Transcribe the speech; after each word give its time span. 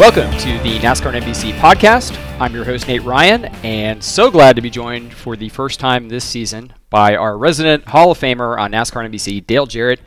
Welcome 0.00 0.30
to 0.38 0.58
the 0.62 0.78
NASCAR 0.78 1.14
and 1.14 1.22
NBC 1.22 1.52
podcast. 1.58 2.16
I'm 2.40 2.54
your 2.54 2.64
host, 2.64 2.88
Nate 2.88 3.02
Ryan, 3.02 3.44
and 3.62 4.02
so 4.02 4.30
glad 4.30 4.56
to 4.56 4.62
be 4.62 4.70
joined 4.70 5.12
for 5.12 5.36
the 5.36 5.50
first 5.50 5.78
time 5.78 6.08
this 6.08 6.24
season 6.24 6.72
by 6.88 7.14
our 7.16 7.36
resident 7.36 7.86
Hall 7.86 8.10
of 8.10 8.18
Famer 8.18 8.58
on 8.58 8.72
NASCAR 8.72 9.04
and 9.04 9.12
NBC, 9.14 9.46
Dale 9.46 9.66
Jarrett. 9.66 10.00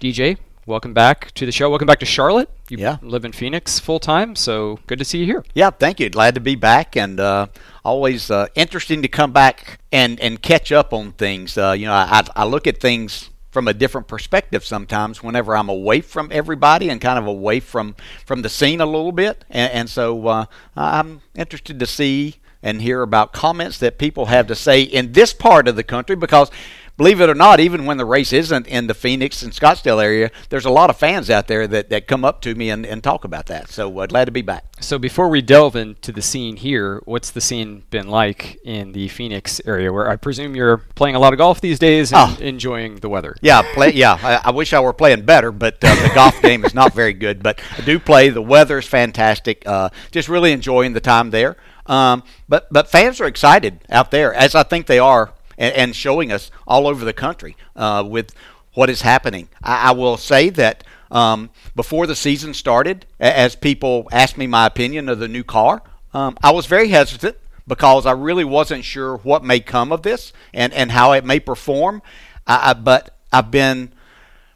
DJ, 0.00 0.38
welcome 0.66 0.92
back 0.92 1.30
to 1.34 1.46
the 1.46 1.52
show. 1.52 1.70
Welcome 1.70 1.86
back 1.86 2.00
to 2.00 2.06
Charlotte. 2.06 2.50
You 2.68 2.78
Yeah. 2.78 2.96
live 3.02 3.24
in 3.24 3.30
Phoenix 3.30 3.78
full 3.78 4.00
time, 4.00 4.34
so 4.34 4.80
good 4.88 4.98
to 4.98 5.04
see 5.04 5.18
you 5.18 5.26
here. 5.26 5.44
Yeah, 5.54 5.70
thank 5.70 6.00
you. 6.00 6.10
Glad 6.10 6.34
to 6.34 6.40
be 6.40 6.56
back, 6.56 6.96
and 6.96 7.20
uh, 7.20 7.46
always 7.84 8.32
uh, 8.32 8.48
interesting 8.56 9.00
to 9.02 9.08
come 9.08 9.30
back 9.30 9.78
and, 9.92 10.18
and 10.18 10.42
catch 10.42 10.72
up 10.72 10.92
on 10.92 11.12
things. 11.12 11.56
Uh, 11.56 11.70
you 11.70 11.86
know, 11.86 11.92
I, 11.94 12.24
I 12.34 12.44
look 12.46 12.66
at 12.66 12.80
things 12.80 13.30
from 13.56 13.68
a 13.68 13.72
different 13.72 14.06
perspective 14.06 14.62
sometimes 14.66 15.22
whenever 15.22 15.56
I'm 15.56 15.70
away 15.70 16.02
from 16.02 16.28
everybody 16.30 16.90
and 16.90 17.00
kind 17.00 17.18
of 17.18 17.26
away 17.26 17.58
from, 17.58 17.96
from 18.26 18.42
the 18.42 18.50
scene 18.50 18.82
a 18.82 18.84
little 18.84 19.12
bit. 19.12 19.46
And, 19.48 19.72
and 19.72 19.88
so 19.88 20.26
uh, 20.26 20.44
I'm 20.76 21.22
interested 21.34 21.80
to 21.80 21.86
see 21.86 22.34
and 22.62 22.82
hear 22.82 23.00
about 23.00 23.32
comments 23.32 23.78
that 23.78 23.96
people 23.96 24.26
have 24.26 24.46
to 24.48 24.54
say 24.54 24.82
in 24.82 25.12
this 25.12 25.32
part 25.32 25.68
of 25.68 25.76
the 25.76 25.82
country 25.82 26.16
because 26.16 26.50
believe 26.96 27.20
it 27.20 27.28
or 27.28 27.34
not, 27.34 27.60
even 27.60 27.84
when 27.84 27.96
the 27.96 28.04
race 28.04 28.32
isn't 28.32 28.66
in 28.66 28.86
the 28.86 28.94
Phoenix 28.94 29.42
and 29.42 29.52
Scottsdale 29.52 30.02
area, 30.02 30.30
there's 30.48 30.64
a 30.64 30.70
lot 30.70 30.90
of 30.90 30.96
fans 30.96 31.28
out 31.30 31.46
there 31.46 31.66
that, 31.66 31.90
that 31.90 32.06
come 32.06 32.24
up 32.24 32.40
to 32.42 32.54
me 32.54 32.70
and, 32.70 32.86
and 32.86 33.02
talk 33.04 33.24
about 33.24 33.46
that. 33.46 33.68
So 33.70 33.98
uh, 33.98 34.06
glad 34.06 34.24
to 34.26 34.32
be 34.32 34.42
back. 34.42 34.64
So 34.80 34.98
before 34.98 35.28
we 35.28 35.42
delve 35.42 35.76
into 35.76 36.12
the 36.12 36.22
scene 36.22 36.56
here, 36.56 37.00
what's 37.04 37.30
the 37.30 37.40
scene 37.40 37.84
been 37.90 38.08
like 38.08 38.58
in 38.64 38.92
the 38.92 39.08
Phoenix 39.08 39.60
area, 39.66 39.92
where 39.92 40.08
I 40.08 40.16
presume 40.16 40.54
you're 40.56 40.78
playing 40.94 41.16
a 41.16 41.18
lot 41.18 41.32
of 41.32 41.38
golf 41.38 41.60
these 41.60 41.78
days 41.78 42.12
and 42.12 42.36
Oh. 42.38 42.42
enjoying 42.42 42.96
the 42.96 43.08
weather? 43.08 43.36
Yeah, 43.40 43.62
play. 43.74 43.92
Yeah, 43.92 44.18
I, 44.22 44.48
I 44.48 44.50
wish 44.50 44.72
I 44.72 44.80
were 44.80 44.92
playing 44.92 45.22
better, 45.24 45.52
but 45.52 45.82
uh, 45.82 45.94
the 46.08 46.12
golf 46.14 46.40
game 46.42 46.64
is 46.64 46.74
not 46.74 46.94
very 46.94 47.12
good. 47.12 47.42
But 47.42 47.60
I 47.76 47.82
do 47.82 47.98
play. 47.98 48.28
The 48.30 48.42
weather 48.42 48.78
is 48.78 48.86
fantastic. 48.86 49.66
Uh, 49.66 49.90
just 50.10 50.28
really 50.28 50.52
enjoying 50.52 50.92
the 50.92 51.00
time 51.00 51.30
there. 51.30 51.56
Um, 51.86 52.24
but 52.48 52.66
but 52.72 52.88
fans 52.88 53.20
are 53.20 53.26
excited 53.26 53.78
out 53.88 54.10
there, 54.10 54.34
as 54.34 54.54
I 54.56 54.64
think 54.64 54.86
they 54.86 54.98
are, 54.98 55.32
and, 55.58 55.74
and 55.74 55.96
showing 55.96 56.32
us 56.32 56.50
all 56.66 56.86
over 56.86 57.04
the 57.04 57.12
country 57.12 57.56
uh, 57.74 58.04
with 58.06 58.34
what 58.74 58.90
is 58.90 59.02
happening. 59.02 59.48
I, 59.62 59.88
I 59.88 59.90
will 59.92 60.16
say 60.16 60.50
that 60.50 60.84
um, 61.10 61.50
before 61.74 62.06
the 62.06 62.16
season 62.16 62.54
started, 62.54 63.06
as 63.20 63.56
people 63.56 64.08
asked 64.12 64.36
me 64.36 64.46
my 64.46 64.66
opinion 64.66 65.08
of 65.08 65.18
the 65.18 65.28
new 65.28 65.44
car, 65.44 65.82
um, 66.12 66.36
I 66.42 66.50
was 66.52 66.66
very 66.66 66.88
hesitant 66.88 67.36
because 67.66 68.06
I 68.06 68.12
really 68.12 68.44
wasn't 68.44 68.84
sure 68.84 69.16
what 69.18 69.44
may 69.44 69.60
come 69.60 69.92
of 69.92 70.02
this 70.02 70.32
and, 70.54 70.72
and 70.72 70.92
how 70.92 71.12
it 71.12 71.24
may 71.24 71.40
perform. 71.40 72.02
I, 72.46 72.70
I, 72.70 72.74
but 72.74 73.16
I've 73.32 73.50
been 73.50 73.92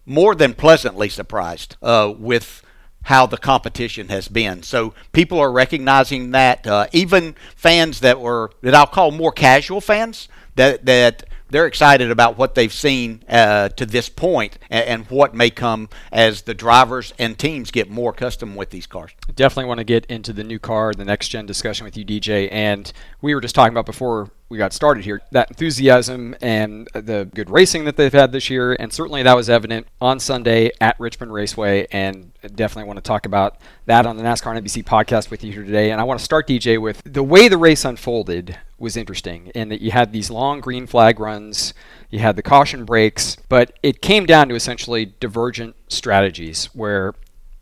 more 0.07 0.35
than 0.35 0.55
pleasantly 0.55 1.09
surprised 1.09 1.77
uh, 1.83 2.13
with 2.17 2.63
how 3.05 3.27
the 3.27 3.39
competition 3.39 4.09
has 4.09 4.29
been. 4.29 4.63
So 4.63 4.95
people 5.13 5.39
are 5.39 5.51
recognizing 5.51 6.33
that. 6.33 6.67
Uh, 6.67 6.87
even 6.93 7.35
fans 7.57 8.01
that 8.01 8.21
were 8.21 8.51
that 8.63 8.75
I'll 8.75 8.87
call 8.87 9.11
more 9.11 9.33
casual 9.33 9.81
fans 9.81 10.29
that 10.57 10.85
that 10.87 11.25
they're 11.51 11.67
excited 11.67 12.11
about 12.11 12.39
what 12.39 12.55
they've 12.55 12.73
seen 12.73 13.25
uh, 13.29 13.69
to 13.71 13.85
this 13.85 14.09
point 14.09 14.59
and, 14.71 14.85
and 14.85 15.11
what 15.11 15.35
may 15.35 15.51
come 15.51 15.89
as 16.13 16.43
the 16.43 16.55
drivers 16.55 17.13
and 17.19 17.39
teams 17.39 17.71
get 17.71 17.91
more 17.91 18.11
accustomed 18.13 18.57
with 18.57 18.71
these 18.71 18.87
cars. 18.87 19.13
definitely 19.35 19.67
want 19.67 19.79
to 19.79 19.85
get 19.85 20.07
into 20.07 20.33
the 20.33 20.45
new 20.45 20.59
car, 20.59 20.95
the 20.95 21.05
next 21.05 21.29
gen 21.29 21.47
discussion 21.47 21.85
with 21.85 21.97
you, 21.97 22.05
DJ. 22.05 22.49
And 22.53 22.93
we 23.21 23.35
were 23.35 23.41
just 23.41 23.55
talking 23.55 23.73
about 23.73 23.87
before 23.87 24.31
we 24.51 24.59
got 24.59 24.73
started 24.73 25.05
here 25.05 25.23
that 25.31 25.49
enthusiasm 25.49 26.35
and 26.43 26.89
the 26.93 27.31
good 27.35 27.49
racing 27.49 27.85
that 27.85 27.97
they've 27.97 28.13
had 28.13 28.33
this 28.33 28.51
year. 28.51 28.77
And 28.79 28.93
certainly 28.93 29.23
that 29.23 29.37
was 29.37 29.49
evident 29.49 29.87
on 30.01 30.19
Sunday 30.19 30.73
at 30.81 30.99
Richmond 30.99 31.33
Raceway. 31.33 31.87
And 31.93 32.33
definitely 32.57 32.89
want 32.89 32.97
to 32.99 33.03
talk 33.03 33.27
about 33.27 33.59
that 33.87 34.07
on 34.07 34.17
the 34.17 34.25
NASCAR 34.25 34.61
NBC 34.61 34.85
podcast 34.85 35.31
with 35.31 35.45
you 35.45 35.53
here 35.53 35.63
today. 35.63 35.93
And 35.93 36.01
I 36.01 36.05
want 36.05 36.19
to 36.19 36.25
start, 36.25 36.49
DJ, 36.49 36.81
with 36.81 37.01
the 37.05 37.23
way 37.23 37.47
the 37.47 37.59
race 37.59 37.85
unfolded 37.85 38.59
was 38.77 38.97
interesting 38.97 39.53
in 39.55 39.69
that 39.69 39.81
you 39.81 39.93
had 39.93 40.13
these 40.13 40.31
long 40.31 40.61
green 40.61 40.87
flag 40.87 41.21
runs, 41.21 41.73
you 42.11 42.19
had 42.19 42.35
the 42.35 42.43
caution 42.43 42.85
breaks, 42.85 43.37
but 43.49 43.79
it 43.85 44.03
came 44.03 44.27
down 44.27 44.49
to 44.49 44.57
essentially 44.57 45.15
divergent 45.21 45.77
strategies 45.89 46.67
where 46.75 47.15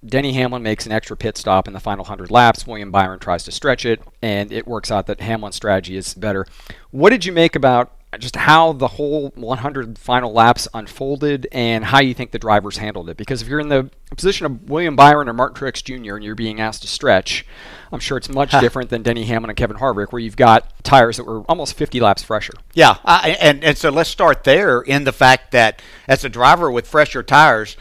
Denny 0.05 0.33
Hamlin 0.33 0.63
makes 0.63 0.87
an 0.87 0.93
extra 0.93 1.17
pit 1.17 1.37
stop 1.37 1.67
in 1.67 1.75
the 1.75 1.81
final 1.81 2.05
100 2.05 2.31
laps. 2.31 2.67
William 2.67 2.91
Byron 2.91 3.19
tries 3.19 3.45
to 3.45 3.53
stretch 3.53 3.85
it, 3.85 4.01
and 4.23 4.53
it 4.53 4.67
works 4.67 4.91
out 4.91 5.07
that 5.07 5.21
Hamlin's 5.21 5.57
strategy 5.57 5.97
is 5.97 6.15
better. 6.15 6.47
What 6.91 7.11
did 7.11 7.25
you 7.25 7.33
make 7.33 7.57
about 7.57 7.93
just 8.19 8.37
how 8.37 8.73
the 8.73 8.89
whole 8.89 9.31
100 9.35 9.99
final 9.99 10.33
laps 10.33 10.67
unfolded 10.73 11.47
and 11.53 11.85
how 11.85 12.01
you 12.01 12.15
think 12.15 12.31
the 12.31 12.39
drivers 12.39 12.79
handled 12.79 13.11
it? 13.11 13.17
Because 13.17 13.43
if 13.43 13.49
you're 13.49 13.59
in 13.61 13.69
the 13.69 13.91
position 14.17 14.47
of 14.47 14.71
William 14.71 14.95
Byron 14.95 15.29
or 15.29 15.33
Martin 15.33 15.57
Truex 15.57 15.83
Jr. 15.83 16.15
and 16.15 16.25
you're 16.25 16.37
being 16.37 16.61
asked 16.61 16.83
to 16.83 16.89
stretch, 16.89 17.45
I'm 17.91 18.01
sure 18.01 18.17
it's 18.17 18.29
much 18.29 18.51
different 18.61 18.91
than 18.91 19.03
Denny 19.03 19.25
Hamlin 19.25 19.51
and 19.51 19.57
Kevin 19.57 19.79
Harvick, 19.79 20.13
where 20.13 20.21
you've 20.21 20.37
got 20.37 20.85
tires 20.85 21.17
that 21.17 21.25
were 21.25 21.41
almost 21.43 21.75
50 21.75 21.99
laps 21.99 22.23
fresher. 22.23 22.55
Yeah, 22.73 22.99
I, 23.05 23.37
and 23.41 23.65
and 23.65 23.77
so 23.77 23.91
let's 23.91 24.11
start 24.11 24.45
there 24.45 24.81
in 24.81 25.03
the 25.03 25.13
fact 25.13 25.51
that 25.51 25.83
as 26.07 26.25
a 26.25 26.29
driver 26.29 26.71
with 26.71 26.87
fresher 26.87 27.25
tires, 27.25 27.77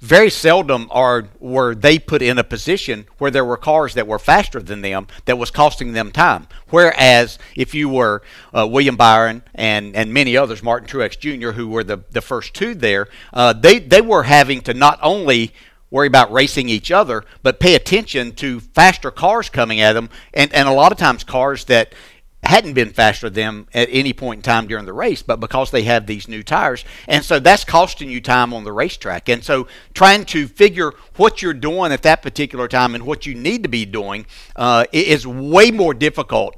very 0.00 0.30
seldom 0.30 0.88
are 0.90 1.28
were 1.38 1.74
they 1.74 1.98
put 1.98 2.22
in 2.22 2.38
a 2.38 2.44
position 2.44 3.06
where 3.18 3.30
there 3.30 3.44
were 3.44 3.56
cars 3.56 3.94
that 3.94 4.06
were 4.06 4.18
faster 4.18 4.60
than 4.60 4.80
them 4.80 5.06
that 5.26 5.36
was 5.36 5.50
costing 5.50 5.92
them 5.92 6.10
time. 6.10 6.46
Whereas 6.70 7.38
if 7.54 7.74
you 7.74 7.88
were 7.88 8.22
uh, 8.56 8.66
William 8.66 8.96
Byron 8.96 9.42
and 9.54 9.94
and 9.94 10.12
many 10.12 10.36
others, 10.36 10.62
Martin 10.62 10.88
Truex 10.88 11.18
Jr., 11.18 11.52
who 11.52 11.68
were 11.68 11.84
the 11.84 11.98
the 12.10 12.22
first 12.22 12.54
two 12.54 12.74
there, 12.74 13.08
uh, 13.32 13.52
they 13.52 13.78
they 13.78 14.00
were 14.00 14.22
having 14.22 14.62
to 14.62 14.74
not 14.74 14.98
only 15.02 15.52
worry 15.90 16.06
about 16.06 16.32
racing 16.32 16.68
each 16.68 16.90
other, 16.90 17.24
but 17.42 17.60
pay 17.60 17.74
attention 17.74 18.32
to 18.32 18.60
faster 18.60 19.10
cars 19.10 19.50
coming 19.50 19.80
at 19.80 19.94
them, 19.94 20.08
and, 20.32 20.52
and 20.54 20.68
a 20.68 20.72
lot 20.72 20.92
of 20.92 20.98
times 20.98 21.24
cars 21.24 21.64
that 21.64 21.92
hadn't 22.42 22.72
been 22.72 22.90
faster 22.90 23.28
than 23.28 23.50
them 23.50 23.66
at 23.74 23.88
any 23.90 24.12
point 24.12 24.38
in 24.38 24.42
time 24.42 24.66
during 24.66 24.86
the 24.86 24.92
race, 24.92 25.22
but 25.22 25.40
because 25.40 25.70
they 25.70 25.82
have 25.82 26.06
these 26.06 26.28
new 26.28 26.42
tires. 26.42 26.84
And 27.08 27.24
so 27.24 27.38
that's 27.38 27.64
costing 27.64 28.10
you 28.10 28.20
time 28.20 28.54
on 28.54 28.64
the 28.64 28.72
racetrack. 28.72 29.28
And 29.28 29.42
so 29.42 29.66
trying 29.94 30.24
to 30.26 30.46
figure 30.46 30.92
what 31.16 31.42
you're 31.42 31.54
doing 31.54 31.92
at 31.92 32.02
that 32.02 32.22
particular 32.22 32.68
time 32.68 32.94
and 32.94 33.04
what 33.04 33.26
you 33.26 33.34
need 33.34 33.62
to 33.62 33.68
be 33.68 33.84
doing 33.84 34.26
uh, 34.56 34.84
is 34.92 35.26
way 35.26 35.70
more 35.70 35.94
difficult 35.94 36.56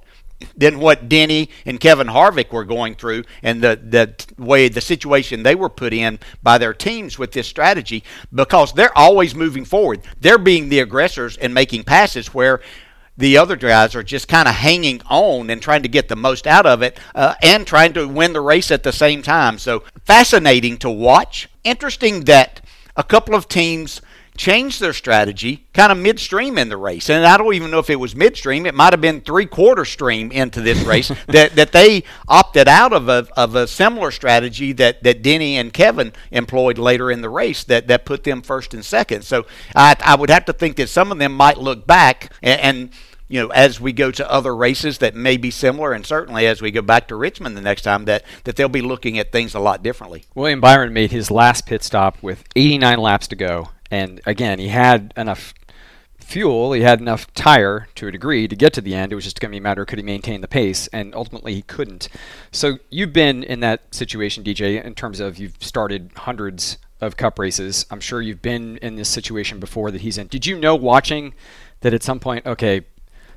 than 0.57 0.81
what 0.81 1.09
Denny 1.09 1.51
and 1.65 1.79
Kevin 1.79 2.09
Harvick 2.09 2.53
were 2.53 2.65
going 2.65 2.97
through 2.97 3.23
and 3.45 3.63
the, 3.63 3.79
the 3.81 4.43
way 4.43 4.69
the 4.69 4.81
situation 4.81 5.45
they 5.45 5.55
were 5.55 5.69
put 5.69 5.93
in 5.93 6.19
by 6.43 6.59
their 6.59 6.75
teams 6.75 7.17
with 7.17 7.31
this 7.31 7.47
strategy 7.47 8.03
because 8.35 8.73
they're 8.73 8.97
always 8.99 9.37
moving 9.37 9.65
forward. 9.65 10.01
They're 10.21 10.39
being 10.39 10.69
the 10.69 10.81
aggressors 10.81 11.37
and 11.37 11.55
making 11.55 11.85
passes 11.85 12.35
where 12.35 12.61
the 13.23 13.39
other 13.39 13.55
guys 13.55 13.95
are 13.95 14.03
just 14.03 14.27
kind 14.27 14.49
of 14.49 14.55
hanging 14.57 15.01
on 15.09 15.49
and 15.49 15.63
trying 15.63 15.83
to 15.85 15.89
get 15.89 16.09
the 16.09 16.17
most 16.17 16.45
out 16.45 16.67
of 16.67 16.83
it 16.83 16.99
uh, 17.15 17.35
and 17.41 17.65
trying 17.65 17.93
to 17.93 18.09
win 18.09 18.33
the 18.33 18.41
race 18.41 18.73
at 18.73 18.83
the 18.83 18.93
same 18.93 19.23
time. 19.23 19.59
So 19.59 19.85
fascinating 20.05 20.77
to 20.79 20.91
watch. 20.91 21.49
Interesting 21.63 22.25
that 22.25 22.61
a 22.97 23.05
couple 23.05 23.37
of 23.37 23.47
teams 23.47 24.03
changed 24.37 24.81
their 24.81 24.95
strategy 24.95 25.67
kind 25.73 25.93
of 25.93 25.99
midstream 25.99 26.59
in 26.59 26.69
the 26.69 26.77
race. 26.77 27.11
And 27.11 27.25
I 27.25 27.37
don't 27.37 27.55
even 27.55 27.71
know 27.71 27.79
if 27.79 27.91
it 27.91 28.01
was 28.01 28.17
midstream. 28.17 28.67
It 28.67 28.75
might 28.75 28.93
have 28.93 29.01
been 29.01 29.21
three 29.21 29.47
quarter 29.47 29.85
stream 29.85 30.33
into 30.33 30.61
this 30.61 30.83
race 30.83 31.09
that, 31.29 31.55
that 31.55 31.71
they 31.71 32.03
opted 32.27 32.67
out 32.67 32.93
of 32.93 33.09
a, 33.09 33.29
of 33.37 33.55
a 33.55 33.69
similar 33.69 34.11
strategy 34.11 34.73
that, 34.73 35.05
that 35.05 35.23
Denny 35.23 35.59
and 35.59 35.73
Kevin 35.73 36.13
employed 36.33 36.77
later 36.77 37.09
in 37.09 37.21
the 37.21 37.29
race 37.29 37.63
that, 37.65 37.87
that 37.87 38.05
put 38.05 38.25
them 38.25 38.43
first 38.43 38.75
and 38.75 38.85
second. 38.85 39.23
So 39.23 39.47
I, 39.77 39.95
I 40.05 40.17
would 40.17 40.31
have 40.31 40.47
to 40.47 40.53
think 40.53 40.75
that 40.77 40.89
some 40.89 41.13
of 41.13 41.19
them 41.19 41.35
might 41.35 41.59
look 41.59 41.87
back 41.87 42.33
and, 42.43 42.61
and 42.61 42.91
you 43.33 43.41
know, 43.41 43.49
as 43.49 43.81
we 43.81 43.95
go 43.95 44.11
to 44.11 44.31
other 44.31 44.55
races 44.55 44.99
that 44.99 45.15
may 45.15 45.39
be 45.39 45.51
similar, 45.51 45.95
and 45.95 46.05
certainly 46.05 46.47
as 46.47 46.61
we 46.61 46.71
go 46.71 46.83
back 46.83 47.09
to 47.09 47.17
Richmond 47.17 47.57
the 47.57 47.63
next 47.63 47.81
time, 47.81 48.05
that, 48.05 48.25
that 48.45 48.57
they'll 48.57 48.69
be 48.69 48.83
looking 48.83 49.19
at 49.19 49.33
things 49.33 49.55
a 49.55 49.59
lot 49.59 49.83
differently. 49.83 50.25
William 50.35 50.61
Byron 50.61 50.93
made 50.93 51.13
his 51.13 51.31
last 51.31 51.65
pit 51.65 51.83
stop 51.83 52.23
with 52.23 52.45
89 52.55 52.99
laps 52.99 53.27
to 53.29 53.37
go, 53.37 53.71
and 53.91 54.21
again, 54.27 54.59
he 54.59 54.69
had 54.69 55.15
enough 55.17 55.55
fuel, 56.19 56.75
he 56.75 56.83
had 56.83 57.01
enough 57.01 57.33
tire 57.33 57.89
to 57.95 58.07
a 58.07 58.13
degree 58.13 58.47
to 58.47 58.55
get 58.55 58.75
to 58.75 58.83
the 58.83 58.95
end. 58.95 59.13
It 59.13 59.15
was 59.15 59.25
just 59.25 59.41
going 59.41 59.49
to 59.51 59.55
be 59.55 59.61
a 59.61 59.63
matter 59.63 59.81
of 59.81 59.89
could 59.89 59.99
he 59.99 60.05
maintain 60.05 60.43
the 60.43 60.47
pace, 60.47 60.87
and 60.89 61.15
ultimately 61.15 61.55
he 61.55 61.63
couldn't. 61.63 62.11
So 62.51 62.81
you've 62.91 63.15
been 63.15 63.43
in 63.45 63.61
that 63.61 63.95
situation, 63.95 64.45
DJ, 64.45 64.85
in 64.85 64.95
terms 64.95 65.21
of 65.21 65.39
you've 65.39 65.57
started 65.59 66.11
hundreds 66.17 66.77
of 67.01 67.17
cup 67.17 67.39
races. 67.39 67.87
I'm 67.91 68.01
sure 68.01 68.21
you've 68.21 68.43
been 68.43 68.77
in 68.77 68.97
this 68.97 69.09
situation 69.09 69.59
before 69.59 69.91
that 69.91 70.03
he's 70.03 70.19
in. 70.19 70.27
Did 70.27 70.45
you 70.45 70.59
know 70.59 70.77
watching 70.77 71.33
that 71.81 71.95
at 71.95 72.03
some 72.03 72.21
point, 72.21 72.47
okay, 72.47 72.83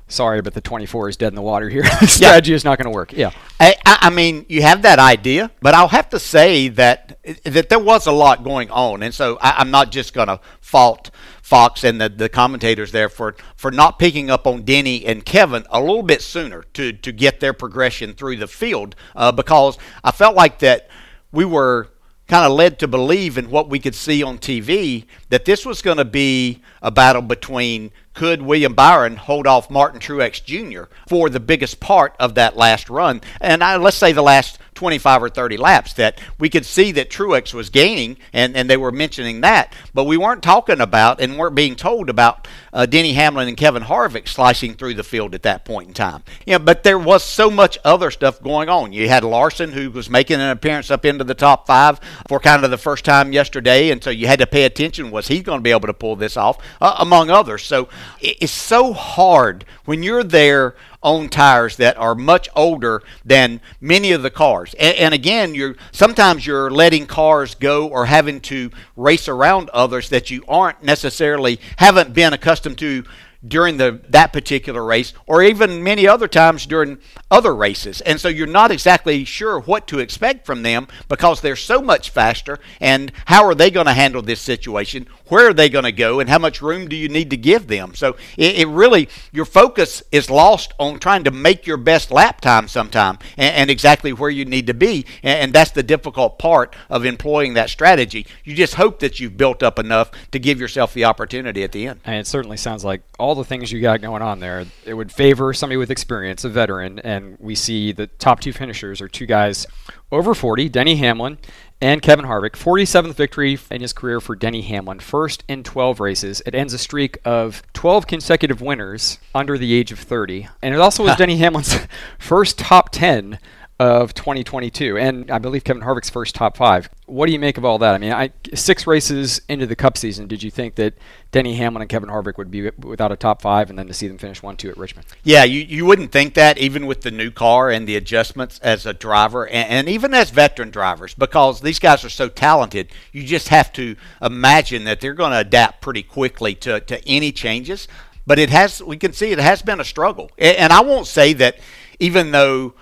sorry, 0.08 0.42
but 0.42 0.54
the 0.54 0.60
24 0.60 1.08
is 1.08 1.16
dead 1.16 1.28
in 1.28 1.34
the 1.34 1.42
water 1.42 1.68
here. 1.68 1.82
the 2.00 2.06
strategy 2.06 2.52
yeah. 2.52 2.56
is 2.56 2.64
not 2.64 2.78
going 2.78 2.90
to 2.90 2.94
work. 2.94 3.12
Yeah. 3.12 3.30
I, 3.58 3.74
I, 3.84 4.10
mean, 4.10 4.46
you 4.48 4.62
have 4.62 4.82
that 4.82 4.98
idea, 4.98 5.50
but 5.60 5.74
I'll 5.74 5.88
have 5.88 6.10
to 6.10 6.18
say 6.18 6.68
that 6.68 7.18
that 7.44 7.68
there 7.68 7.78
was 7.78 8.06
a 8.06 8.12
lot 8.12 8.44
going 8.44 8.70
on, 8.70 9.02
and 9.02 9.12
so 9.12 9.38
I, 9.40 9.60
am 9.60 9.70
not 9.70 9.90
just 9.90 10.14
going 10.14 10.28
to 10.28 10.40
fault 10.60 11.10
Fox 11.46 11.84
and 11.84 12.00
the, 12.00 12.08
the 12.08 12.28
commentators 12.28 12.90
there 12.90 13.08
for, 13.08 13.36
for 13.54 13.70
not 13.70 14.00
picking 14.00 14.30
up 14.30 14.48
on 14.48 14.62
Denny 14.62 15.06
and 15.06 15.24
Kevin 15.24 15.64
a 15.70 15.80
little 15.80 16.02
bit 16.02 16.20
sooner 16.20 16.64
to, 16.74 16.92
to 16.92 17.12
get 17.12 17.38
their 17.38 17.52
progression 17.52 18.14
through 18.14 18.36
the 18.38 18.48
field 18.48 18.96
uh, 19.14 19.30
because 19.30 19.78
I 20.02 20.10
felt 20.10 20.34
like 20.34 20.58
that 20.58 20.88
we 21.30 21.44
were 21.44 21.88
kind 22.28 22.44
of 22.44 22.52
led 22.52 22.78
to 22.78 22.88
believe 22.88 23.38
in 23.38 23.50
what 23.50 23.68
we 23.68 23.78
could 23.78 23.94
see 23.94 24.22
on 24.22 24.38
TV 24.38 25.04
that 25.28 25.44
this 25.44 25.64
was 25.64 25.82
going 25.82 25.96
to 25.96 26.04
be 26.04 26.60
a 26.82 26.90
battle 26.90 27.22
between 27.22 27.90
could 28.14 28.42
William 28.42 28.74
Byron 28.74 29.16
hold 29.16 29.46
off 29.46 29.70
Martin 29.70 30.00
Truex 30.00 30.42
Jr. 30.42 30.90
for 31.08 31.28
the 31.28 31.38
biggest 31.38 31.80
part 31.80 32.16
of 32.18 32.34
that 32.34 32.56
last 32.56 32.88
run? 32.90 33.20
And 33.40 33.62
I, 33.62 33.76
let's 33.76 33.96
say 33.96 34.12
the 34.12 34.22
last 34.22 34.58
25 34.76 35.24
or 35.24 35.28
30 35.28 35.56
laps 35.56 35.92
that 35.94 36.20
we 36.38 36.48
could 36.48 36.64
see 36.64 36.92
that 36.92 37.10
Truex 37.10 37.52
was 37.52 37.70
gaining, 37.70 38.16
and, 38.32 38.56
and 38.56 38.70
they 38.70 38.76
were 38.76 38.92
mentioning 38.92 39.40
that, 39.40 39.74
but 39.92 40.04
we 40.04 40.16
weren't 40.16 40.42
talking 40.42 40.80
about 40.80 41.20
and 41.20 41.38
weren't 41.38 41.54
being 41.54 41.74
told 41.74 42.08
about 42.08 42.46
uh, 42.72 42.86
Denny 42.86 43.14
Hamlin 43.14 43.48
and 43.48 43.56
Kevin 43.56 43.82
Harvick 43.82 44.28
slicing 44.28 44.74
through 44.74 44.94
the 44.94 45.02
field 45.02 45.34
at 45.34 45.42
that 45.42 45.64
point 45.64 45.88
in 45.88 45.94
time. 45.94 46.22
You 46.46 46.52
know, 46.54 46.58
but 46.58 46.82
there 46.82 46.98
was 46.98 47.24
so 47.24 47.50
much 47.50 47.78
other 47.84 48.10
stuff 48.10 48.42
going 48.42 48.68
on. 48.68 48.92
You 48.92 49.08
had 49.08 49.24
Larson, 49.24 49.72
who 49.72 49.90
was 49.90 50.10
making 50.10 50.40
an 50.40 50.50
appearance 50.50 50.90
up 50.90 51.04
into 51.04 51.24
the 51.24 51.34
top 51.34 51.66
five 51.66 51.98
for 52.28 52.38
kind 52.38 52.64
of 52.64 52.70
the 52.70 52.78
first 52.78 53.04
time 53.04 53.32
yesterday, 53.32 53.90
and 53.90 54.04
so 54.04 54.10
you 54.10 54.26
had 54.26 54.38
to 54.40 54.46
pay 54.46 54.64
attention. 54.64 55.10
Was 55.10 55.28
he 55.28 55.42
going 55.42 55.58
to 55.58 55.62
be 55.62 55.70
able 55.70 55.88
to 55.88 55.94
pull 55.94 56.16
this 56.16 56.36
off, 56.36 56.58
uh, 56.80 56.96
among 56.98 57.30
others? 57.30 57.64
So 57.64 57.88
it's 58.20 58.52
so 58.52 58.92
hard 58.92 59.64
when 59.86 60.02
you're 60.02 60.24
there 60.24 60.74
on 61.06 61.28
tires 61.28 61.76
that 61.76 61.96
are 61.96 62.16
much 62.16 62.48
older 62.56 63.00
than 63.24 63.60
many 63.80 64.10
of 64.10 64.24
the 64.24 64.30
cars. 64.30 64.74
And, 64.74 64.96
and, 64.96 65.14
again, 65.14 65.54
you're 65.54 65.76
sometimes 65.92 66.44
you're 66.44 66.68
letting 66.68 67.06
cars 67.06 67.54
go 67.54 67.86
or 67.86 68.06
having 68.06 68.40
to 68.40 68.72
race 68.96 69.28
around 69.28 69.70
others 69.70 70.08
that 70.08 70.30
you 70.30 70.42
aren't 70.48 70.82
necessarily 70.82 71.60
haven't 71.76 72.12
been 72.12 72.32
accustomed 72.32 72.78
to 72.78 73.04
during 73.46 73.76
the 73.76 74.00
that 74.08 74.32
particular 74.32 74.84
race 74.84 75.12
or 75.26 75.42
even 75.42 75.82
many 75.82 76.06
other 76.06 76.28
times 76.28 76.66
during 76.66 76.98
other 77.30 77.54
races. 77.54 78.00
And 78.02 78.20
so 78.20 78.28
you're 78.28 78.46
not 78.46 78.70
exactly 78.70 79.24
sure 79.24 79.60
what 79.60 79.86
to 79.88 79.98
expect 79.98 80.46
from 80.46 80.62
them 80.62 80.88
because 81.08 81.40
they're 81.40 81.56
so 81.56 81.80
much 81.80 82.10
faster 82.10 82.58
and 82.80 83.12
how 83.26 83.44
are 83.44 83.54
they 83.54 83.70
going 83.70 83.86
to 83.86 83.92
handle 83.92 84.22
this 84.22 84.40
situation? 84.40 85.06
Where 85.28 85.48
are 85.48 85.54
they 85.54 85.68
going 85.68 85.84
to 85.84 85.92
go 85.92 86.20
and 86.20 86.30
how 86.30 86.38
much 86.38 86.62
room 86.62 86.88
do 86.88 86.96
you 86.96 87.08
need 87.08 87.30
to 87.30 87.36
give 87.36 87.66
them? 87.66 87.94
So 87.94 88.16
it, 88.36 88.60
it, 88.60 88.68
really 88.68 89.08
your 89.32 89.44
focus 89.44 90.02
is 90.12 90.30
lost 90.30 90.72
on 90.78 90.98
trying 90.98 91.24
to 91.24 91.30
make 91.30 91.66
your 91.66 91.76
best 91.76 92.10
lap 92.10 92.40
time 92.40 92.68
sometime 92.68 93.18
and, 93.36 93.54
and 93.54 93.70
exactly 93.70 94.12
where 94.12 94.30
you 94.30 94.44
need 94.44 94.66
to 94.68 94.74
be. 94.74 95.04
And, 95.22 95.40
and 95.40 95.52
that's 95.52 95.72
the 95.72 95.82
difficult 95.82 96.38
part 96.38 96.76
of 96.88 97.04
employing 97.04 97.54
that 97.54 97.70
strategy. 97.70 98.26
You 98.44 98.54
just 98.54 98.74
hope 98.74 99.00
that 99.00 99.18
you've 99.18 99.36
built 99.36 99.62
up 99.62 99.78
enough 99.78 100.10
to 100.30 100.38
give 100.38 100.60
yourself 100.60 100.94
the 100.94 101.04
opportunity 101.04 101.62
at 101.62 101.72
the 101.72 101.86
end. 101.88 102.00
And 102.04 102.16
it 102.16 102.26
certainly 102.26 102.56
sounds 102.56 102.84
like 102.84 103.02
all 103.18 103.34
the 103.36 103.44
things 103.44 103.70
you 103.70 103.80
got 103.80 104.00
going 104.00 104.22
on 104.22 104.40
there, 104.40 104.66
it 104.84 104.94
would 104.94 105.12
favor 105.12 105.52
somebody 105.52 105.76
with 105.76 105.90
experience, 105.90 106.44
a 106.44 106.48
veteran, 106.48 106.98
and 107.00 107.36
we 107.38 107.54
see 107.54 107.92
the 107.92 108.06
top 108.06 108.40
two 108.40 108.52
finishers 108.52 109.00
are 109.00 109.08
two 109.08 109.26
guys 109.26 109.66
over 110.12 110.34
40, 110.34 110.68
Denny 110.68 110.96
Hamlin 110.96 111.38
and 111.80 112.00
Kevin 112.00 112.24
Harvick. 112.24 112.52
47th 112.52 113.14
victory 113.14 113.58
in 113.70 113.80
his 113.80 113.92
career 113.92 114.20
for 114.20 114.34
Denny 114.34 114.62
Hamlin, 114.62 115.00
first 115.00 115.44
in 115.48 115.62
12 115.62 116.00
races. 116.00 116.42
It 116.46 116.54
ends 116.54 116.72
a 116.72 116.78
streak 116.78 117.18
of 117.24 117.62
12 117.72 118.06
consecutive 118.06 118.60
winners 118.60 119.18
under 119.34 119.58
the 119.58 119.74
age 119.74 119.92
of 119.92 119.98
30, 119.98 120.48
and 120.62 120.74
it 120.74 120.80
also 120.80 121.04
was 121.04 121.16
Denny 121.16 121.36
Hamlin's 121.36 121.78
first 122.18 122.58
top 122.58 122.90
10 122.90 123.38
of 123.78 124.14
2022, 124.14 124.96
and 124.96 125.30
I 125.30 125.38
believe 125.38 125.62
Kevin 125.62 125.82
Harvick's 125.82 126.08
first 126.08 126.34
top 126.34 126.56
five. 126.56 126.88
What 127.04 127.26
do 127.26 127.32
you 127.32 127.38
make 127.38 127.58
of 127.58 127.64
all 127.64 127.78
that? 127.78 127.94
I 127.94 127.98
mean, 127.98 128.12
I, 128.12 128.30
six 128.54 128.86
races 128.86 129.42
into 129.50 129.66
the 129.66 129.76
Cup 129.76 129.98
season, 129.98 130.26
did 130.26 130.42
you 130.42 130.50
think 130.50 130.76
that 130.76 130.94
Denny 131.30 131.56
Hamlin 131.56 131.82
and 131.82 131.88
Kevin 131.88 132.08
Harvick 132.08 132.38
would 132.38 132.50
be 132.50 132.70
without 132.70 133.12
a 133.12 133.16
top 133.16 133.42
five, 133.42 133.68
and 133.68 133.78
then 133.78 133.86
to 133.86 133.92
see 133.92 134.08
them 134.08 134.16
finish 134.16 134.42
one 134.42 134.56
two 134.56 134.70
at 134.70 134.78
Richmond? 134.78 135.06
Yeah, 135.24 135.44
you, 135.44 135.60
you 135.60 135.84
wouldn't 135.84 136.10
think 136.10 136.32
that 136.34 136.56
even 136.56 136.86
with 136.86 137.02
the 137.02 137.10
new 137.10 137.30
car 137.30 137.70
and 137.70 137.86
the 137.86 137.96
adjustments 137.96 138.58
as 138.60 138.86
a 138.86 138.94
driver, 138.94 139.46
and, 139.46 139.68
and 139.68 139.88
even 139.90 140.14
as 140.14 140.30
veteran 140.30 140.70
drivers, 140.70 141.12
because 141.12 141.60
these 141.60 141.78
guys 141.78 142.02
are 142.02 142.10
so 142.10 142.30
talented. 142.30 142.88
You 143.12 143.24
just 143.24 143.48
have 143.48 143.74
to 143.74 143.96
imagine 144.22 144.84
that 144.84 145.02
they're 145.02 145.12
going 145.12 145.32
to 145.32 145.40
adapt 145.40 145.82
pretty 145.82 146.02
quickly 146.02 146.54
to 146.56 146.80
to 146.80 147.06
any 147.06 147.30
changes. 147.30 147.88
But 148.26 148.40
it 148.40 148.50
has, 148.50 148.82
we 148.82 148.96
can 148.96 149.12
see 149.12 149.30
it 149.30 149.38
has 149.38 149.62
been 149.62 149.80
a 149.80 149.84
struggle, 149.84 150.30
and, 150.38 150.56
and 150.56 150.72
I 150.72 150.80
won't 150.80 151.06
say 151.06 151.34
that 151.34 151.58
even 152.00 152.32
though 152.32 152.74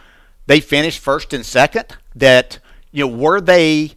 they 0.46 0.60
finished 0.60 1.00
first 1.00 1.32
and 1.32 1.44
second, 1.44 1.96
that 2.14 2.58
you 2.92 3.06
know 3.06 3.16
were 3.16 3.40
they 3.40 3.94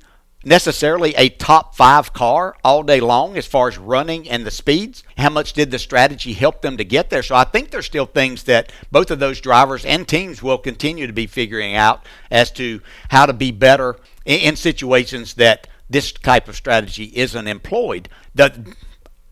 necessarily 0.47 1.13
a 1.15 1.29
top 1.29 1.75
five 1.75 2.13
car 2.13 2.55
all 2.63 2.81
day 2.81 2.99
long 2.99 3.38
as 3.38 3.45
far 3.45 3.67
as 3.67 3.77
running 3.77 4.29
and 4.29 4.45
the 4.45 4.51
speeds? 4.51 5.03
How 5.17 5.29
much 5.29 5.53
did 5.53 5.71
the 5.71 5.79
strategy 5.79 6.33
help 6.33 6.61
them 6.61 6.77
to 6.77 6.83
get 6.83 7.09
there? 7.09 7.23
So 7.23 7.35
I 7.35 7.44
think 7.44 7.69
there's 7.69 7.85
still 7.85 8.05
things 8.05 8.44
that 8.44 8.71
both 8.91 9.11
of 9.11 9.19
those 9.19 9.41
drivers 9.41 9.83
and 9.85 10.07
teams 10.07 10.41
will 10.41 10.57
continue 10.57 11.05
to 11.05 11.13
be 11.13 11.27
figuring 11.27 11.75
out 11.75 12.05
as 12.31 12.51
to 12.51 12.81
how 13.09 13.25
to 13.25 13.33
be 13.33 13.51
better 13.51 13.97
in, 14.25 14.39
in 14.39 14.56
situations 14.56 15.33
that 15.35 15.68
this 15.89 16.11
type 16.11 16.47
of 16.47 16.56
strategy 16.56 17.11
isn't 17.16 17.47
employed. 17.47 18.09
The, 18.35 18.73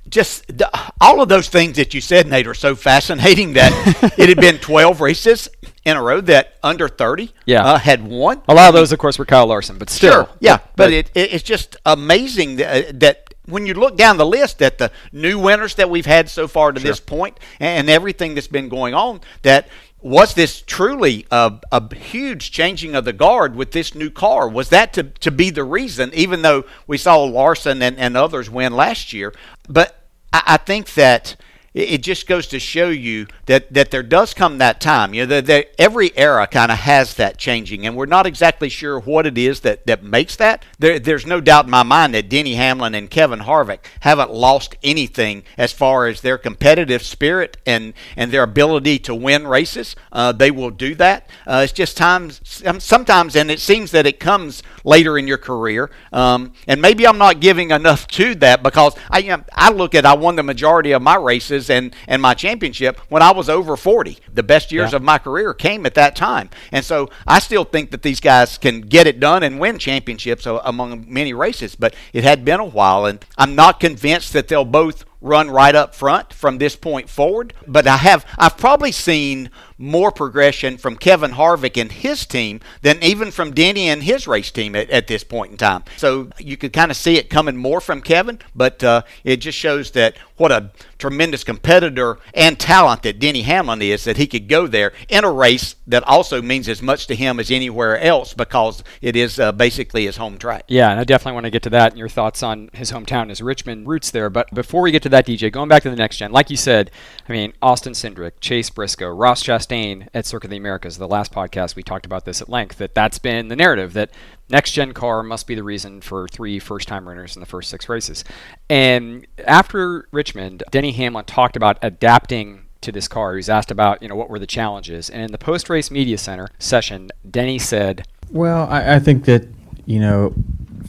just 0.07 0.47
the, 0.47 0.69
all 1.01 1.21
of 1.21 1.29
those 1.29 1.49
things 1.49 1.77
that 1.77 1.93
you 1.93 2.01
said, 2.01 2.27
Nate, 2.27 2.47
are 2.47 2.53
so 2.53 2.75
fascinating 2.75 3.53
that 3.53 4.13
it 4.17 4.29
had 4.29 4.39
been 4.39 4.57
12 4.59 5.01
races 5.01 5.49
in 5.85 5.95
a 5.95 6.01
row 6.01 6.19
that 6.19 6.55
under 6.63 6.87
30 6.87 7.31
yeah. 7.45 7.63
Uh, 7.63 7.77
had 7.77 8.05
won. 8.05 8.41
A 8.47 8.53
lot 8.53 8.67
of 8.67 8.73
those, 8.73 8.91
of 8.91 8.99
course, 8.99 9.19
were 9.19 9.25
Kyle 9.25 9.47
Larson, 9.47 9.77
but 9.77 9.89
still. 9.89 10.11
Sure, 10.11 10.29
yeah. 10.39 10.57
But, 10.57 10.75
but 10.75 10.93
it, 10.93 11.11
it, 11.13 11.33
it's 11.33 11.43
just 11.43 11.77
amazing 11.85 12.57
that, 12.57 12.87
uh, 12.87 12.91
that, 12.95 13.33
when 13.45 13.67
you 13.67 13.75
look 13.75 13.95
down 13.95 14.17
the 14.17 14.25
list 14.25 14.61
at 14.63 14.79
the 14.79 14.91
new 15.11 15.37
winners 15.37 15.75
that 15.75 15.87
we've 15.87 16.07
had 16.07 16.29
so 16.29 16.47
far 16.47 16.71
to 16.71 16.79
sure. 16.79 16.89
this 16.89 16.99
point 16.99 17.39
and 17.59 17.91
everything 17.91 18.33
that's 18.33 18.47
been 18.47 18.69
going 18.69 18.95
on, 18.95 19.21
that 19.43 19.67
was 20.01 20.33
this 20.33 20.61
truly 20.61 21.27
a, 21.29 21.53
a, 21.71 21.95
huge 21.95 22.51
changing 22.51 22.95
of 22.95 23.05
the 23.05 23.13
guard 23.13 23.55
with 23.55 23.71
this 23.71 23.93
new 23.93 24.09
car? 24.09 24.49
Was 24.49 24.69
that 24.69 24.93
to, 24.93 25.03
to 25.03 25.31
be 25.31 25.51
the 25.51 25.63
reason, 25.63 26.11
even 26.13 26.41
though 26.41 26.65
we 26.87 26.97
saw 26.97 27.23
Larson 27.23 27.81
and, 27.83 27.97
and 27.97 28.17
others 28.17 28.49
win 28.49 28.73
last 28.73 29.13
year? 29.13 29.33
But 29.69 30.07
I, 30.33 30.43
I 30.45 30.57
think 30.57 30.93
that 30.95 31.35
it 31.75 31.97
just 32.03 32.25
goes 32.25 32.47
to 32.47 32.59
show 32.59 32.87
you 32.87 33.27
that, 33.47 33.73
that 33.73 33.91
there 33.91 34.01
does 34.01 34.33
come 34.33 34.59
that 34.59 34.79
time. 34.79 35.13
You 35.13 35.27
know, 35.27 35.41
that, 35.41 35.71
every 35.77 36.17
era 36.17 36.47
kind 36.47 36.71
of 36.71 36.79
has 36.79 37.15
that 37.15 37.37
changing, 37.37 37.85
and 37.85 37.97
we're 37.97 38.05
not 38.05 38.25
exactly 38.25 38.69
sure 38.69 38.97
what 38.97 39.25
it 39.25 39.37
is 39.37 39.59
that, 39.59 39.85
that 39.85 40.01
makes 40.01 40.37
that. 40.37 40.63
There, 40.79 40.99
there's 40.99 41.25
no 41.25 41.41
doubt 41.41 41.65
in 41.65 41.71
my 41.71 41.83
mind 41.83 42.13
that 42.13 42.29
Denny 42.29 42.55
Hamlin 42.55 42.95
and 42.95 43.09
Kevin 43.09 43.39
Harvick 43.39 43.79
haven't 43.99 44.31
lost 44.31 44.77
anything 44.83 45.43
as 45.57 45.73
far 45.73 46.07
as 46.07 46.21
their 46.21 46.37
competitive 46.37 47.03
spirit 47.03 47.57
and, 47.65 47.93
and 48.15 48.31
their 48.31 48.43
ability 48.43 48.99
to 48.99 49.13
win 49.13 49.45
races. 49.45 49.97
Uh, 50.13 50.31
they 50.31 50.51
will 50.51 50.71
do 50.71 50.95
that. 50.95 51.29
Uh, 51.45 51.61
it's 51.65 51.73
just 51.73 51.97
times 51.97 52.39
sometimes, 52.79 53.35
and 53.35 53.51
it 53.51 53.59
seems 53.59 53.91
that 53.91 54.05
it 54.05 54.21
comes 54.21 54.63
later 54.85 55.17
in 55.17 55.27
your 55.27 55.37
career. 55.37 55.91
Um, 56.13 56.53
and 56.67 56.81
maybe 56.81 57.05
I'm 57.05 57.17
not 57.17 57.41
giving 57.41 57.71
enough 57.71 58.07
to 58.09 58.33
that 58.35 58.63
because 58.63 58.95
I, 59.09 59.17
you 59.17 59.29
know, 59.29 59.43
I 59.53 59.71
look 59.71 59.93
at 59.93 60.05
I 60.05 60.13
won 60.13 60.37
the 60.37 60.43
majority 60.43 60.93
of 60.93 61.01
my 61.01 61.17
races 61.17 61.64
and, 61.69 61.95
and 62.07 62.21
my 62.21 62.33
championship 62.33 62.99
when 63.09 63.21
I 63.21 63.31
was 63.31 63.49
over 63.49 63.75
40. 63.75 64.17
The 64.33 64.43
best 64.43 64.71
years 64.71 64.91
yeah. 64.91 64.97
of 64.97 65.03
my 65.03 65.17
career 65.17 65.53
came 65.53 65.85
at 65.85 65.95
that 65.95 66.15
time. 66.15 66.49
And 66.71 66.83
so 66.83 67.09
I 67.27 67.39
still 67.39 67.63
think 67.63 67.91
that 67.91 68.01
these 68.01 68.19
guys 68.19 68.57
can 68.57 68.81
get 68.81 69.07
it 69.07 69.19
done 69.19 69.43
and 69.43 69.59
win 69.59 69.77
championships 69.77 70.45
among 70.45 71.05
many 71.07 71.33
races, 71.33 71.75
but 71.75 71.95
it 72.13 72.23
had 72.23 72.45
been 72.45 72.59
a 72.59 72.65
while. 72.65 73.05
And 73.05 73.23
I'm 73.37 73.55
not 73.55 73.79
convinced 73.79 74.33
that 74.33 74.47
they'll 74.47 74.65
both 74.65 75.05
run 75.25 75.49
right 75.49 75.73
up 75.73 75.95
front 75.95 76.31
from 76.31 76.59
this 76.59 76.75
point 76.75 77.09
forward. 77.09 77.53
But 77.67 77.87
I 77.87 77.97
have 77.97 78.25
I've 78.37 78.57
probably 78.57 78.91
seen 78.91 79.49
more 79.77 80.11
progression 80.11 80.77
from 80.77 80.95
Kevin 80.95 81.31
Harvick 81.31 81.79
and 81.79 81.91
his 81.91 82.25
team 82.25 82.61
than 82.81 83.03
even 83.03 83.31
from 83.31 83.53
Denny 83.53 83.89
and 83.89 84.03
his 84.03 84.27
race 84.27 84.51
team 84.51 84.75
at, 84.75 84.89
at 84.89 85.07
this 85.07 85.23
point 85.23 85.51
in 85.51 85.57
time. 85.57 85.83
So 85.97 86.29
you 86.37 86.55
could 86.55 86.71
kind 86.71 86.91
of 86.91 86.97
see 86.97 87.17
it 87.17 87.29
coming 87.29 87.57
more 87.57 87.81
from 87.81 88.01
Kevin, 88.01 88.39
but 88.55 88.83
uh, 88.83 89.01
it 89.23 89.37
just 89.37 89.57
shows 89.57 89.91
that 89.91 90.15
what 90.37 90.51
a 90.51 90.71
tremendous 90.97 91.43
competitor 91.43 92.17
and 92.33 92.59
talent 92.59 93.03
that 93.03 93.19
Denny 93.19 93.41
Hamlin 93.41 93.81
is 93.81 94.03
that 94.05 94.17
he 94.17 94.27
could 94.27 94.47
go 94.47 94.67
there 94.67 94.93
in 95.09 95.23
a 95.23 95.31
race 95.31 95.75
that 95.87 96.03
also 96.03 96.41
means 96.41 96.67
as 96.67 96.81
much 96.81 97.07
to 97.07 97.15
him 97.15 97.39
as 97.39 97.51
anywhere 97.51 97.99
else 97.99 98.33
because 98.33 98.83
it 99.01 99.15
is 99.15 99.39
uh, 99.39 99.51
basically 99.51 100.05
his 100.05 100.17
home 100.17 100.37
track. 100.37 100.63
Yeah, 100.67 100.91
and 100.91 100.99
I 100.99 101.03
definitely 101.03 101.33
want 101.33 101.45
to 101.45 101.51
get 101.51 101.63
to 101.63 101.69
that 101.71 101.91
and 101.91 101.99
your 101.99 102.09
thoughts 102.09 102.41
on 102.43 102.69
his 102.73 102.91
hometown, 102.91 103.29
his 103.29 103.41
Richmond 103.41 103.87
roots 103.87 104.11
there. 104.11 104.29
But 104.29 104.53
before 104.53 104.81
we 104.81 104.91
get 104.91 105.03
to 105.03 105.09
that, 105.09 105.27
DJ, 105.27 105.51
going 105.51 105.69
back 105.69 105.83
to 105.83 105.89
the 105.89 105.95
next 105.95 106.17
gen, 106.17 106.31
like 106.31 106.49
you 106.49 106.57
said, 106.57 106.91
I 107.27 107.31
mean, 107.31 107.53
Austin 107.61 107.93
Cindric, 107.93 108.33
Chase 108.39 108.69
Briscoe, 108.69 109.09
Ross 109.09 109.43
Chastain 109.43 110.07
at 110.13 110.25
Circuit 110.25 110.47
of 110.47 110.51
the 110.51 110.57
Americas, 110.57 110.97
the 110.97 111.07
last 111.07 111.31
podcast 111.33 111.75
we 111.75 111.83
talked 111.83 112.05
about 112.05 112.25
this 112.25 112.41
at 112.41 112.49
length, 112.49 112.77
that 112.77 112.95
that's 112.95 113.19
been 113.19 113.47
the 113.47 113.55
narrative 113.55 113.93
that 113.93 114.11
next 114.49 114.71
gen 114.71 114.93
car 114.93 115.23
must 115.23 115.47
be 115.47 115.55
the 115.55 115.63
reason 115.63 116.01
for 116.01 116.27
three 116.27 116.59
first 116.59 116.87
time 116.87 117.07
runners 117.07 117.35
in 117.35 117.39
the 117.39 117.45
first 117.45 117.69
six 117.69 117.89
races. 117.89 118.23
And 118.69 119.25
after 119.45 120.07
Richmond, 120.11 120.63
Denny 120.71 120.91
Hamlin 120.91 121.25
talked 121.25 121.55
about 121.55 121.77
adapting 121.81 122.65
to 122.81 122.91
this 122.91 123.07
car. 123.07 123.33
He 123.33 123.37
was 123.37 123.49
asked 123.49 123.71
about, 123.71 124.01
you 124.01 124.07
know, 124.07 124.15
what 124.15 124.29
were 124.29 124.39
the 124.39 124.47
challenges. 124.47 125.09
And 125.09 125.21
in 125.21 125.31
the 125.31 125.37
post 125.37 125.69
race 125.69 125.91
media 125.91 126.17
center 126.17 126.47
session, 126.59 127.11
Denny 127.29 127.59
said, 127.59 128.07
Well, 128.29 128.67
I, 128.69 128.95
I 128.95 128.99
think 128.99 129.25
that, 129.25 129.47
you 129.85 129.99
know, 129.99 130.33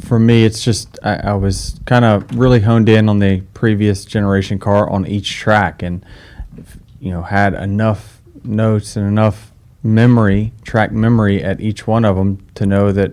for 0.04 0.18
me, 0.18 0.44
it's 0.44 0.62
just 0.62 0.98
I, 1.02 1.16
I 1.16 1.34
was 1.34 1.80
kind 1.86 2.04
of 2.04 2.38
really 2.38 2.60
honed 2.60 2.88
in 2.88 3.08
on 3.08 3.18
the 3.18 3.40
previous 3.54 4.04
generation 4.04 4.58
car 4.58 4.88
on 4.88 5.06
each 5.06 5.34
track 5.34 5.82
and, 5.82 6.04
you 7.00 7.10
know, 7.10 7.22
had 7.22 7.54
enough 7.54 8.20
notes 8.44 8.96
and 8.96 9.06
enough 9.06 9.52
memory, 9.82 10.52
track 10.64 10.92
memory 10.92 11.42
at 11.42 11.60
each 11.60 11.86
one 11.86 12.04
of 12.04 12.16
them 12.16 12.44
to 12.54 12.66
know 12.66 12.92
that 12.92 13.12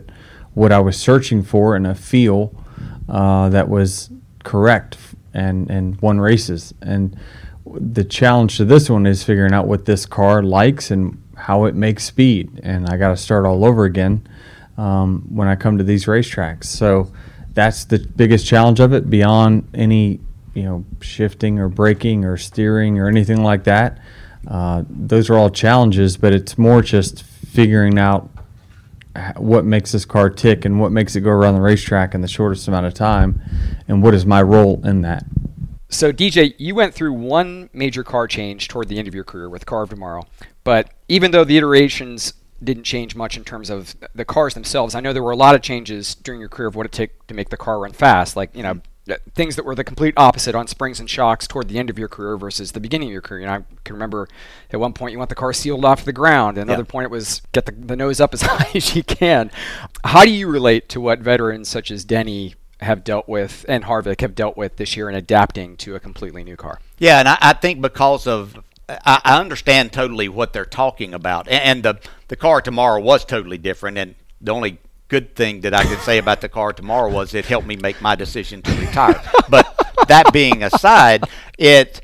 what 0.54 0.72
I 0.72 0.80
was 0.80 0.98
searching 0.98 1.44
for 1.44 1.76
and 1.76 1.88
a 1.88 1.96
feel 1.96 2.54
uh, 3.10 3.50
that 3.50 3.70
was 3.70 4.10
correct 4.44 4.98
and 5.34 5.70
and 5.70 6.00
won 6.02 6.20
races. 6.20 6.74
And 6.82 7.18
the 7.66 8.04
challenge 8.04 8.58
to 8.58 8.66
this 8.66 8.90
one 8.90 9.06
is 9.06 9.24
figuring 9.24 9.54
out 9.54 9.68
what 9.68 9.86
this 9.86 10.06
car 10.06 10.44
likes 10.44 10.92
and 10.92 11.22
how 11.36 11.66
it 11.66 11.76
makes 11.76 12.04
speed. 12.04 12.60
And 12.64 12.88
I 12.88 12.98
got 12.98 13.10
to 13.10 13.18
start 13.18 13.46
all 13.46 13.66
over 13.66 13.86
again 13.86 14.28
um, 14.78 15.26
when 15.30 15.48
I 15.48 15.56
come 15.56 15.78
to 15.78 15.84
these 15.84 16.06
racetracks. 16.06 16.66
So 16.66 17.12
that's 17.54 17.86
the 17.86 18.00
biggest 18.00 18.46
challenge 18.46 18.80
of 18.80 18.94
it 18.94 19.10
beyond 19.10 19.68
any 19.74 20.20
you 20.54 20.64
know 20.64 20.86
shifting 21.02 21.60
or 21.60 21.70
braking 21.70 22.26
or 22.26 22.38
steering 22.38 23.00
or 23.00 23.08
anything 23.08 23.44
like 23.44 23.64
that. 23.66 24.00
Uh, 24.48 24.84
those 24.90 25.30
are 25.30 25.38
all 25.38 25.50
challenges, 25.50 26.18
but 26.18 26.34
it's 26.34 26.58
more 26.58 26.82
just 26.82 27.24
figuring 27.24 27.98
out 27.98 28.30
what 29.38 29.66
makes 29.66 29.92
this 29.92 30.06
car 30.06 30.30
tick 30.30 30.66
and 30.66 30.80
what 30.80 30.92
makes 30.92 31.16
it 31.16 31.22
go 31.22 31.30
around 31.30 31.56
the 31.56 31.62
racetrack 31.62 32.16
in 32.16 32.22
the 32.22 32.28
shortest 32.28 32.68
amount 32.68 32.86
of 32.86 32.94
time, 32.94 33.42
and 33.88 34.02
what 34.02 34.14
is 34.14 34.26
my 34.26 34.42
role 34.42 34.82
in 34.86 35.02
that. 35.02 35.26
So, 35.90 36.12
DJ, 36.12 36.56
you 36.58 36.74
went 36.74 36.96
through 36.96 37.14
one 37.14 37.70
major 37.72 38.04
car 38.04 38.28
change 38.28 38.68
toward 38.68 38.88
the 38.88 38.98
end 38.98 39.08
of 39.08 39.14
your 39.14 39.24
career 39.24 39.48
with 39.48 39.66
Car 39.66 39.84
of 39.84 39.90
Tomorrow, 39.90 40.26
but 40.64 40.90
even 41.08 41.32
though 41.32 41.44
the 41.44 41.58
iterations 41.58 42.34
didn't 42.64 42.84
change 42.84 43.16
much 43.16 43.38
in 43.38 43.44
terms 43.44 43.70
of 43.70 43.96
the 44.16 44.26
cars 44.26 44.56
themselves, 44.56 44.96
I 44.96 45.02
know 45.02 45.14
there 45.14 45.22
were 45.22 45.32
a 45.32 45.36
lot 45.36 45.54
of 45.54 45.62
changes 45.62 46.16
during 46.16 46.40
your 46.40 46.50
career 46.50 46.68
of 46.68 46.76
what 46.76 46.86
it 46.86 46.92
took 46.92 47.28
to 47.28 47.34
make 47.36 47.50
the 47.50 47.58
car 47.58 47.80
run 47.80 47.92
fast, 47.92 48.36
like 48.36 48.56
you 48.56 48.64
know 48.64 48.82
things 49.36 49.56
that 49.58 49.66
were 49.66 49.76
the 49.76 49.84
complete 49.84 50.14
opposite 50.16 50.56
on 50.56 50.68
springs 50.68 51.00
and 51.00 51.10
shocks 51.10 51.48
toward 51.48 51.68
the 51.68 51.78
end 51.78 51.90
of 51.90 52.00
your 52.00 52.08
career 52.08 52.38
versus 52.38 52.72
the 52.72 52.80
beginning 52.80 53.10
of 53.10 53.12
your 53.12 53.22
career. 53.22 53.42
And 53.42 53.52
I 53.52 53.64
can 53.84 53.96
remember 53.96 54.30
at 54.72 54.80
one 54.80 54.94
point 54.94 55.12
you 55.12 55.18
want 55.18 55.30
the 55.30 55.36
car 55.36 55.52
sealed 55.52 55.84
off 55.84 56.06
the 56.06 56.14
ground. 56.14 56.58
At 56.58 56.64
another 56.64 56.86
point 56.86 57.06
it 57.06 57.12
was 57.12 57.42
get 57.52 57.66
the, 57.66 57.74
the 57.74 57.96
nose 57.96 58.22
up 58.22 58.34
as 58.34 58.42
high 58.44 58.72
as 58.74 58.96
you 58.96 59.04
can. 59.04 59.52
How 60.06 60.24
do 60.24 60.32
you 60.32 60.48
relate 60.48 60.88
to 60.90 61.02
what 61.02 61.20
veterans 61.20 61.68
such 61.68 61.92
as 61.92 62.06
Denny 62.06 62.56
have 62.80 63.04
dealt 63.04 63.28
with 63.28 63.66
and 63.68 63.86
Harvick 63.86 64.22
have 64.22 64.36
dealt 64.36 64.56
with 64.56 64.78
this 64.78 64.96
year 64.96 65.10
in 65.10 65.16
adapting 65.16 65.76
to 65.78 65.96
a 65.96 66.00
completely 66.00 66.44
new 66.44 66.56
car? 66.56 66.80
Yeah, 66.98 67.20
and 67.20 67.28
I, 67.28 67.38
I 67.42 67.54
think 67.54 67.82
because 67.82 68.26
of 68.26 68.58
I, 68.88 69.22
I, 69.24 69.40
understand 69.40 69.94
totally 69.94 70.28
what 70.28 70.54
they're 70.54 70.66
talking 70.66 71.14
about, 71.14 71.48
and, 71.48 71.62
and 71.64 71.84
the 71.84 72.00
the 72.28 72.36
car 72.36 72.62
tomorrow 72.62 73.02
was 73.02 73.24
totally 73.26 73.58
different, 73.58 73.98
and 73.98 74.16
the 74.42 74.52
only 74.52 74.80
good 75.14 75.36
thing 75.36 75.62
that 75.62 75.76
I 75.76 75.84
could 75.84 76.00
say 76.00 76.18
about 76.18 76.42
the 76.42 76.50
car 76.50 76.74
tomorrow 76.74 77.08
was 77.12 77.36
it 77.36 77.46
helped 77.46 77.68
me 77.68 77.76
make 77.76 78.02
my 78.02 78.16
decision 78.16 78.64
to 78.64 78.72
retire. 78.80 79.22
but 79.48 79.64
that 80.08 80.34
being 80.34 80.64
aside, 80.64 81.24
it 81.60 82.02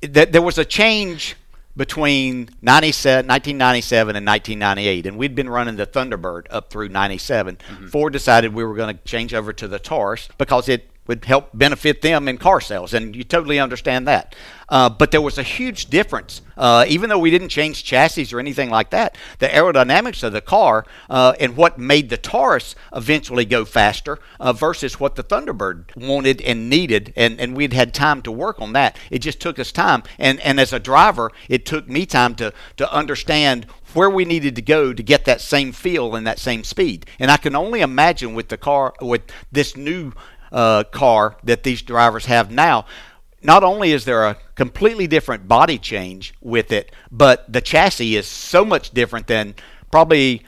there 0.00 0.42
was 0.42 0.56
a 0.56 0.64
change 0.64 1.34
between 1.76 2.46
1997 2.60 4.14
and 4.14 4.24
1998, 4.24 5.06
and 5.06 5.18
we'd 5.18 5.34
been 5.34 5.50
running 5.50 5.74
the 5.74 5.88
Thunderbird 5.88 6.46
up 6.50 6.70
through 6.70 6.88
97. 6.88 7.56
Mm-hmm. 7.56 7.86
Ford 7.88 8.12
decided 8.12 8.54
we 8.54 8.62
were 8.62 8.76
going 8.76 8.96
to 8.96 9.04
change 9.04 9.34
over 9.34 9.52
to 9.52 9.66
the 9.66 9.80
Taurus 9.80 10.28
because 10.38 10.68
it 10.68 10.88
would 11.06 11.24
help 11.24 11.50
benefit 11.54 12.02
them 12.02 12.28
in 12.28 12.38
car 12.38 12.60
sales, 12.60 12.94
and 12.94 13.14
you 13.14 13.24
totally 13.24 13.58
understand 13.58 14.06
that. 14.08 14.34
Uh, 14.68 14.88
but 14.88 15.10
there 15.12 15.20
was 15.20 15.38
a 15.38 15.42
huge 15.44 15.86
difference. 15.86 16.42
Uh, 16.56 16.84
even 16.88 17.08
though 17.08 17.18
we 17.18 17.30
didn't 17.30 17.50
change 17.50 17.84
chassis 17.84 18.34
or 18.34 18.40
anything 18.40 18.70
like 18.70 18.90
that, 18.90 19.16
the 19.38 19.46
aerodynamics 19.46 20.22
of 20.22 20.32
the 20.32 20.40
car 20.40 20.84
uh, 21.08 21.34
and 21.38 21.56
what 21.56 21.78
made 21.78 22.08
the 22.08 22.16
Taurus 22.16 22.74
eventually 22.94 23.44
go 23.44 23.64
faster 23.64 24.18
uh, 24.40 24.52
versus 24.52 24.98
what 24.98 25.14
the 25.14 25.22
Thunderbird 25.22 25.96
wanted 25.96 26.40
and 26.42 26.68
needed, 26.68 27.12
and, 27.16 27.40
and 27.40 27.56
we'd 27.56 27.72
had 27.72 27.94
time 27.94 28.22
to 28.22 28.32
work 28.32 28.60
on 28.60 28.72
that. 28.72 28.98
It 29.10 29.20
just 29.20 29.40
took 29.40 29.58
us 29.58 29.70
time, 29.70 30.02
and, 30.18 30.40
and 30.40 30.58
as 30.58 30.72
a 30.72 30.80
driver, 30.80 31.30
it 31.48 31.64
took 31.64 31.88
me 31.88 32.06
time 32.06 32.34
to, 32.36 32.52
to 32.78 32.92
understand 32.92 33.66
where 33.94 34.10
we 34.10 34.24
needed 34.24 34.54
to 34.56 34.62
go 34.62 34.92
to 34.92 35.02
get 35.02 35.24
that 35.24 35.40
same 35.40 35.72
feel 35.72 36.14
and 36.14 36.26
that 36.26 36.38
same 36.38 36.64
speed. 36.64 37.06
And 37.18 37.30
I 37.30 37.36
can 37.36 37.54
only 37.54 37.80
imagine 37.80 38.34
with 38.34 38.48
the 38.48 38.58
car, 38.58 38.94
with 39.00 39.22
this 39.50 39.76
new 39.76 40.12
uh, 40.52 40.84
car 40.84 41.36
that 41.44 41.62
these 41.62 41.82
drivers 41.82 42.26
have 42.26 42.50
now, 42.50 42.86
not 43.42 43.62
only 43.62 43.92
is 43.92 44.04
there 44.04 44.26
a 44.26 44.36
completely 44.54 45.06
different 45.06 45.46
body 45.46 45.78
change 45.78 46.34
with 46.40 46.72
it, 46.72 46.92
but 47.10 47.50
the 47.52 47.60
chassis 47.60 48.16
is 48.16 48.26
so 48.26 48.64
much 48.64 48.90
different 48.90 49.26
than 49.26 49.54
probably 49.90 50.42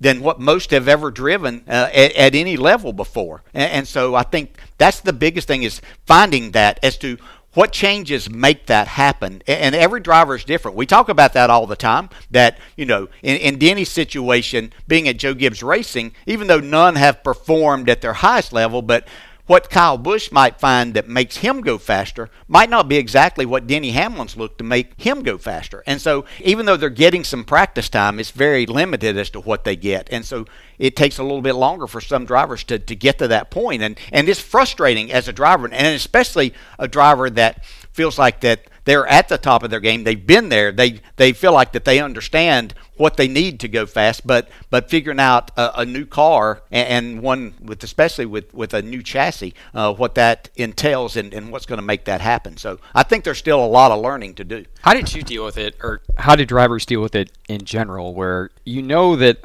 than 0.00 0.20
what 0.20 0.38
most 0.38 0.70
have 0.70 0.88
ever 0.88 1.10
driven 1.10 1.64
uh, 1.68 1.90
at, 1.92 2.12
at, 2.12 2.34
any 2.34 2.56
level 2.56 2.92
before. 2.92 3.42
And, 3.52 3.72
and, 3.72 3.88
so 3.88 4.14
I 4.14 4.22
think 4.22 4.56
that's 4.78 5.00
the 5.00 5.12
biggest 5.12 5.48
thing 5.48 5.64
is 5.64 5.80
finding 6.06 6.52
that 6.52 6.78
as 6.84 6.96
to 6.98 7.18
what 7.54 7.72
changes 7.72 8.30
make 8.30 8.66
that 8.66 8.86
happen. 8.86 9.42
And, 9.48 9.74
every 9.74 10.00
driver 10.00 10.36
is 10.36 10.44
different. 10.44 10.76
We 10.76 10.86
talk 10.86 11.08
about 11.08 11.32
that 11.32 11.50
all 11.50 11.66
the 11.66 11.74
time. 11.74 12.10
That 12.30 12.58
you 12.76 12.86
know, 12.86 13.08
in, 13.22 13.36
in 13.38 13.58
Denny's 13.58 13.90
situation, 13.90 14.72
being 14.86 15.08
at 15.08 15.16
Joe 15.16 15.34
Gibbs 15.34 15.62
Racing, 15.62 16.12
even 16.26 16.46
though 16.46 16.60
none 16.60 16.94
have 16.94 17.24
performed 17.24 17.90
at 17.90 18.00
their 18.00 18.12
highest 18.12 18.52
level, 18.52 18.82
but 18.82 19.08
what 19.48 19.70
Kyle 19.70 19.98
Busch 19.98 20.30
might 20.30 20.60
find 20.60 20.94
that 20.94 21.08
makes 21.08 21.38
him 21.38 21.62
go 21.62 21.78
faster 21.78 22.28
might 22.46 22.70
not 22.70 22.86
be 22.86 22.96
exactly 22.96 23.46
what 23.46 23.66
Denny 23.66 23.90
Hamlin's 23.90 24.36
looked 24.36 24.58
to 24.58 24.64
make 24.64 25.00
him 25.00 25.22
go 25.22 25.38
faster. 25.38 25.82
And 25.86 26.00
so, 26.00 26.26
even 26.40 26.66
though 26.66 26.76
they're 26.76 26.90
getting 26.90 27.24
some 27.24 27.44
practice 27.44 27.88
time, 27.88 28.20
it's 28.20 28.30
very 28.30 28.66
limited 28.66 29.16
as 29.16 29.30
to 29.30 29.40
what 29.40 29.64
they 29.64 29.74
get. 29.74 30.08
And 30.12 30.24
so, 30.24 30.44
it 30.78 30.94
takes 30.94 31.18
a 31.18 31.22
little 31.22 31.40
bit 31.40 31.54
longer 31.54 31.86
for 31.86 32.00
some 32.00 32.26
drivers 32.26 32.62
to, 32.64 32.78
to 32.78 32.94
get 32.94 33.18
to 33.18 33.28
that 33.28 33.50
point. 33.50 33.82
And, 33.82 33.98
and 34.12 34.28
it's 34.28 34.38
frustrating 34.38 35.10
as 35.10 35.26
a 35.26 35.32
driver, 35.32 35.66
and 35.66 35.96
especially 35.96 36.54
a 36.78 36.86
driver 36.86 37.30
that 37.30 37.64
feels 37.64 38.18
like 38.18 38.42
that 38.42 38.68
they're 38.84 39.06
at 39.06 39.28
the 39.28 39.36
top 39.36 39.62
of 39.62 39.70
their 39.70 39.80
game. 39.80 40.04
They've 40.04 40.26
been 40.26 40.48
there. 40.48 40.72
They 40.72 41.00
they 41.16 41.32
feel 41.34 41.52
like 41.52 41.72
that 41.72 41.84
they 41.84 42.00
understand 42.00 42.74
what 42.98 43.16
they 43.16 43.28
need 43.28 43.60
to 43.60 43.68
go 43.68 43.86
fast, 43.86 44.26
but 44.26 44.48
but 44.70 44.90
figuring 44.90 45.20
out 45.20 45.50
a, 45.56 45.80
a 45.80 45.86
new 45.86 46.04
car 46.04 46.62
and, 46.70 46.88
and, 46.88 47.22
one 47.22 47.54
with 47.60 47.82
especially 47.82 48.26
with, 48.26 48.52
with 48.52 48.74
a 48.74 48.82
new 48.82 49.02
chassis, 49.02 49.54
uh, 49.74 49.92
what 49.92 50.14
that 50.14 50.50
entails 50.56 51.16
and, 51.16 51.32
and 51.32 51.50
what's 51.50 51.66
going 51.66 51.78
to 51.78 51.84
make 51.84 52.04
that 52.04 52.20
happen. 52.20 52.56
So 52.56 52.78
I 52.94 53.02
think 53.02 53.24
there's 53.24 53.38
still 53.38 53.64
a 53.64 53.66
lot 53.66 53.90
of 53.90 54.00
learning 54.00 54.34
to 54.34 54.44
do. 54.44 54.64
How 54.82 54.94
did 54.94 55.14
you 55.14 55.22
deal 55.22 55.44
with 55.44 55.56
it, 55.56 55.76
or 55.82 56.02
how 56.18 56.36
did 56.36 56.48
drivers 56.48 56.84
deal 56.84 57.00
with 57.00 57.14
it 57.14 57.30
in 57.48 57.64
general, 57.64 58.14
where 58.14 58.50
you 58.64 58.82
know 58.82 59.16
that 59.16 59.38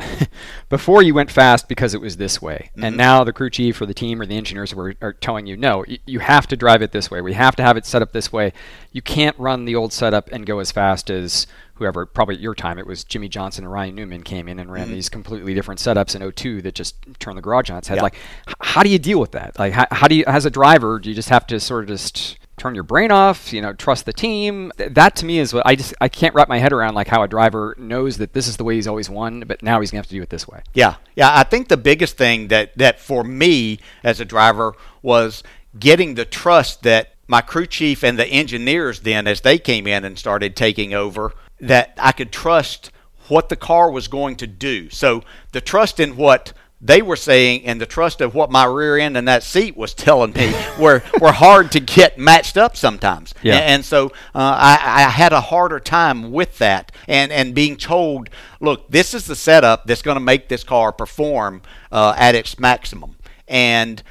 before 0.69 1.01
you 1.01 1.13
went 1.13 1.31
fast 1.31 1.67
because 1.67 1.93
it 1.93 2.01
was 2.01 2.17
this 2.17 2.41
way, 2.41 2.69
mm-hmm. 2.72 2.83
and 2.83 2.98
now 2.98 3.24
the 3.24 3.33
crew 3.33 3.50
chief 3.50 3.79
or 3.81 3.86
the 3.86 3.93
team 3.93 4.22
or 4.22 4.25
the 4.25 4.38
engineers 4.38 4.74
were, 4.74 4.95
are 5.01 5.13
telling 5.13 5.48
you 5.48 5.55
no, 5.55 5.86
you, 5.88 6.00
you 6.05 6.19
have 6.19 6.48
to 6.48 6.57
drive 6.57 6.81
it 6.81 6.91
this 6.91 7.10
way. 7.10 7.22
We 7.22 7.33
have 7.33 7.55
to 7.57 7.63
have 7.63 7.77
it 7.77 7.86
set 7.86 8.01
up 8.01 8.12
this 8.12 8.31
way. 8.31 8.53
You 8.91 9.01
can't 9.01 9.38
run 9.39 9.65
the 9.65 9.75
old 9.75 9.93
setup 9.93 10.29
and 10.31 10.45
go 10.45 10.60
as 10.60 10.72
fast 10.72 11.10
as 11.10 11.48
whoever, 11.75 12.06
probably 12.06 12.36
at 12.36 12.42
your 12.42 12.56
time, 12.56 12.77
it 12.80 12.86
was 12.88 13.03
Jimmie 13.03 13.30
Johnson 13.30 13.63
and 13.63 13.72
Ryan 13.74 13.96
Newman 13.96 14.24
came 14.24 14.48
in 14.48 14.60
and 14.60 14.72
ran 14.72 14.86
Mm-hmm. 14.86 14.94
these 14.94 15.10
completely 15.10 15.53
different 15.53 15.80
setups 15.80 16.15
in 16.20 16.32
02 16.32 16.62
that 16.63 16.75
just 16.75 16.96
turned 17.20 17.38
the 17.38 17.42
garage 17.42 17.70
on 17.70 17.77
its 17.77 17.88
head. 17.88 17.96
Yeah. 17.98 18.03
Like, 18.03 18.15
h- 18.48 18.56
how 18.62 18.84
do 18.84 18.89
you 18.89 19.00
deal 19.00 19.20
with 19.20 19.32
that? 19.32 19.58
Like, 19.58 19.74
how, 19.74 19.88
how 19.92 20.08
do 20.08 20.15
you, 20.15 20.24
as 20.27 20.46
a 20.46 20.50
driver, 20.50 21.00
do 21.00 21.10
you 21.10 21.15
just 21.15 21.30
have 21.30 21.48
to 21.48 21.60
sort 21.60 21.84
of 21.84 21.88
just 21.89 22.38
turn 22.58 22.75
your 22.75 22.84
brain 22.84 23.10
off, 23.12 23.51
you 23.51 23.62
know, 23.62 23.74
trust 23.74 24.06
the 24.06 24.13
team? 24.13 24.72
Th- 24.77 24.92
That 24.94 25.15
to 25.18 25.25
me 25.25 25.39
is 25.39 25.53
what 25.53 25.65
I 25.65 25.75
just, 25.75 25.94
I 26.00 26.10
can't 26.10 26.36
wrap 26.36 26.48
my 26.50 26.60
head 26.60 26.74
around 26.74 26.94
like 26.96 27.08
how 27.08 27.24
a 27.24 27.27
driver 27.27 27.75
knows 27.80 28.18
that 28.18 28.34
this 28.34 28.48
is 28.48 28.58
the 28.58 28.63
way 28.63 28.75
he's 28.75 28.88
always 28.88 29.10
won, 29.10 29.42
but 29.48 29.63
now 29.63 29.80
he's 29.80 29.89
going 29.89 30.01
to 30.03 30.06
have 30.06 30.10
to 30.10 30.15
do 30.15 30.22
it 30.22 30.30
this 30.30 30.48
way. 30.48 30.62
Yeah, 30.74 30.96
yeah. 31.15 31.30
I 31.34 31.44
think 31.44 31.70
the 31.70 31.77
biggest 31.77 32.18
thing 32.18 32.50
that 32.50 32.77
that 32.77 33.00
for 33.00 33.24
me 33.24 33.80
as 34.03 34.20
a 34.20 34.25
driver 34.25 34.74
was 35.01 35.42
getting 35.80 36.13
the 36.15 36.25
trust 36.25 36.84
that 36.84 37.15
my 37.27 37.42
crew 37.42 37.65
chief 37.65 38.03
and 38.03 38.20
the 38.20 38.27
engineers 38.27 39.00
then, 39.00 39.25
as 39.27 39.42
they 39.42 39.58
came 39.58 39.88
in 39.88 40.03
and 40.06 40.20
started 40.20 40.56
taking 40.56 40.94
over, 40.94 41.32
that 41.67 41.93
I 41.98 42.12
could 42.12 42.32
trust 42.32 42.91
what 43.27 43.50
the 43.50 43.55
car 43.55 43.89
was 43.89 44.08
going 44.08 44.36
to 44.38 44.48
do. 44.48 44.89
So 44.89 45.24
the 45.51 45.62
trust 45.62 46.00
in 46.00 46.15
what 46.17 46.53
they 46.82 47.01
were 47.01 47.15
saying 47.15 47.65
and 47.65 47.79
the 47.79 47.86
trust 47.86 48.20
of 48.20 48.36
what 48.36 48.51
my 48.51 48.65
rear 48.65 48.98
end 48.98 49.15
and 49.15 49.27
that 49.27 49.41
seat 49.41 49.77
was 49.77 49.93
telling 49.93 50.34
me 50.34 50.53
were, 50.77 51.01
were 51.22 51.32
hard 51.32 51.72
to 51.72 51.79
get 51.79 52.17
matched 52.17 52.58
up 52.58 52.75
sometimes. 52.75 53.34
Yeah. 53.41 53.55
And, 53.55 53.63
and 53.63 53.86
so 53.86 54.08
uh, 54.36 54.58
I, 54.58 55.05
I 55.05 55.10
had 55.10 55.32
a 55.32 55.41
harder 55.41 55.79
time 55.79 56.32
with 56.32 56.58
that 56.58 56.91
and, 57.08 57.32
and 57.32 57.55
being 57.55 57.77
told, 57.77 58.29
look, 58.60 58.89
this 58.89 59.13
is 59.13 59.25
the 59.25 59.36
setup 59.36 59.86
that's 59.86 60.01
going 60.01 60.17
to 60.17 60.22
make 60.22 60.50
this 60.50 60.63
car 60.63 60.91
perform 60.91 61.62
uh, 61.91 62.13
at 62.17 62.36
its 62.36 62.60
maximum. 62.60 63.15
And 63.48 64.03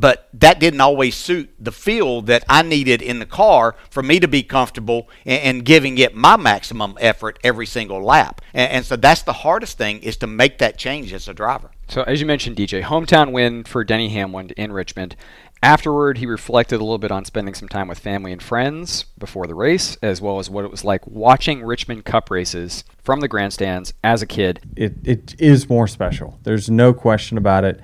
but 0.00 0.28
that 0.32 0.58
didn't 0.58 0.80
always 0.80 1.14
suit 1.14 1.50
the 1.58 1.70
feel 1.70 2.22
that 2.22 2.42
I 2.48 2.62
needed 2.62 3.02
in 3.02 3.18
the 3.18 3.26
car 3.26 3.76
for 3.90 4.02
me 4.02 4.18
to 4.20 4.28
be 4.28 4.42
comfortable 4.42 5.08
and, 5.26 5.42
and 5.42 5.64
giving 5.64 5.98
it 5.98 6.14
my 6.14 6.36
maximum 6.36 6.96
effort 7.00 7.38
every 7.44 7.66
single 7.66 8.02
lap. 8.02 8.40
And, 8.54 8.72
and 8.72 8.84
so 8.86 8.96
that's 8.96 9.22
the 9.22 9.34
hardest 9.34 9.76
thing 9.76 10.02
is 10.02 10.16
to 10.18 10.26
make 10.26 10.58
that 10.58 10.78
change 10.78 11.12
as 11.12 11.28
a 11.28 11.34
driver. 11.34 11.70
So 11.88 12.02
as 12.02 12.20
you 12.20 12.26
mentioned, 12.26 12.56
DJ, 12.56 12.82
hometown 12.82 13.32
win 13.32 13.64
for 13.64 13.84
Denny 13.84 14.08
Hamlin 14.08 14.50
in 14.56 14.72
Richmond. 14.72 15.16
Afterward, 15.62 16.16
he 16.16 16.24
reflected 16.24 16.76
a 16.76 16.84
little 16.84 16.96
bit 16.96 17.10
on 17.10 17.26
spending 17.26 17.52
some 17.52 17.68
time 17.68 17.86
with 17.86 17.98
family 17.98 18.32
and 18.32 18.42
friends 18.42 19.04
before 19.18 19.46
the 19.46 19.54
race, 19.54 19.98
as 20.00 20.18
well 20.22 20.38
as 20.38 20.48
what 20.48 20.64
it 20.64 20.70
was 20.70 20.84
like 20.84 21.06
watching 21.06 21.62
Richmond 21.62 22.06
Cup 22.06 22.30
races 22.30 22.82
from 23.02 23.20
the 23.20 23.28
grandstands 23.28 23.92
as 24.02 24.22
a 24.22 24.26
kid. 24.26 24.60
it, 24.74 24.94
it 25.04 25.34
is 25.38 25.68
more 25.68 25.86
special. 25.86 26.38
There's 26.44 26.70
no 26.70 26.94
question 26.94 27.36
about 27.36 27.64
it. 27.64 27.78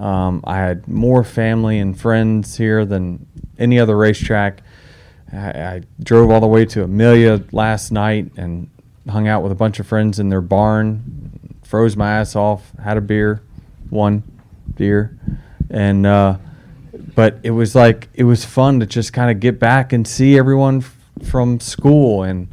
Um, 0.00 0.40
I 0.44 0.56
had 0.56 0.88
more 0.88 1.22
family 1.22 1.78
and 1.78 1.98
friends 1.98 2.56
here 2.56 2.86
than 2.86 3.26
any 3.58 3.78
other 3.78 3.96
racetrack. 3.96 4.62
I, 5.30 5.36
I 5.36 5.82
drove 6.02 6.30
all 6.30 6.40
the 6.40 6.46
way 6.46 6.64
to 6.66 6.84
Amelia 6.84 7.44
last 7.52 7.92
night 7.92 8.32
and 8.38 8.70
hung 9.08 9.28
out 9.28 9.42
with 9.42 9.52
a 9.52 9.56
bunch 9.56 9.78
of 9.78 9.86
friends 9.86 10.18
in 10.18 10.30
their 10.30 10.40
barn, 10.40 11.58
froze 11.62 11.96
my 11.96 12.12
ass 12.18 12.34
off, 12.34 12.72
had 12.82 12.96
a 12.96 13.02
beer, 13.02 13.42
one 13.90 14.22
beer, 14.74 15.18
and 15.68 16.06
uh, 16.06 16.38
but 17.14 17.38
it 17.42 17.50
was 17.50 17.74
like 17.74 18.08
it 18.14 18.24
was 18.24 18.44
fun 18.44 18.80
to 18.80 18.86
just 18.86 19.12
kind 19.12 19.30
of 19.30 19.38
get 19.38 19.58
back 19.58 19.92
and 19.92 20.08
see 20.08 20.38
everyone 20.38 20.78
f- 20.78 20.96
from 21.28 21.60
school. 21.60 22.22
And 22.22 22.48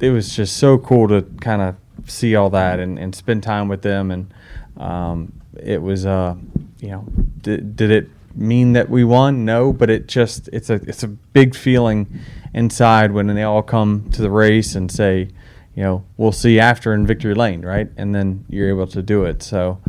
it 0.00 0.10
was 0.10 0.34
just 0.34 0.56
so 0.56 0.76
cool 0.76 1.06
to 1.08 1.22
kind 1.40 1.62
of 1.62 1.76
see 2.10 2.34
all 2.34 2.50
that 2.50 2.80
and, 2.80 2.98
and 2.98 3.14
spend 3.14 3.44
time 3.44 3.68
with 3.68 3.82
them. 3.82 4.10
And 4.10 4.34
um, 4.76 5.32
it 5.56 5.80
was 5.80 6.04
uh 6.04 6.34
you 6.80 6.88
know 6.88 7.04
did, 7.40 7.76
did 7.76 7.90
it 7.90 8.08
mean 8.34 8.72
that 8.72 8.88
we 8.88 9.02
won 9.04 9.44
no 9.44 9.72
but 9.72 9.90
it 9.90 10.06
just 10.06 10.48
it's 10.52 10.70
a 10.70 10.74
it's 10.74 11.02
a 11.02 11.08
big 11.08 11.54
feeling 11.54 12.20
inside 12.54 13.12
when 13.12 13.26
they 13.26 13.42
all 13.42 13.62
come 13.62 14.08
to 14.10 14.22
the 14.22 14.30
race 14.30 14.74
and 14.74 14.90
say 14.90 15.28
you 15.74 15.82
know 15.82 16.04
we'll 16.16 16.32
see 16.32 16.60
after 16.60 16.94
in 16.94 17.06
victory 17.06 17.34
lane 17.34 17.62
right 17.62 17.90
and 17.96 18.14
then 18.14 18.44
you're 18.48 18.68
able 18.68 18.86
to 18.86 19.02
do 19.02 19.24
it 19.24 19.42
so 19.42 19.80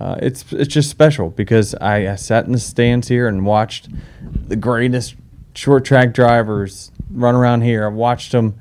uh, 0.00 0.16
it's 0.22 0.50
it's 0.52 0.72
just 0.72 0.88
special 0.88 1.28
because 1.28 1.74
I, 1.74 2.10
I 2.10 2.14
sat 2.14 2.46
in 2.46 2.52
the 2.52 2.58
stands 2.58 3.08
here 3.08 3.28
and 3.28 3.44
watched 3.44 3.88
the 4.22 4.56
greatest 4.56 5.14
short 5.54 5.84
track 5.84 6.14
drivers 6.14 6.90
run 7.10 7.34
around 7.34 7.62
here. 7.62 7.86
I've 7.86 7.92
watched 7.92 8.32
them 8.32 8.58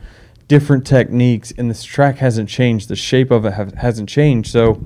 different 0.49 0.85
techniques, 0.85 1.53
and 1.57 1.69
this 1.69 1.83
track 1.85 2.17
hasn't 2.17 2.49
changed. 2.49 2.89
The 2.89 2.97
shape 2.97 3.31
of 3.31 3.45
it 3.45 3.53
have, 3.53 3.73
hasn't 3.75 4.09
changed. 4.09 4.51
So 4.51 4.81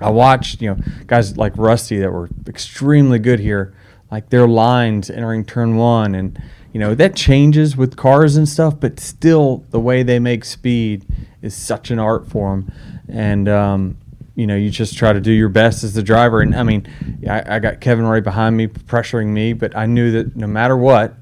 I 0.00 0.10
watched 0.10 0.62
you 0.62 0.74
know 0.74 0.82
guys 1.06 1.36
like 1.36 1.56
Rusty 1.56 1.98
that 1.98 2.12
were 2.12 2.28
extremely 2.46 3.18
good 3.18 3.40
here, 3.40 3.74
like 4.10 4.30
their 4.30 4.46
lines 4.46 5.10
entering 5.10 5.44
turn 5.44 5.76
one, 5.76 6.14
and 6.14 6.40
you 6.72 6.80
know 6.80 6.94
that 6.94 7.16
changes 7.16 7.76
with 7.76 7.96
cars 7.96 8.36
and 8.36 8.48
stuff, 8.48 8.78
but 8.78 9.00
still 9.00 9.64
the 9.70 9.80
way 9.80 10.02
they 10.02 10.18
make 10.18 10.44
speed 10.44 11.06
is 11.42 11.54
such 11.54 11.90
an 11.90 11.98
art 11.98 12.28
form, 12.28 12.70
and 13.08 13.48
um, 13.48 13.96
you 14.38 14.46
know, 14.46 14.54
you 14.54 14.70
just 14.70 14.96
try 14.96 15.12
to 15.12 15.20
do 15.20 15.32
your 15.32 15.48
best 15.48 15.82
as 15.82 15.94
the 15.94 16.02
driver. 16.02 16.40
And 16.40 16.54
I 16.54 16.62
mean, 16.62 16.86
I, 17.28 17.56
I 17.56 17.58
got 17.58 17.80
Kevin 17.80 18.06
right 18.06 18.22
behind 18.22 18.56
me, 18.56 18.68
pressuring 18.68 19.26
me, 19.26 19.52
but 19.52 19.76
I 19.76 19.86
knew 19.86 20.12
that 20.12 20.36
no 20.36 20.46
matter 20.46 20.76
what, 20.76 21.16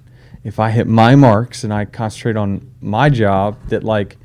if 0.47 0.61
I 0.61 0.71
hit 0.71 0.87
my 0.87 1.17
marks 1.17 1.65
and 1.65 1.75
I 1.75 1.87
concentrate 1.87 2.37
on 2.37 2.71
my 2.81 3.11
job, 3.11 3.59
that 3.69 3.83
like 3.83 4.17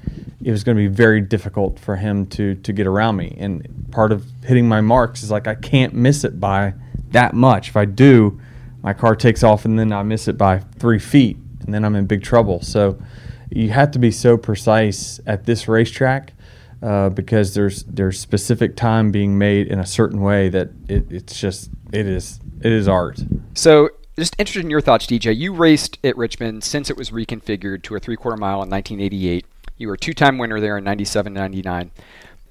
it 0.43 0.51
was 0.51 0.63
going 0.63 0.77
to 0.77 0.81
be 0.81 0.87
very 0.87 1.19
difficult 1.19 1.79
for 1.79 1.95
him 1.95 2.27
to 2.27 2.53
to 2.55 2.71
get 2.71 2.85
around 2.85 3.15
me. 3.15 3.35
And 3.39 3.87
part 3.91 4.11
of 4.11 4.23
hitting 4.45 4.67
my 4.67 4.81
marks 4.81 5.23
is 5.23 5.31
like 5.31 5.47
I 5.47 5.55
can't 5.55 5.95
miss 5.95 6.23
it 6.23 6.39
by 6.39 6.75
that 7.09 7.33
much. 7.33 7.69
If 7.69 7.75
I 7.75 7.85
do, 7.85 8.39
my 8.83 8.93
car 8.93 9.15
takes 9.15 9.41
off 9.43 9.65
and 9.65 9.79
then 9.79 9.91
I 9.91 10.03
miss 10.03 10.27
it 10.27 10.37
by 10.37 10.59
three 10.77 10.99
feet, 10.99 11.37
and 11.61 11.73
then 11.73 11.83
I'm 11.83 11.95
in 11.95 12.05
big 12.05 12.21
trouble. 12.21 12.61
So 12.61 13.01
you 13.49 13.71
have 13.71 13.89
to 13.91 13.99
be 13.99 14.11
so 14.11 14.37
precise 14.37 15.19
at 15.25 15.45
this 15.47 15.67
racetrack 15.67 16.33
uh, 16.83 17.09
because 17.09 17.55
there's 17.55 17.81
there's 17.85 18.19
specific 18.19 18.75
time 18.75 19.09
being 19.09 19.39
made 19.39 19.65
in 19.69 19.79
a 19.79 19.87
certain 19.87 20.21
way 20.21 20.49
that 20.49 20.69
it, 20.87 21.11
it's 21.11 21.39
just 21.39 21.71
it 21.91 22.05
is 22.05 22.39
it 22.61 22.71
is 22.71 22.87
art. 22.87 23.19
So, 23.55 23.89
just 24.17 24.35
interested 24.37 24.63
in 24.63 24.69
your 24.69 24.81
thoughts, 24.81 25.05
DJ. 25.07 25.35
You 25.35 25.53
raced 25.53 25.97
at 26.03 26.17
Richmond 26.17 26.63
since 26.63 26.89
it 26.89 26.97
was 26.97 27.11
reconfigured 27.11 27.83
to 27.83 27.95
a 27.95 27.99
three 27.99 28.15
quarter 28.15 28.37
mile 28.37 28.61
in 28.63 28.69
1988. 28.69 29.45
You 29.77 29.87
were 29.87 29.95
a 29.95 29.97
two 29.97 30.13
time 30.13 30.37
winner 30.37 30.59
there 30.59 30.77
in 30.77 30.83
97 30.83 31.33
99. 31.33 31.91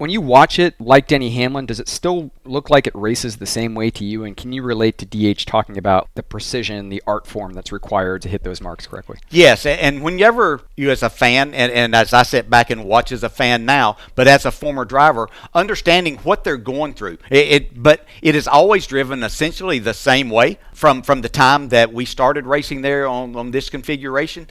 When 0.01 0.09
you 0.09 0.19
watch 0.19 0.57
it, 0.57 0.81
like 0.81 1.05
Denny 1.05 1.29
Hamlin, 1.29 1.67
does 1.67 1.79
it 1.79 1.87
still 1.87 2.31
look 2.43 2.71
like 2.71 2.87
it 2.87 2.95
races 2.95 3.37
the 3.37 3.45
same 3.45 3.75
way 3.75 3.91
to 3.91 4.03
you? 4.03 4.23
And 4.23 4.35
can 4.35 4.51
you 4.51 4.63
relate 4.63 4.97
to 4.97 5.05
DH 5.05 5.45
talking 5.45 5.77
about 5.77 6.09
the 6.15 6.23
precision, 6.23 6.89
the 6.89 7.03
art 7.05 7.27
form 7.27 7.53
that's 7.53 7.71
required 7.71 8.23
to 8.23 8.27
hit 8.27 8.41
those 8.43 8.61
marks 8.61 8.87
correctly? 8.87 9.19
Yes, 9.29 9.63
and 9.63 10.01
whenever 10.01 10.61
you, 10.75 10.89
as 10.89 11.03
a 11.03 11.09
fan, 11.11 11.53
and, 11.53 11.71
and 11.71 11.93
as 11.93 12.15
I 12.15 12.23
sit 12.23 12.49
back 12.49 12.71
and 12.71 12.85
watch 12.85 13.11
as 13.11 13.21
a 13.21 13.29
fan 13.29 13.63
now, 13.63 13.95
but 14.15 14.27
as 14.27 14.43
a 14.43 14.49
former 14.49 14.85
driver, 14.85 15.29
understanding 15.53 16.17
what 16.23 16.43
they're 16.43 16.57
going 16.57 16.95
through, 16.95 17.19
it, 17.29 17.51
it 17.51 17.83
but 17.83 18.03
it 18.23 18.33
is 18.33 18.47
always 18.47 18.87
driven 18.87 19.21
essentially 19.21 19.77
the 19.77 19.93
same 19.93 20.31
way 20.31 20.57
from 20.73 21.03
from 21.03 21.21
the 21.21 21.29
time 21.29 21.69
that 21.69 21.93
we 21.93 22.05
started 22.05 22.47
racing 22.47 22.81
there 22.81 23.05
on 23.05 23.35
on 23.35 23.51
this 23.51 23.69
configuration. 23.69 24.47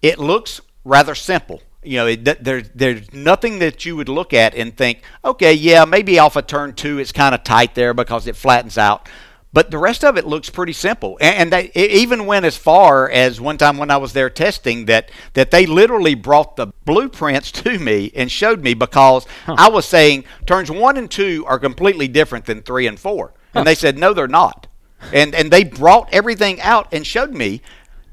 It 0.00 0.20
looks 0.20 0.60
rather 0.84 1.16
simple. 1.16 1.60
You 1.86 1.98
know, 1.98 2.06
it, 2.06 2.42
there, 2.42 2.62
there's 2.74 3.12
nothing 3.12 3.60
that 3.60 3.84
you 3.84 3.96
would 3.96 4.08
look 4.08 4.32
at 4.32 4.54
and 4.54 4.76
think, 4.76 5.02
okay, 5.24 5.54
yeah, 5.54 5.84
maybe 5.84 6.18
off 6.18 6.36
of 6.36 6.46
turn 6.46 6.74
two 6.74 6.98
it's 6.98 7.12
kind 7.12 7.34
of 7.34 7.44
tight 7.44 7.74
there 7.74 7.94
because 7.94 8.26
it 8.26 8.36
flattens 8.36 8.76
out. 8.76 9.08
But 9.56 9.70
the 9.70 9.78
rest 9.78 10.04
of 10.04 10.18
it 10.18 10.26
looks 10.26 10.50
pretty 10.50 10.74
simple, 10.74 11.16
and, 11.18 11.34
and 11.36 11.52
they 11.52 11.70
it 11.74 11.90
even 11.90 12.26
went 12.26 12.44
as 12.44 12.58
far 12.58 13.08
as 13.08 13.40
one 13.40 13.56
time 13.56 13.78
when 13.78 13.90
I 13.90 13.96
was 13.96 14.12
there 14.12 14.28
testing 14.28 14.84
that 14.84 15.10
that 15.32 15.50
they 15.50 15.64
literally 15.64 16.14
brought 16.14 16.56
the 16.56 16.66
blueprints 16.84 17.50
to 17.62 17.78
me 17.78 18.12
and 18.14 18.30
showed 18.30 18.62
me 18.62 18.74
because 18.74 19.26
I 19.46 19.70
was 19.70 19.86
saying 19.86 20.24
turns 20.44 20.70
one 20.70 20.98
and 20.98 21.10
two 21.10 21.42
are 21.46 21.58
completely 21.58 22.06
different 22.06 22.44
than 22.44 22.60
three 22.60 22.86
and 22.86 23.00
four, 23.00 23.32
and 23.54 23.66
they 23.66 23.74
said 23.74 23.96
no, 23.96 24.12
they're 24.12 24.28
not, 24.28 24.66
and 25.10 25.34
and 25.34 25.50
they 25.50 25.64
brought 25.64 26.12
everything 26.12 26.60
out 26.60 26.92
and 26.92 27.06
showed 27.06 27.32
me 27.32 27.62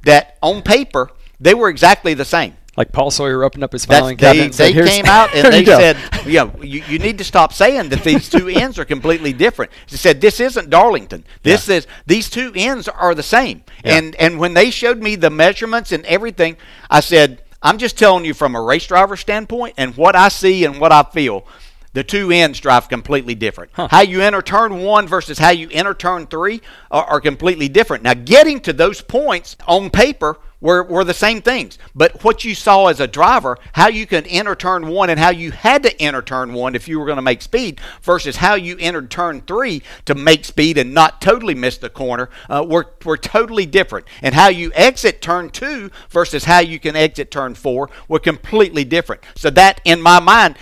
that 0.04 0.38
on 0.42 0.62
paper 0.62 1.10
they 1.42 1.54
were 1.54 1.68
exactly 1.68 2.14
the 2.14 2.24
same. 2.24 2.56
Like 2.76 2.92
Paul 2.92 3.12
Sawyer 3.12 3.44
opened 3.44 3.64
up 3.64 3.72
his 3.72 3.86
That's, 3.86 4.00
filing 4.00 4.18
they 4.18 4.22
cabinet 4.34 4.56
said, 4.56 4.66
they 4.70 4.74
"Here's- 4.74 4.90
came 4.90 5.06
out 5.06 5.34
and 5.36 5.54
they 5.54 5.64
said, 5.64 5.96
"Yeah, 6.26 6.50
you, 6.62 6.84
you 6.88 6.98
need 7.00 7.20
to 7.20 7.24
stop 7.24 7.54
saying 7.54 7.90
that 7.90 8.04
these 8.04 8.30
two 8.30 8.48
ends 8.50 8.80
are 8.80 8.86
completely 8.86 9.32
different." 9.32 9.72
They 9.92 9.98
said, 9.98 10.20
"This 10.22 10.40
isn't 10.40 10.70
Darlington. 10.72 11.24
This 11.44 11.70
is 11.70 11.86
these 12.08 12.30
two 12.30 12.52
ends 12.56 12.88
are 12.88 13.14
the 13.14 13.22
same." 13.24 13.64
Yeah. 13.86 13.98
And 13.98 14.16
and 14.16 14.40
when 14.40 14.56
they 14.56 14.72
showed 14.72 15.00
me 15.02 15.16
the 15.16 15.30
measurements 15.30 15.92
and 15.92 16.04
everything, 16.06 16.58
I 16.90 17.02
said, 17.02 17.44
"I'm 17.62 17.78
just 17.78 17.96
telling 17.98 18.26
you 18.26 18.34
from 18.34 18.56
a 18.56 18.62
race 18.62 18.88
driver 18.88 19.18
standpoint 19.18 19.76
and 19.78 19.96
what 19.96 20.16
I 20.16 20.30
see 20.30 20.66
and 20.66 20.80
what 20.80 20.92
I 20.92 21.04
feel." 21.04 21.46
The 21.94 22.04
two 22.04 22.32
ends 22.32 22.60
drive 22.60 22.90
completely 22.90 23.36
different. 23.36 23.70
How 23.76 24.02
you 24.02 24.20
enter 24.22 24.42
turn 24.42 24.80
one 24.80 25.08
versus 25.08 25.38
how 25.38 25.52
you 25.52 25.70
enter 25.72 25.94
turn 25.94 26.26
three 26.26 26.60
are, 26.90 27.04
are 27.06 27.22
completely 27.22 27.70
different. 27.70 28.02
Now, 28.02 28.16
getting 28.16 28.60
to 28.62 28.74
those 28.74 29.00
points 29.02 29.56
on 29.68 29.92
paper 29.92 30.40
were, 30.64 30.82
were 30.82 31.04
the 31.04 31.14
same 31.14 31.42
things. 31.42 31.78
But 31.94 32.24
what 32.24 32.44
you 32.44 32.56
saw 32.56 32.88
as 32.88 33.00
a 33.00 33.06
driver, 33.06 33.60
how 33.74 33.90
you 33.90 34.08
could 34.08 34.26
enter 34.28 34.56
turn 34.56 34.88
one 34.88 35.12
and 35.12 35.20
how 35.20 35.30
you 35.30 35.52
had 35.52 35.84
to 35.84 36.02
enter 36.02 36.24
turn 36.24 36.54
one 36.54 36.74
if 36.74 36.88
you 36.88 37.00
were 37.00 37.06
going 37.06 37.18
to 37.18 37.22
make 37.22 37.44
speed 37.44 37.80
versus 38.02 38.38
how 38.38 38.56
you 38.56 38.78
entered 38.80 39.12
turn 39.12 39.42
three 39.42 39.84
to 40.06 40.16
make 40.16 40.46
speed 40.46 40.78
and 40.78 40.94
not 40.94 41.22
totally 41.22 41.54
miss 41.54 41.78
the 41.78 41.90
corner 41.90 42.30
uh, 42.50 42.66
were, 42.68 42.88
were 43.06 43.18
totally 43.18 43.66
different. 43.66 44.08
And 44.22 44.34
how 44.34 44.48
you 44.48 44.72
exit 44.74 45.22
turn 45.22 45.50
two 45.50 45.92
versus 46.10 46.46
how 46.46 46.60
you 46.60 46.80
can 46.80 46.96
exit 46.96 47.30
turn 47.30 47.54
four 47.56 47.90
were 48.08 48.20
completely 48.20 48.86
different. 48.86 49.22
So 49.36 49.50
that, 49.52 49.82
in 49.84 50.02
my 50.02 50.22
mind, 50.22 50.58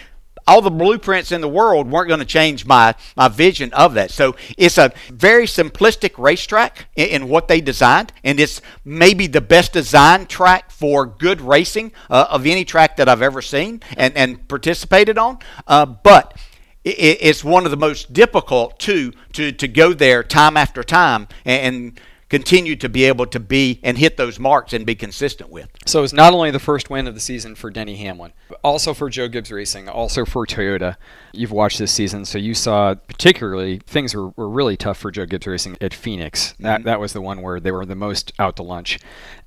all 0.47 0.61
the 0.61 0.71
blueprints 0.71 1.31
in 1.31 1.41
the 1.41 1.47
world 1.47 1.89
weren't 1.89 2.07
going 2.07 2.19
to 2.19 2.25
change 2.25 2.65
my, 2.65 2.95
my 3.15 3.27
vision 3.27 3.71
of 3.73 3.93
that. 3.95 4.11
So 4.11 4.35
it's 4.57 4.77
a 4.77 4.91
very 5.09 5.45
simplistic 5.45 6.17
racetrack 6.17 6.87
in, 6.95 7.07
in 7.07 7.29
what 7.29 7.47
they 7.47 7.61
designed, 7.61 8.13
and 8.23 8.39
it's 8.39 8.61
maybe 8.83 9.27
the 9.27 9.41
best 9.41 9.73
designed 9.73 10.29
track 10.29 10.71
for 10.71 11.05
good 11.05 11.41
racing 11.41 11.91
uh, 12.09 12.27
of 12.29 12.45
any 12.45 12.65
track 12.65 12.97
that 12.97 13.07
I've 13.07 13.21
ever 13.21 13.41
seen 13.41 13.81
and, 13.97 14.15
and 14.15 14.47
participated 14.47 15.17
on. 15.17 15.39
Uh, 15.67 15.85
but 15.85 16.37
it, 16.83 17.17
it's 17.21 17.43
one 17.43 17.65
of 17.65 17.71
the 17.71 17.77
most 17.77 18.13
difficult 18.13 18.79
to, 18.79 19.13
to, 19.33 19.51
to 19.51 19.67
go 19.67 19.93
there 19.93 20.23
time 20.23 20.57
after 20.57 20.83
time 20.83 21.27
and, 21.45 21.75
and 21.75 22.01
continue 22.31 22.77
to 22.77 22.87
be 22.87 23.03
able 23.03 23.25
to 23.25 23.41
be 23.41 23.77
and 23.83 23.97
hit 23.97 24.15
those 24.15 24.39
marks 24.39 24.71
and 24.71 24.85
be 24.85 24.95
consistent 24.95 25.49
with. 25.49 25.69
So 25.85 26.01
it's 26.01 26.13
not 26.13 26.33
only 26.33 26.49
the 26.49 26.59
first 26.59 26.89
win 26.89 27.05
of 27.05 27.13
the 27.13 27.19
season 27.19 27.55
for 27.55 27.69
Denny 27.69 27.97
Hamlin, 27.97 28.31
but 28.47 28.57
also 28.63 28.93
for 28.93 29.09
Joe 29.09 29.27
Gibbs 29.27 29.51
Racing, 29.51 29.89
also 29.89 30.23
for 30.23 30.47
Toyota. 30.47 30.95
You've 31.33 31.51
watched 31.51 31.77
this 31.77 31.91
season, 31.91 32.23
so 32.23 32.37
you 32.37 32.53
saw 32.53 32.95
particularly 32.95 33.81
things 33.85 34.15
were, 34.15 34.29
were 34.29 34.47
really 34.47 34.77
tough 34.77 34.97
for 34.97 35.11
Joe 35.11 35.25
Gibbs 35.25 35.45
Racing 35.45 35.77
at 35.81 35.93
Phoenix. 35.93 36.53
That 36.59 36.79
mm-hmm. 36.79 36.85
that 36.85 37.01
was 37.01 37.11
the 37.11 37.19
one 37.19 37.41
where 37.41 37.59
they 37.59 37.71
were 37.71 37.85
the 37.85 37.95
most 37.95 38.31
out 38.39 38.55
to 38.55 38.63
lunch. 38.63 38.97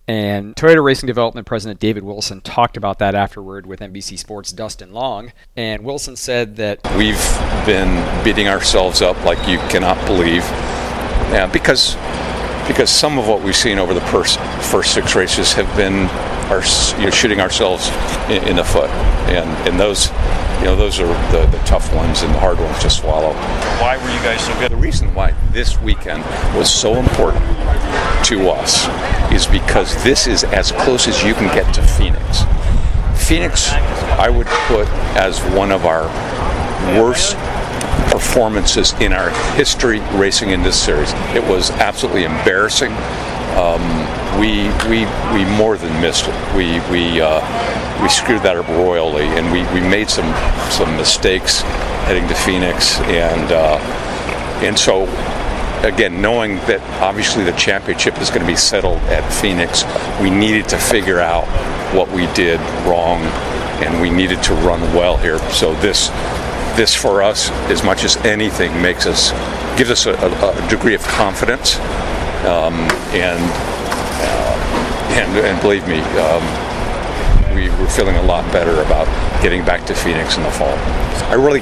And 0.07 0.55
Toyota 0.55 0.85
Racing 0.85 1.07
Development 1.07 1.47
President 1.47 1.81
David 1.81 2.03
Wilson 2.03 2.43
talked 2.43 2.77
about 2.77 2.99
that 2.99 3.15
afterward 3.15 3.65
with 3.65 3.81
NBC 3.81 4.19
Sports' 4.19 4.53
Dustin 4.53 4.93
Long. 4.93 5.33
And 5.57 5.83
Wilson 5.83 6.17
said 6.17 6.57
that 6.57 6.81
we've 6.99 7.17
been 7.65 8.23
beating 8.23 8.47
ourselves 8.47 9.01
up 9.01 9.25
like 9.25 9.49
you 9.49 9.57
cannot 9.71 9.97
believe. 10.05 10.43
Yeah, 11.33 11.47
because 11.51 11.97
because 12.67 12.91
some 12.91 13.19
of 13.19 13.29
what 13.29 13.43
we've 13.43 13.57
seen 13.57 13.79
over 13.79 13.95
the 13.95 14.01
first, 14.03 14.39
first 14.71 14.95
six 14.95 15.15
races 15.15 15.53
have 15.53 15.75
been 15.77 16.09
our, 16.51 16.63
you 16.99 17.05
know, 17.05 17.11
shooting 17.11 17.41
ourselves 17.41 17.89
in, 18.29 18.49
in, 18.49 18.57
the 18.57 18.65
foot, 18.65 18.91
and 19.29 19.49
and 19.69 19.79
those, 19.79 20.09
you 20.59 20.65
know, 20.65 20.77
those 20.77 21.01
are 21.01 21.07
the, 21.31 21.47
the 21.47 21.59
tough 21.65 21.95
ones 21.95 22.23
and 22.23 22.35
the 22.35 22.39
hard 22.39 22.59
ones 22.59 22.79
to 22.81 22.91
swallow. 22.91 23.33
Why 23.81 23.97
were 23.97 24.11
you 24.11 24.23
guys 24.23 24.45
so 24.45 24.59
good? 24.59 24.71
The 24.71 24.77
reason 24.77 25.15
why 25.15 25.33
this 25.53 25.81
weekend 25.81 26.25
was 26.57 26.73
so 26.73 26.97
important 26.97 27.45
to 28.27 28.51
us 28.51 28.87
is 29.33 29.47
because 29.47 30.03
this 30.05 30.27
is 30.27 30.45
as 30.45 30.73
close 30.73 31.09
as 31.09 31.23
you 31.23 31.35
can 31.35 31.55
get 31.55 31.73
to 31.75 31.83
Phoenix. 31.83 32.45
Phoenix, 33.17 33.71
I 34.19 34.29
would 34.29 34.47
put 34.47 34.89
as 35.17 35.41
one 35.55 35.71
of 35.71 35.87
our 35.87 36.05
worst 36.99 37.37
performances 38.15 38.93
in 39.01 39.13
our 39.13 39.31
history 39.57 39.99
racing 40.13 40.51
in 40.51 40.63
this 40.63 40.81
series. 40.81 41.13
It 41.35 41.43
was 41.51 41.73
absolutely 41.73 42.23
embarrassing. 42.23 42.93
Um, 43.59 43.83
we, 44.39 44.69
we, 44.89 45.05
we 45.35 45.45
more 45.59 45.77
than 45.77 46.01
missed 46.01 46.29
it. 46.29 46.57
We, 46.57 46.79
we, 46.93 47.21
uh, 47.21 47.41
we 48.01 48.09
screwed 48.09 48.43
that 48.43 48.55
up 48.55 48.69
royally, 48.69 49.25
and 49.25 49.51
we, 49.51 49.63
we 49.75 49.81
made 49.89 50.09
some, 50.09 50.33
some 50.71 50.97
mistakes 50.97 51.63
heading 52.07 52.29
to 52.29 52.35
Phoenix. 52.35 53.01
And, 53.01 53.51
uh, 53.51 53.79
and 54.63 54.79
so, 54.79 55.09
again, 55.85 56.23
knowing 56.23 56.59
that 56.69 56.81
obviously 57.03 57.43
the 57.43 57.53
championship 57.53 58.17
is 58.19 58.29
going 58.29 58.43
to 58.43 58.47
be 58.47 58.55
settled 58.55 58.99
at 59.11 59.29
Phoenix, 59.43 59.83
we 60.23 60.31
needed 60.31 60.69
to 60.69 60.79
figure 60.79 61.19
out 61.19 61.47
what 61.93 62.09
we 62.13 62.33
did 62.35 62.61
wrong, 62.87 63.23
and 63.83 64.01
we 64.01 64.09
needed 64.09 64.41
to 64.45 64.55
run 64.55 64.81
well 64.95 65.17
here. 65.17 65.41
So 65.51 65.75
this 65.77 66.11
this 66.77 66.95
for 66.95 67.23
us, 67.23 67.51
as 67.71 67.83
much 67.83 68.05
as 68.05 68.17
anything, 68.19 68.71
makes 68.83 69.07
us 69.07 69.33
gives 69.77 69.91
us 69.91 70.07
a, 70.07 70.13
a, 70.13 70.69
degree 70.69 70.95
of 70.95 71.03
confidence, 71.03 71.77
um, 72.47 72.75
and, 73.13 73.41
uh, 74.23 75.11
and 75.11 75.37
and 75.39 75.61
believe 75.61 75.87
me, 75.89 76.01
um, 76.21 77.55
we 77.55 77.69
were 77.81 77.89
feeling 77.89 78.17
a 78.17 78.23
lot 78.23 78.45
better 78.53 78.83
about 78.83 79.07
getting 79.43 79.65
back 79.65 79.85
to 79.87 79.95
Phoenix 79.95 80.37
in 80.37 80.43
the 80.43 80.51
fall. 80.51 80.77
I 81.29 81.35
really 81.35 81.61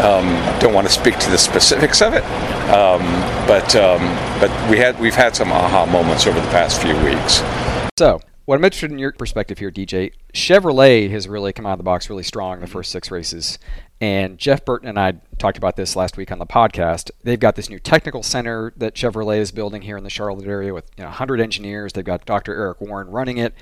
um, 0.00 0.26
don't 0.60 0.74
want 0.74 0.86
to 0.86 0.92
speak 0.92 1.18
to 1.18 1.30
the 1.30 1.38
specifics 1.38 2.02
of 2.02 2.14
it, 2.14 2.24
um, 2.70 3.02
but 3.46 3.74
um, 3.76 4.00
but 4.40 4.70
we 4.70 4.78
had 4.78 4.98
we've 4.98 5.14
had 5.14 5.34
some 5.34 5.52
aha 5.52 5.86
moments 5.86 6.26
over 6.26 6.40
the 6.40 6.48
past 6.48 6.82
few 6.82 6.94
weeks. 7.04 7.42
So 7.98 8.20
what 8.46 8.56
I'm 8.56 8.64
interested 8.64 8.92
in 8.92 8.98
your 8.98 9.12
perspective 9.12 9.58
here, 9.58 9.70
DJ. 9.70 10.12
Chevrolet 10.32 11.10
has 11.10 11.28
really 11.28 11.52
come 11.52 11.66
out 11.66 11.72
of 11.72 11.78
the 11.78 11.84
box 11.84 12.08
really 12.08 12.22
strong 12.22 12.54
in 12.54 12.60
the 12.60 12.66
first 12.66 12.92
six 12.92 13.10
races. 13.10 13.58
And 14.00 14.38
Jeff 14.38 14.64
Burton 14.64 14.88
and 14.88 14.98
I 14.98 15.14
talked 15.38 15.58
about 15.58 15.74
this 15.76 15.96
last 15.96 16.16
week 16.16 16.30
on 16.30 16.38
the 16.38 16.46
podcast. 16.46 17.10
They've 17.24 17.40
got 17.40 17.56
this 17.56 17.68
new 17.68 17.80
technical 17.80 18.22
center 18.22 18.72
that 18.76 18.94
Chevrolet 18.94 19.38
is 19.38 19.50
building 19.50 19.82
here 19.82 19.96
in 19.96 20.04
the 20.04 20.10
Charlotte 20.10 20.46
area 20.46 20.72
with 20.72 20.88
you 20.96 21.02
know, 21.02 21.08
100 21.08 21.40
engineers. 21.40 21.92
They've 21.92 22.04
got 22.04 22.24
Dr. 22.24 22.54
Eric 22.54 22.80
Warren 22.80 23.08
running 23.08 23.38
it. 23.38 23.52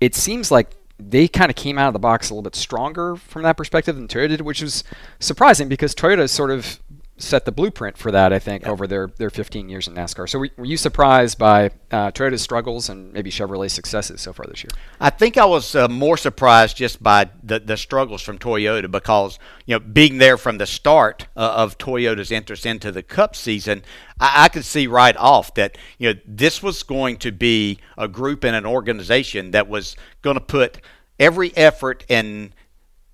It 0.00 0.14
seems 0.14 0.50
like 0.50 0.76
they 0.98 1.28
kind 1.28 1.50
of 1.50 1.56
came 1.56 1.78
out 1.78 1.88
of 1.88 1.92
the 1.94 1.98
box 1.98 2.28
a 2.28 2.34
little 2.34 2.42
bit 2.42 2.54
stronger 2.54 3.16
from 3.16 3.42
that 3.42 3.56
perspective 3.56 3.96
than 3.96 4.08
Toyota 4.08 4.28
did, 4.28 4.40
which 4.42 4.60
was 4.60 4.84
surprising 5.18 5.68
because 5.68 5.94
Toyota 5.94 6.20
is 6.20 6.32
sort 6.32 6.50
of 6.50 6.78
set 7.18 7.46
the 7.46 7.52
blueprint 7.52 7.96
for 7.96 8.10
that, 8.10 8.32
I 8.32 8.38
think, 8.38 8.62
yep. 8.62 8.70
over 8.70 8.86
their, 8.86 9.08
their 9.16 9.30
15 9.30 9.68
years 9.68 9.88
in 9.88 9.94
NASCAR. 9.94 10.28
So, 10.28 10.38
were, 10.38 10.50
were 10.56 10.64
you 10.64 10.76
surprised 10.76 11.38
by 11.38 11.70
uh, 11.90 12.10
Toyota's 12.10 12.42
struggles 12.42 12.88
and 12.88 13.12
maybe 13.12 13.30
Chevrolet's 13.30 13.72
successes 13.72 14.20
so 14.20 14.32
far 14.32 14.46
this 14.46 14.62
year? 14.62 14.70
I 15.00 15.10
think 15.10 15.38
I 15.38 15.46
was 15.46 15.74
uh, 15.74 15.88
more 15.88 16.16
surprised 16.16 16.76
just 16.76 17.02
by 17.02 17.30
the, 17.42 17.58
the 17.58 17.76
struggles 17.76 18.22
from 18.22 18.38
Toyota 18.38 18.90
because, 18.90 19.38
you 19.64 19.74
know, 19.74 19.80
being 19.80 20.18
there 20.18 20.36
from 20.36 20.58
the 20.58 20.66
start 20.66 21.26
uh, 21.36 21.54
of 21.56 21.78
Toyota's 21.78 22.30
interest 22.30 22.66
into 22.66 22.92
the 22.92 23.02
Cup 23.02 23.34
season, 23.34 23.82
I, 24.20 24.44
I 24.44 24.48
could 24.48 24.64
see 24.64 24.86
right 24.86 25.16
off 25.16 25.54
that, 25.54 25.78
you 25.98 26.12
know, 26.12 26.20
this 26.26 26.62
was 26.62 26.82
going 26.82 27.16
to 27.18 27.32
be 27.32 27.78
a 27.96 28.08
group 28.08 28.44
and 28.44 28.54
an 28.54 28.66
organization 28.66 29.52
that 29.52 29.68
was 29.68 29.96
going 30.20 30.34
to 30.34 30.40
put 30.40 30.80
every 31.18 31.56
effort 31.56 32.04
and 32.10 32.52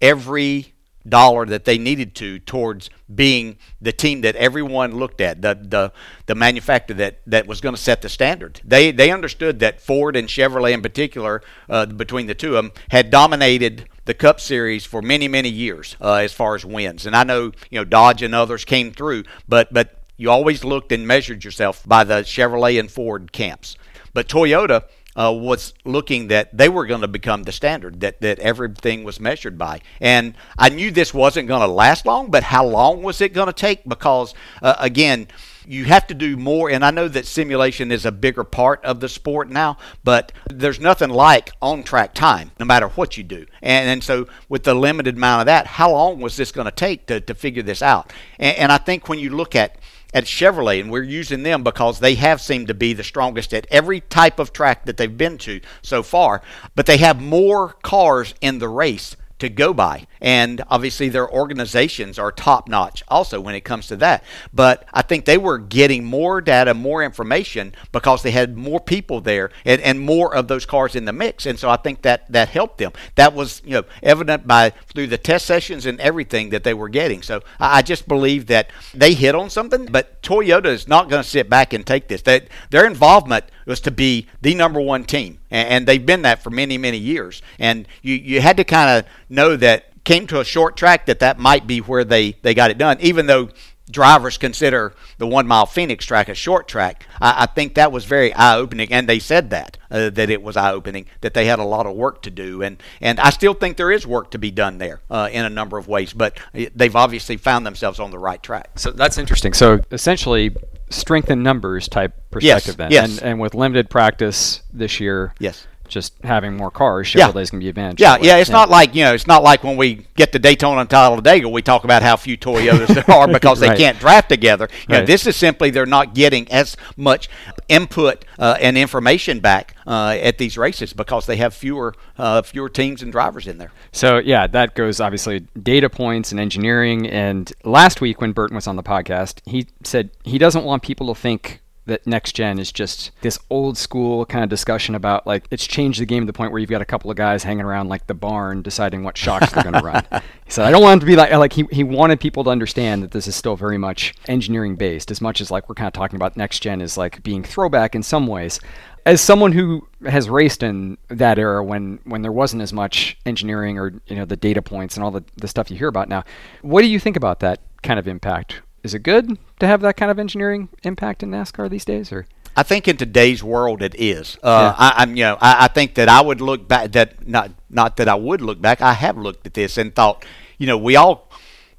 every 0.01 0.71
dollar 1.09 1.47
that 1.47 1.65
they 1.65 1.79
needed 1.79 2.15
to 2.17 2.38
towards 2.38 2.91
being 3.12 3.57
the 3.81 3.93
team 3.93 4.21
that 4.23 4.37
everyone 4.37 4.97
looked 4.97 5.21
at, 5.21 5.43
the 5.43 5.59
the, 5.61 5.93
the 6.27 6.35
manufacturer 6.35 6.97
that, 6.97 7.21
that 7.27 7.47
was 7.47 7.61
going 7.61 7.75
to 7.75 7.81
set 7.81 8.03
the 8.03 8.09
standard. 8.09 8.61
They 8.65 8.91
they 8.93 9.11
understood 9.11 9.59
that 9.61 9.81
Ford 9.81 10.17
and 10.17 10.29
Chevrolet 10.29 10.73
in 10.73 10.83
particular, 10.83 11.43
uh, 11.69 11.87
between 11.87 12.27
the 12.27 12.35
two 12.35 12.57
of 12.57 12.65
them, 12.65 12.73
had 12.91 13.11
dominated 13.11 13.88
the 14.05 14.15
Cup 14.15 14.41
Series 14.41 14.85
for 14.85 15.03
many 15.03 15.29
many 15.29 15.49
years 15.49 15.97
uh, 16.01 16.15
as 16.15 16.33
far 16.33 16.55
as 16.55 16.65
wins. 16.65 17.07
And 17.07 17.17
I 17.17 17.25
know 17.25 17.53
you 17.71 17.79
know 17.79 17.85
Dodge 17.85 18.23
and 18.23 18.35
others 18.35 18.65
came 18.65 18.93
through, 18.93 19.25
but 19.49 19.73
but 19.73 20.03
you 20.17 20.31
always 20.31 20.65
looked 20.65 20.93
and 20.93 21.07
measured 21.07 21.45
yourself 21.45 21.83
by 21.87 22.05
the 22.05 22.23
Chevrolet 22.23 22.79
and 22.79 22.91
Ford 22.91 23.33
camps. 23.33 23.77
But 24.15 24.29
Toyota 24.29 24.85
uh, 25.16 25.33
was 25.35 25.75
looking 25.85 26.29
that 26.29 26.57
they 26.57 26.68
were 26.68 26.87
going 26.87 27.01
to 27.03 27.09
become 27.09 27.42
the 27.42 27.53
standard 27.53 28.01
that, 28.01 28.20
that 28.20 28.38
everything 28.38 29.05
was 29.05 29.20
measured 29.20 29.59
by. 29.59 29.81
And 30.01 30.35
I 30.59 30.70
knew 30.70 30.90
this 30.90 31.12
wasn't 31.12 31.48
going 31.48 31.61
to 31.61 31.66
last 31.66 32.07
long, 32.07 32.31
but 32.31 32.44
how 32.44 32.64
long 32.64 33.03
was 33.03 33.20
it 33.20 33.35
going 33.35 33.48
to 33.48 33.53
take? 33.53 33.85
Because, 33.85 34.35
uh, 34.62 34.75
again, 34.79 35.29
you 35.66 35.85
have 35.85 36.07
to 36.09 36.14
do 36.14 36.37
more, 36.37 36.70
and 36.70 36.85
I 36.85 36.90
know 36.90 37.09
that 37.09 37.27
simulation 37.27 37.92
is 37.92 38.05
a 38.05 38.12
bigger 38.12 38.42
part 38.42 38.85
of 38.85 39.01
the 39.01 39.09
sport 39.09 39.48
now, 39.48 39.77
but 40.03 40.33
there's 40.51 40.81
nothing 40.81 41.11
like 41.11 41.53
on 41.62 41.83
track 41.85 42.14
time, 42.14 42.51
no 42.59 42.66
matter 42.66 42.88
what 42.88 43.16
you 43.16 43.22
do. 43.22 43.46
And, 43.61 43.88
and 43.88 44.03
so, 44.03 44.27
with 44.48 44.64
the 44.64 44.75
limited 44.75 45.16
amount 45.16 45.42
of 45.42 45.46
that, 45.46 45.66
how 45.66 45.92
long 45.92 46.20
was 46.20 46.37
this 46.37 46.53
going 46.53 46.64
to 46.64 46.72
take 46.72 47.07
to, 47.07 47.20
to 47.20 47.35
figure 47.35 47.62
this 47.62 47.83
out? 47.83 48.12
And, 48.38 48.57
and 48.57 48.72
I 48.72 48.79
think 48.79 49.09
when 49.09 49.18
you 49.18 49.31
look 49.31 49.55
at 49.55 49.77
at 50.14 50.25
Chevrolet, 50.25 50.81
and 50.81 50.90
we're 50.90 51.03
using 51.03 51.42
them 51.42 51.62
because 51.62 52.01
they 52.01 52.14
have 52.16 52.40
seemed 52.40 52.68
to 52.68 52.75
be 52.75 52.92
the 52.92 53.05
strongest 53.05 53.55
at 53.55 53.66
every 53.70 54.01
type 54.01 54.38
of 54.38 54.53
track 54.53 54.85
that 54.85 54.96
they've 54.96 55.16
been 55.16 55.38
to 55.38 55.61
so 55.81 56.03
far. 56.03 56.42
But 56.75 56.87
they 56.87 56.98
have 56.98 57.20
more 57.20 57.75
cars 57.83 58.35
in 58.40 58.59
the 58.59 58.68
race 58.68 59.16
to 59.38 59.48
go 59.48 59.72
by. 59.72 60.07
And 60.22 60.62
obviously, 60.68 61.08
their 61.08 61.28
organizations 61.28 62.16
are 62.16 62.30
top 62.30 62.68
notch 62.68 63.02
also 63.08 63.40
when 63.40 63.56
it 63.56 63.62
comes 63.62 63.88
to 63.88 63.96
that. 63.96 64.22
But 64.54 64.87
I 64.94 65.02
think 65.02 65.24
they 65.24 65.37
were 65.37 65.58
getting 65.58 66.04
more 66.04 66.40
data, 66.40 66.74
more 66.74 67.02
information 67.02 67.74
because 67.90 68.22
they 68.22 68.30
had 68.30 68.56
more 68.56 68.78
people 68.78 69.20
there 69.20 69.50
and, 69.64 69.80
and 69.82 69.98
more 70.00 70.32
of 70.32 70.46
those 70.46 70.64
cars 70.64 70.94
in 70.94 71.06
the 71.06 71.12
mix. 71.12 71.44
And 71.44 71.58
so 71.58 71.68
I 71.68 71.76
think 71.76 72.02
that 72.02 72.30
that 72.30 72.50
helped 72.50 72.78
them. 72.78 72.92
That 73.16 73.35
was 73.35 73.62
you 73.64 73.72
know 73.72 73.85
evident 74.00 74.46
by 74.46 74.70
through 74.70 75.08
the 75.08 75.18
test 75.18 75.44
sessions 75.44 75.87
and 75.87 76.00
everything 76.00 76.50
that 76.50 76.62
they 76.62 76.72
were 76.72 76.88
getting. 76.88 77.20
So 77.22 77.42
I, 77.58 77.78
I 77.78 77.82
just 77.82 78.06
believe 78.06 78.46
that 78.46 78.70
they 78.94 79.14
hit 79.14 79.35
on 79.35 79.50
something. 79.50 79.87
But 79.87 80.22
Toyota 80.22 80.66
is 80.66 80.87
not 80.87 81.11
going 81.11 81.22
to 81.22 81.28
sit 81.28 81.50
back 81.50 81.72
and 81.72 81.85
take 81.85 82.06
this. 82.06 82.22
That 82.22 82.46
their 82.70 82.87
involvement 82.87 83.46
was 83.66 83.80
to 83.80 83.90
be 83.90 84.28
the 84.40 84.54
number 84.54 84.80
one 84.80 85.02
team, 85.02 85.38
and, 85.50 85.68
and 85.68 85.87
they've 85.88 86.06
been 86.06 86.22
that 86.22 86.44
for 86.44 86.50
many 86.50 86.78
many 86.78 86.98
years. 86.98 87.42
And 87.58 87.88
you 88.02 88.14
you 88.14 88.40
had 88.40 88.56
to 88.58 88.64
kind 88.64 88.98
of 88.98 89.11
know 89.28 89.56
that 89.56 89.91
came 90.05 90.27
to 90.29 90.41
a 90.41 90.45
short 90.45 90.77
track 90.77 91.07
that 91.07 91.21
that 91.21 91.38
might 91.38 91.67
be 91.67 91.79
where 91.81 92.05
they, 92.05 92.33
they 92.43 92.55
got 92.55 92.71
it 92.71 92.79
done, 92.79 92.99
even 93.01 93.27
though 93.27 93.49
drivers 93.91 94.38
consider 94.38 94.95
the 95.19 95.27
one 95.27 95.47
mile 95.47 95.67
Phoenix 95.67 96.05
track 96.05 96.29
a 96.29 96.35
short 96.35 96.67
track. 96.67 97.07
I, 97.21 97.43
I 97.43 97.47
think 97.47 97.75
that 97.75 97.93
was 97.93 98.05
very 98.05 98.33
eye 98.33 98.57
opening, 98.57 98.93
and 98.93 99.09
they 99.09 99.19
said 99.19 99.51
that 99.51 99.79
uh, 99.91 100.11
that 100.11 100.31
it 100.31 100.43
was 100.43 100.57
eye 100.57 100.73
opening 100.73 101.07
that 101.21 101.35
they 101.35 101.47
had 101.47 101.59
a 101.59 101.65
lot 101.65 101.87
of 101.87 101.95
work 101.95 102.23
to 102.23 102.31
do, 102.31 102.62
and 102.62 102.83
and 103.01 103.21
I 103.21 103.31
still 103.31 103.55
think 103.55 103.77
there 103.77 103.93
is 103.93 104.07
work 104.07 104.31
to 104.33 104.38
be 104.38 104.51
done 104.51 104.79
there 104.79 105.01
uh, 105.11 105.29
in 105.31 105.45
a 105.45 105.51
number 105.51 105.79
of 105.79 105.88
ways, 105.88 106.12
but 106.12 106.38
they've 106.53 106.97
obviously 106.97 107.37
found 107.37 107.67
themselves 107.67 108.01
on 108.01 108.11
the 108.11 108.19
right 108.19 108.43
track. 108.43 108.79
So 108.79 108.91
that's 108.91 109.19
interesting. 109.19 109.53
So 109.53 109.81
essentially, 109.91 110.57
strength 110.91 111.31
in 111.31 111.43
numbers 111.43 111.88
type 111.88 112.15
perspective 112.31 112.75
Yes, 112.75 112.77
then, 112.77 112.91
yes. 112.91 113.19
and 113.19 113.23
and 113.23 113.41
with 113.41 113.55
limited 113.55 113.91
practice 113.91 114.62
this 114.73 115.01
year, 115.01 115.35
Yes. 115.38 115.67
Just 115.92 116.14
having 116.24 116.57
more 116.57 116.70
cars, 116.70 117.14
Yeah. 117.14 117.28
Chevrolet's 117.28 117.50
gonna 117.50 117.61
be 117.61 117.68
advantage. 117.68 118.00
Yeah, 118.00 118.16
yeah. 118.20 118.37
It's 118.38 118.50
not 118.50 118.70
like 118.70 118.94
you 118.94 119.05
know. 119.05 119.14
It's 119.14 119.26
not 119.26 119.42
like 119.42 119.62
when 119.62 119.76
we 119.76 120.07
get 120.16 120.33
to 120.33 120.38
Daytona 120.38 120.81
and 120.81 120.90
Talladega, 120.90 121.48
we 121.48 121.62
talk 121.62 121.85
about 121.85 122.02
how 122.02 122.16
few 122.16 122.37
Toyotas 122.37 122.88
there 122.88 123.11
are 123.16 123.28
because 123.33 123.61
they 123.61 123.68
Right. 123.68 123.78
can't 123.78 123.98
draft 123.98 124.28
together. 124.28 124.68
You 124.88 124.96
know, 124.98 125.05
this 125.07 125.26
is 125.26 125.37
simply 125.37 125.70
they're 125.70 125.87
not 125.87 126.14
getting 126.14 126.50
as 126.50 126.76
much 126.96 127.28
input 127.68 128.24
uh, 128.38 128.57
and 128.61 128.76
information 128.76 129.40
back 129.40 129.74
uh, 129.87 130.16
at 130.20 130.38
these 130.38 130.59
races 130.59 130.92
because 130.92 131.26
they 131.26 131.37
have 131.37 131.55
fewer 131.55 131.94
uh, 132.18 132.42
fewer 132.42 132.68
teams 132.68 133.02
and 133.02 133.12
drivers 133.12 133.46
in 133.46 133.59
there. 133.59 133.72
So 133.92 134.18
yeah, 134.18 134.46
that 134.48 134.74
goes 134.74 135.00
obviously 135.00 135.46
data 135.62 135.88
points 135.90 136.33
and 136.33 136.40
engineering. 136.40 137.07
And 137.09 137.52
last 137.64 138.00
week 138.00 138.20
when 138.20 138.33
Burton 138.33 138.55
was 138.57 138.66
on 138.66 138.76
the 138.76 138.83
podcast, 138.83 139.40
he 139.46 139.66
said 139.85 140.11
he 140.24 140.38
doesn't 140.38 140.64
want 140.64 140.83
people 140.83 141.12
to 141.14 141.20
think 141.20 141.61
that 141.87 142.07
next 142.07 142.33
gen 142.33 142.59
is 142.59 142.71
just 142.71 143.11
this 143.23 143.38
old 143.51 143.77
school 143.77 144.25
kind 144.27 144.45
of 144.45 144.51
discussion 144.51 144.95
about 144.95 145.27
like 145.27 145.47
it's 145.51 145.66
changed 145.66 146.01
the 146.01 146.07
game 146.07 146.23
to 146.23 146.27
the 146.27 146.33
point 146.33 146.53
where 146.53 146.61
you've 146.61 146.71
got 146.71 146.83
a 146.83 146.87
couple 146.87 147.11
of 147.11 147.16
guys 147.16 147.42
hanging 147.42 147.64
around 147.64 147.88
like 147.88 148.07
the 148.07 148.14
barn 148.14 148.62
deciding 148.62 149.03
what 149.03 149.16
shocks 149.16 149.51
they're 149.51 149.64
going 149.64 149.75
to 149.75 149.83
run. 149.83 150.05
He 150.45 150.51
said 150.51 150.66
I 150.66 150.71
don't 150.71 150.83
want 150.83 150.99
it 150.99 151.01
to 151.01 151.07
be 151.07 151.16
like 151.16 151.33
like 151.33 151.53
he, 151.53 151.64
he 151.73 151.83
wanted 151.83 152.21
people 152.21 152.45
to 152.45 152.51
understand 152.51 153.03
that 153.03 153.12
this 153.12 153.27
is 153.27 153.35
still 153.35 153.57
very 153.57 153.79
much 153.79 154.14
engineering 154.29 154.77
based 154.77 155.11
as 155.11 155.21
much 155.21 155.40
as 155.40 155.51
like 155.51 155.68
we're 155.68 155.75
kind 155.75 155.87
of 155.87 155.95
talking 155.95 156.16
about 156.16 156.37
next 156.37 156.61
gen 156.61 156.81
is 156.81 156.99
like 156.99 157.23
being 157.23 157.42
throwback 157.42 157.95
in 157.95 158.03
some 158.03 158.27
ways 158.27 158.61
as 159.07 159.21
someone 159.21 159.53
who 159.53 159.87
has 160.05 160.29
raced 160.29 160.62
in 160.62 160.99
that 161.09 161.38
era 161.38 161.64
when 161.64 161.99
when 162.05 162.23
there 162.23 162.33
wasn't 162.33 162.61
as 162.61 162.73
much 162.73 163.16
engineering 163.27 163.79
or 163.79 164.01
you 164.07 164.16
know 164.16 164.25
the 164.25 164.37
data 164.37 164.62
points 164.62 164.97
and 164.97 165.05
all 165.05 165.11
the, 165.11 165.25
the 165.37 165.49
stuff 165.49 165.71
you 165.71 165.77
hear 165.77 165.88
about 165.88 166.09
now 166.09 166.23
what 166.62 166.83
do 166.83 166.88
you 166.88 167.01
think 167.01 167.16
about 167.16 167.40
that 167.40 167.61
kind 167.83 167.99
of 167.99 168.07
impact 168.07 168.62
is 168.83 168.95
it 168.95 169.01
good 169.01 169.38
to 169.59 169.66
have 169.66 169.81
that 169.81 169.97
kind 169.97 170.11
of 170.11 170.18
engineering 170.18 170.68
impact 170.83 171.23
in 171.23 171.31
nascar 171.31 171.68
these 171.71 171.85
days 171.85 172.12
or 172.12 172.27
I 172.55 172.62
think 172.62 172.87
in 172.87 172.99
today's 172.99 173.42
world 173.42 173.81
it 173.81 173.95
is. 173.95 174.37
Uh, 174.42 174.49
Yeah. 174.49 174.75
I, 174.77 175.03
I'm, 175.03 175.16
you 175.16 175.25
know, 175.25 175.38
I, 175.40 175.64
I 175.64 175.68
think 175.68 175.95
that 175.95 176.09
I 176.11 176.21
would 176.21 176.40
look 176.42 176.68
back. 176.68 176.92
That 176.92 177.27
not 177.27 177.51
not 177.71 177.97
that 177.97 178.09
I 178.09 178.14
would 178.14 178.42
look 178.42 178.61
back. 178.61 178.83
I 178.83 178.92
have 178.92 179.16
looked 179.16 179.47
at 179.47 179.55
this 179.55 179.79
and 179.79 179.95
thought, 179.95 180.25
you 180.59 180.66
know, 180.66 180.77
we 180.77 180.97
all 180.97 181.31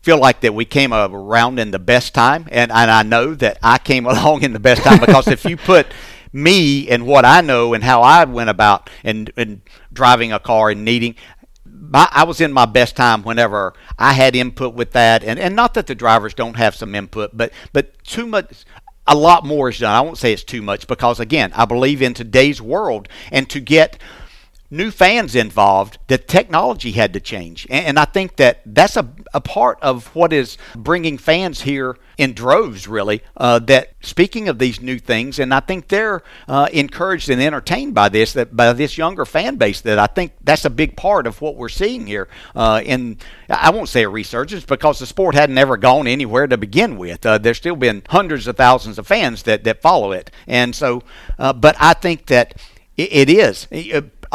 feel 0.02 0.18
like 0.20 0.42
that 0.42 0.56
we 0.56 0.66
came 0.66 0.92
around 0.92 1.60
in 1.60 1.70
the 1.70 1.78
best 1.80 2.16
time, 2.16 2.48
and 2.52 2.72
and 2.72 2.90
I 2.90 3.04
know 3.04 3.36
that 3.36 3.60
I 3.62 3.78
came 3.78 4.06
along 4.14 4.42
in 4.42 4.54
the 4.54 4.60
best 4.60 4.82
time 4.82 5.00
because 5.00 5.28
if 5.28 5.46
you 5.46 5.58
put 5.58 5.86
me 6.32 6.90
and 6.90 7.06
what 7.06 7.24
I 7.24 7.42
know 7.42 7.76
and 7.76 7.84
how 7.84 8.02
I 8.02 8.26
went 8.26 8.50
about 8.50 8.90
and 9.04 9.32
and 9.38 9.62
driving 9.94 10.34
a 10.34 10.40
car 10.40 10.72
and 10.72 10.84
needing 10.84 11.16
my, 11.94 12.10
I 12.12 12.24
was 12.24 12.42
in 12.42 12.52
my 12.52 12.66
best 12.66 12.96
time 12.96 13.22
whenever 13.22 13.76
I 14.00 14.14
had 14.14 14.36
input 14.36 14.74
with 14.74 14.92
that, 14.94 15.24
and, 15.24 15.40
and 15.40 15.56
not 15.56 15.76
that 15.76 15.86
the 15.86 15.94
drivers 15.94 16.34
don't 16.34 16.56
have 16.56 16.76
some 16.76 16.96
input, 16.96 17.38
but 17.38 17.54
but 17.72 18.04
too 18.04 18.26
much, 18.26 18.66
a 19.06 19.16
lot 19.16 19.46
more 19.46 19.70
is 19.70 19.78
done. 19.78 19.94
I 19.94 20.02
won't 20.02 20.18
say 20.18 20.34
it's 20.34 20.44
too 20.44 20.64
much 20.64 20.88
because 20.88 21.20
again, 21.20 21.54
I 21.56 21.66
believe 21.66 22.02
in 22.02 22.16
today's 22.16 22.60
world, 22.60 23.08
and 23.32 23.48
to 23.52 23.60
get 23.60 24.00
new 24.74 24.90
fans 24.92 25.36
involved, 25.36 26.00
the 26.08 26.18
technology 26.18 26.92
had 26.92 27.14
to 27.14 27.20
change, 27.20 27.68
and, 27.70 27.86
and 27.86 28.00
I 28.00 28.06
think 28.06 28.38
that 28.38 28.62
that's 28.66 28.98
a, 28.98 29.08
a 29.34 29.40
part 29.40 29.78
of 29.82 30.08
what 30.16 30.34
is 30.34 30.58
bringing 30.76 31.18
fans 31.18 31.62
here 31.62 31.96
in 32.18 32.34
droves, 32.34 32.88
really. 32.88 33.22
Uh, 33.38 33.60
that 33.60 33.94
speaking 34.02 34.50
of 34.50 34.60
these 34.60 34.82
new 34.82 35.00
things, 35.00 35.40
and 35.40 35.54
I 35.54 35.60
think 35.60 35.88
they're 35.88 36.24
uh, 36.48 36.68
encouraged 36.74 37.30
and 37.30 37.42
entertained 37.42 37.94
by 37.94 38.10
this, 38.10 38.34
that 38.34 38.56
by 38.56 38.74
this 38.74 38.98
younger 38.98 39.26
fan 39.26 39.58
base. 39.58 39.82
That 39.82 40.00
I 40.00 40.08
think 40.08 40.34
that's 40.44 40.66
a 40.66 40.70
big 40.70 40.96
part 40.96 41.28
of 41.28 41.42
what 41.42 41.56
we're 41.56 41.70
seeing 41.70 42.08
here. 42.08 42.28
Uh, 42.56 42.82
in 42.84 43.18
I 43.50 43.70
won't 43.70 43.90
say 43.90 44.04
a 44.04 44.10
resurgence 44.10 44.66
because 44.66 45.00
the 45.00 45.06
sport 45.06 45.36
hadn't 45.36 45.58
ever 45.58 45.78
gone 45.78 46.08
anywhere 46.08 46.48
to 46.48 46.58
begin 46.58 46.98
with. 46.98 47.26
Uh, 47.26 47.38
there's 47.38 47.58
still 47.58 47.76
been 47.76 48.04
hundreds 48.10 48.48
of 48.48 48.58
thousands 48.58 48.98
of 48.98 49.08
fans 49.08 49.44
that 49.44 49.64
that 49.64 49.82
follow 49.82 50.12
it, 50.12 50.32
and 50.48 50.76
so, 50.76 51.04
uh, 51.38 51.54
but 51.54 51.76
I 51.80 51.94
think 51.94 52.28
that 52.28 52.60
it, 52.98 53.14
it 53.14 53.30
is. 53.30 53.68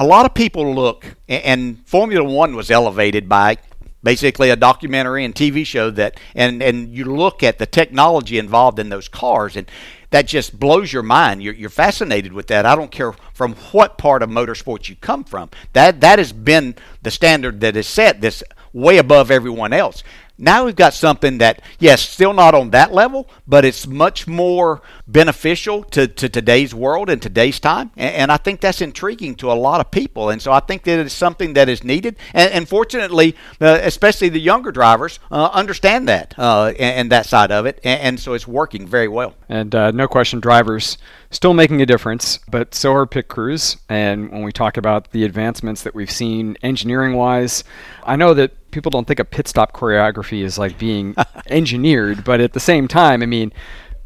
A 0.00 0.06
lot 0.06 0.24
of 0.24 0.32
people 0.32 0.76
look, 0.76 1.16
and 1.28 1.84
Formula 1.84 2.22
One 2.22 2.54
was 2.54 2.70
elevated 2.70 3.28
by 3.28 3.58
basically 4.00 4.48
a 4.48 4.54
documentary 4.54 5.24
and 5.24 5.34
TV 5.34 5.66
show 5.66 5.90
that 5.90 6.20
and 6.36 6.62
and 6.62 6.94
you 6.94 7.04
look 7.04 7.42
at 7.42 7.58
the 7.58 7.66
technology 7.66 8.38
involved 8.38 8.78
in 8.78 8.90
those 8.90 9.08
cars 9.08 9.56
and 9.56 9.68
that 10.10 10.28
just 10.28 10.58
blows 10.58 10.92
your 10.92 11.02
mind. 11.02 11.42
You're, 11.42 11.52
you're 11.52 11.68
fascinated 11.68 12.32
with 12.32 12.46
that. 12.46 12.64
I 12.64 12.76
don't 12.76 12.92
care 12.92 13.12
from 13.34 13.56
what 13.72 13.98
part 13.98 14.22
of 14.22 14.30
motorsports 14.30 14.88
you 14.88 14.94
come 14.94 15.24
from. 15.24 15.50
That 15.72 16.00
that 16.00 16.20
has 16.20 16.32
been 16.32 16.76
the 17.02 17.10
standard 17.10 17.60
that 17.62 17.76
is 17.76 17.88
set 17.88 18.20
this 18.20 18.44
way 18.72 18.98
above 18.98 19.32
everyone 19.32 19.72
else 19.72 20.04
now 20.38 20.64
we've 20.64 20.76
got 20.76 20.94
something 20.94 21.38
that 21.38 21.60
yes 21.78 22.00
still 22.00 22.32
not 22.32 22.54
on 22.54 22.70
that 22.70 22.92
level 22.92 23.28
but 23.46 23.64
it's 23.64 23.86
much 23.86 24.26
more 24.26 24.80
beneficial 25.06 25.82
to, 25.84 26.06
to 26.06 26.28
today's 26.28 26.74
world 26.74 27.10
and 27.10 27.20
today's 27.20 27.58
time 27.60 27.90
and, 27.96 28.14
and 28.14 28.32
i 28.32 28.36
think 28.36 28.60
that's 28.60 28.80
intriguing 28.80 29.34
to 29.34 29.50
a 29.50 29.54
lot 29.54 29.80
of 29.80 29.90
people 29.90 30.30
and 30.30 30.40
so 30.40 30.52
i 30.52 30.60
think 30.60 30.84
that 30.84 30.98
it's 30.98 31.14
something 31.14 31.54
that 31.54 31.68
is 31.68 31.82
needed 31.82 32.16
and, 32.34 32.50
and 32.52 32.68
fortunately 32.68 33.34
uh, 33.60 33.78
especially 33.82 34.28
the 34.28 34.40
younger 34.40 34.70
drivers 34.70 35.18
uh, 35.30 35.50
understand 35.52 36.08
that 36.08 36.34
uh, 36.38 36.66
and, 36.68 36.78
and 36.78 37.12
that 37.12 37.26
side 37.26 37.50
of 37.50 37.66
it 37.66 37.80
and, 37.84 38.00
and 38.00 38.20
so 38.20 38.34
it's 38.34 38.46
working 38.46 38.86
very 38.86 39.08
well 39.08 39.34
And 39.48 39.74
uh, 39.74 39.90
no 39.90 40.06
question, 40.08 40.40
drivers 40.40 40.98
still 41.30 41.54
making 41.54 41.80
a 41.82 41.86
difference, 41.86 42.38
but 42.50 42.74
so 42.74 42.92
are 42.92 43.06
pit 43.06 43.28
crews. 43.28 43.76
And 43.88 44.30
when 44.30 44.42
we 44.42 44.52
talk 44.52 44.76
about 44.76 45.10
the 45.12 45.24
advancements 45.24 45.82
that 45.82 45.94
we've 45.94 46.10
seen 46.10 46.56
engineering 46.62 47.14
wise, 47.14 47.64
I 48.04 48.16
know 48.16 48.34
that 48.34 48.67
people 48.70 48.90
don't 48.90 49.06
think 49.06 49.20
of 49.20 49.30
pit 49.30 49.48
stop 49.48 49.72
choreography 49.72 50.44
as 50.44 50.58
like 50.58 50.78
being 50.78 51.14
engineered, 51.48 52.24
but 52.24 52.40
at 52.40 52.52
the 52.52 52.60
same 52.60 52.88
time, 52.88 53.22
I 53.22 53.26
mean, 53.26 53.52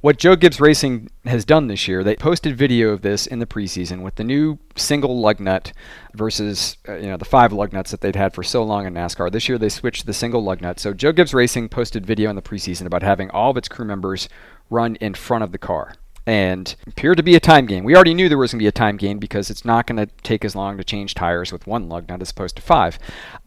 what 0.03 0.19
Joe 0.19 0.35
Gibbs 0.35 0.61
Racing 0.61 1.11
has 1.27 1.45
done 1.45 1.69
this 1.69 1.87
year, 1.87 2.03
they 2.03 2.17
posted 2.17 2.57
video 2.57 2.91
of 2.91 3.03
this 3.03 3.25
in 3.25 3.39
the 3.39 3.47
preseason 3.47 4.03
with 4.03 4.17
the 4.17 4.25
new 4.25 4.59
single 4.75 5.21
lug 5.21 5.39
nut 5.39 5.73
versus 6.15 6.77
uh, 6.89 6.97
you 6.97 7.07
know 7.07 7.17
the 7.17 7.25
five 7.25 7.53
lug 7.53 7.73
nuts 7.73 7.93
that 7.93 8.01
they'd 8.01 8.17
had 8.17 8.35
for 8.35 8.43
so 8.43 8.65
long 8.65 8.85
in 8.85 8.95
NASCAR. 8.95 9.31
This 9.31 9.49
year 9.49 9.59
they 9.59 9.69
switched 9.69 10.01
to 10.01 10.07
the 10.07 10.13
single 10.13 10.43
lug 10.43 10.61
nut. 10.61 10.81
So 10.81 10.93
Joe 10.93 11.13
Gibbs 11.13 11.33
Racing 11.33 11.69
posted 11.69 12.05
video 12.05 12.31
in 12.31 12.37
the 12.37 12.43
preseason 12.43 12.87
about 12.87 13.03
having 13.03 13.31
all 13.31 13.53
of 13.53 13.57
its 13.57 13.69
crew 13.69 13.85
members 13.85 14.29
run 14.71 14.97
in 14.97 15.15
front 15.15 15.45
of 15.45 15.53
the 15.53 15.59
car 15.59 15.95
and 16.27 16.75
appeared 16.87 17.17
to 17.17 17.23
be 17.23 17.35
a 17.35 17.41
time 17.41 17.67
gain. 17.67 17.85
We 17.85 17.95
already 17.95 18.15
knew 18.15 18.29
there 18.29 18.39
was 18.39 18.53
going 18.53 18.59
to 18.59 18.63
be 18.63 18.69
a 18.69 18.73
time 18.73 18.97
gain 18.97 19.19
because 19.19 19.51
it's 19.51 19.65
not 19.65 19.87
going 19.87 19.97
to 19.97 20.13
take 20.23 20.45
as 20.45 20.55
long 20.55 20.77
to 20.77 20.85
change 20.85 21.15
tires 21.15 21.53
with 21.53 21.67
one 21.67 21.89
lug 21.89 22.09
nut 22.09 22.23
as 22.23 22.31
opposed 22.31 22.57
to 22.57 22.63
five. 22.63 22.99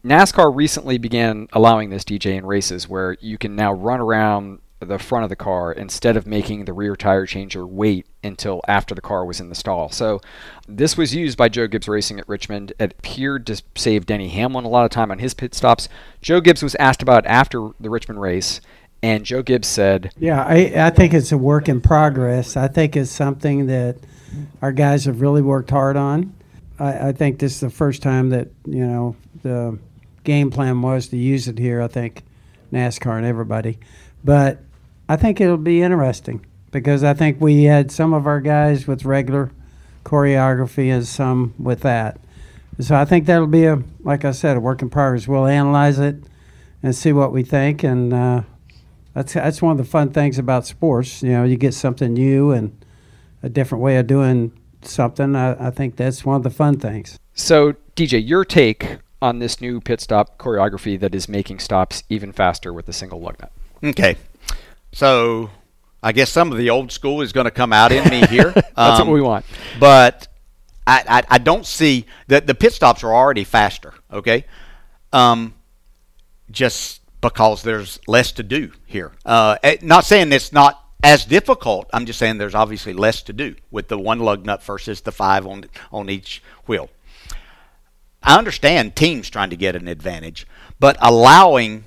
NASCAR 0.04 0.56
recently 0.56 0.98
began 0.98 1.48
allowing 1.54 1.90
this 1.90 2.04
DJ 2.04 2.38
in 2.38 2.46
races 2.46 2.90
where 2.90 3.18
you 3.22 3.38
can 3.38 3.56
now 3.56 3.72
run 3.72 4.00
around 4.00 4.60
the 4.80 5.00
front 5.00 5.24
of 5.24 5.30
the 5.30 5.36
car 5.36 5.72
instead 5.72 6.18
of 6.18 6.28
making 6.28 6.66
the 6.66 6.74
rear 6.74 6.96
tire 6.96 7.26
changer 7.26 7.66
wait 7.66 8.06
until 8.24 8.62
after 8.68 8.94
the 8.94 9.02
car 9.02 9.26
was 9.26 9.40
in 9.40 9.50
the 9.50 9.56
stall. 9.56 9.90
So 9.90 10.20
this 10.68 10.98
was 10.98 11.16
used 11.16 11.38
by 11.38 11.50
Joe 11.50 11.68
Gibbs 11.68 11.88
Racing 11.88 12.20
at 12.20 12.28
Richmond. 12.28 12.74
It 12.80 12.92
appeared 13.00 13.48
to 13.48 13.62
save 13.76 14.06
Denny 14.06 14.30
Hamlin 14.30 14.66
a 14.66 14.70
lot 14.70 14.86
of 14.86 14.92
time 14.92 15.12
on 15.12 15.20
his 15.20 15.34
pit 15.34 15.56
stops. 15.56 15.88
Joe 16.22 16.42
Gibbs 16.42 16.62
was 16.62 16.76
asked 16.76 17.02
about 17.02 17.26
after 17.26 17.70
the 17.80 17.90
Richmond 17.90 18.22
race, 18.22 18.60
and 19.06 19.24
Joe 19.24 19.44
Gibbs 19.44 19.68
said, 19.68 20.12
Yeah, 20.18 20.44
I, 20.44 20.74
I 20.76 20.90
think 20.90 21.14
it's 21.14 21.32
a 21.32 21.38
work 21.38 21.70
in 21.70 21.80
progress. 21.80 22.58
I 22.58 22.68
think 22.68 22.96
it's 22.96 23.12
something 23.12 23.68
that 23.68 23.98
our 24.64 24.72
guys 24.72 25.06
have 25.06 25.22
really 25.22 25.44
worked 25.44 25.70
hard 25.70 25.96
on. 25.96 26.34
I, 26.80 27.10
I 27.10 27.12
think 27.12 27.38
this 27.38 27.54
is 27.54 27.60
the 27.60 27.70
first 27.70 28.02
time 28.02 28.30
that, 28.30 28.48
you 28.66 28.84
know, 28.86 29.16
the 29.44 29.78
game 30.24 30.50
plan 30.50 30.82
was 30.82 31.10
to 31.10 31.18
use 31.18 31.48
it 31.48 31.60
here, 31.60 31.84
I 31.84 31.88
think, 31.88 32.24
NASCAR 32.74 33.16
and 33.18 33.28
everybody. 33.28 33.78
But 34.24 34.58
I 35.08 35.18
think 35.18 35.40
it'll 35.40 35.58
be 35.58 35.84
interesting 35.84 36.44
because 36.72 37.04
I 37.04 37.14
think 37.14 37.40
we 37.40 37.66
had 37.66 37.92
some 37.92 38.12
of 38.12 38.26
our 38.26 38.42
guys 38.42 38.88
with 38.88 39.06
regular 39.06 39.52
choreography 40.04 40.92
and 40.92 41.06
some 41.06 41.54
with 41.60 41.82
that. 41.82 42.20
So 42.80 42.96
I 42.96 43.06
think 43.06 43.28
that'll 43.28 43.46
be 43.46 43.66
a, 43.66 43.84
like 44.00 44.26
I 44.26 44.32
said, 44.32 44.58
a 44.58 44.60
work 44.60 44.82
in 44.82 44.90
progress. 44.90 45.28
We'll 45.28 45.46
analyze 45.46 46.00
it 46.00 46.24
and 46.82 46.96
see 46.96 47.14
what 47.14 47.32
we 47.32 47.44
think, 47.44 47.84
and 47.84 48.12
uh, 48.12 48.42
that's 49.16 49.34
that's 49.34 49.62
one 49.62 49.72
of 49.72 49.78
the 49.80 49.84
fun 49.90 50.12
things 50.12 50.38
about 50.38 50.68
sports. 50.68 51.24
You 51.24 51.30
know, 51.32 51.44
you 51.44 51.58
get 51.58 51.74
something 51.74 52.14
new 52.14 52.52
and 52.52 52.86
a 53.42 53.50
different 53.50 53.84
way 53.84 53.98
of 53.98 54.06
doing 54.06 54.52
something. 54.84 55.36
I, 55.36 55.68
I 55.68 55.72
think 55.72 55.96
that's 55.96 56.24
one 56.24 56.36
of 56.36 56.44
the 56.44 56.50
fun 56.52 56.78
things. 56.80 57.18
So, 57.34 57.74
DJ, 57.96 58.26
your 58.26 58.46
take 58.46 58.98
on 59.22 59.40
this 59.40 59.60
new 59.60 59.82
pit 59.82 60.02
stop 60.02 60.38
choreography 60.38 61.00
that 61.00 61.16
is 61.16 61.28
making 61.28 61.58
stops 61.60 62.04
even 62.10 62.32
faster 62.32 62.72
with 62.72 62.88
a 62.88 62.94
single 62.94 63.20
lug 63.22 63.40
nut? 63.40 63.52
okay 63.84 64.16
so 64.92 65.50
I 66.04 66.12
guess 66.12 66.30
some 66.32 66.52
of 66.52 66.58
the 66.58 66.70
old 66.70 66.92
school 66.92 67.22
is 67.22 67.32
going 67.34 67.46
to 67.46 67.52
come 67.52 67.74
out 67.74 67.92
in 67.92 68.08
me 68.10 68.26
here 68.28 68.52
That's 68.76 69.00
Um, 69.00 69.08
what 69.08 69.14
we 69.14 69.22
want. 69.22 69.46
but 69.80 70.28
I, 70.86 71.04
I, 71.30 71.36
I 71.36 71.38
don't 71.40 71.66
see 71.66 72.06
that 72.28 72.46
the 72.46 72.54
pit 72.56 72.74
stops 72.74 73.04
are 73.04 73.14
already 73.14 73.44
faster. 73.46 73.94
Okay, 74.12 74.46
um, 75.14 75.54
just 76.52 77.02
because 77.26 77.64
there's 77.64 78.00
less 78.06 78.32
to 78.34 78.44
do 78.44 78.72
here. 78.86 79.12
Uh, 79.26 79.58
eh, 79.64 79.78
not 79.82 80.06
saying 80.06 80.32
it's 80.32 80.54
not 80.54 80.80
as 81.04 81.26
difficult. 81.26 81.90
I'm 81.92 82.06
just 82.06 82.20
saying 82.20 82.38
there's 82.38 82.54
obviously 82.54 82.94
less 82.94 83.24
to 83.24 83.34
do 83.34 83.56
with 83.72 83.88
the 83.88 83.98
one 83.98 84.20
lug 84.20 84.46
nut 84.46 84.62
versus 84.62 85.02
the 85.02 85.12
five 85.12 85.48
on 85.48 85.66
on 85.92 86.08
each 86.08 86.44
wheel. 86.68 86.92
I 88.22 88.38
understand 88.38 88.96
teams 88.96 89.28
trying 89.28 89.50
to 89.50 89.56
get 89.56 89.76
an 89.76 89.88
advantage, 89.88 90.46
but 90.80 90.98
allowing 91.02 91.86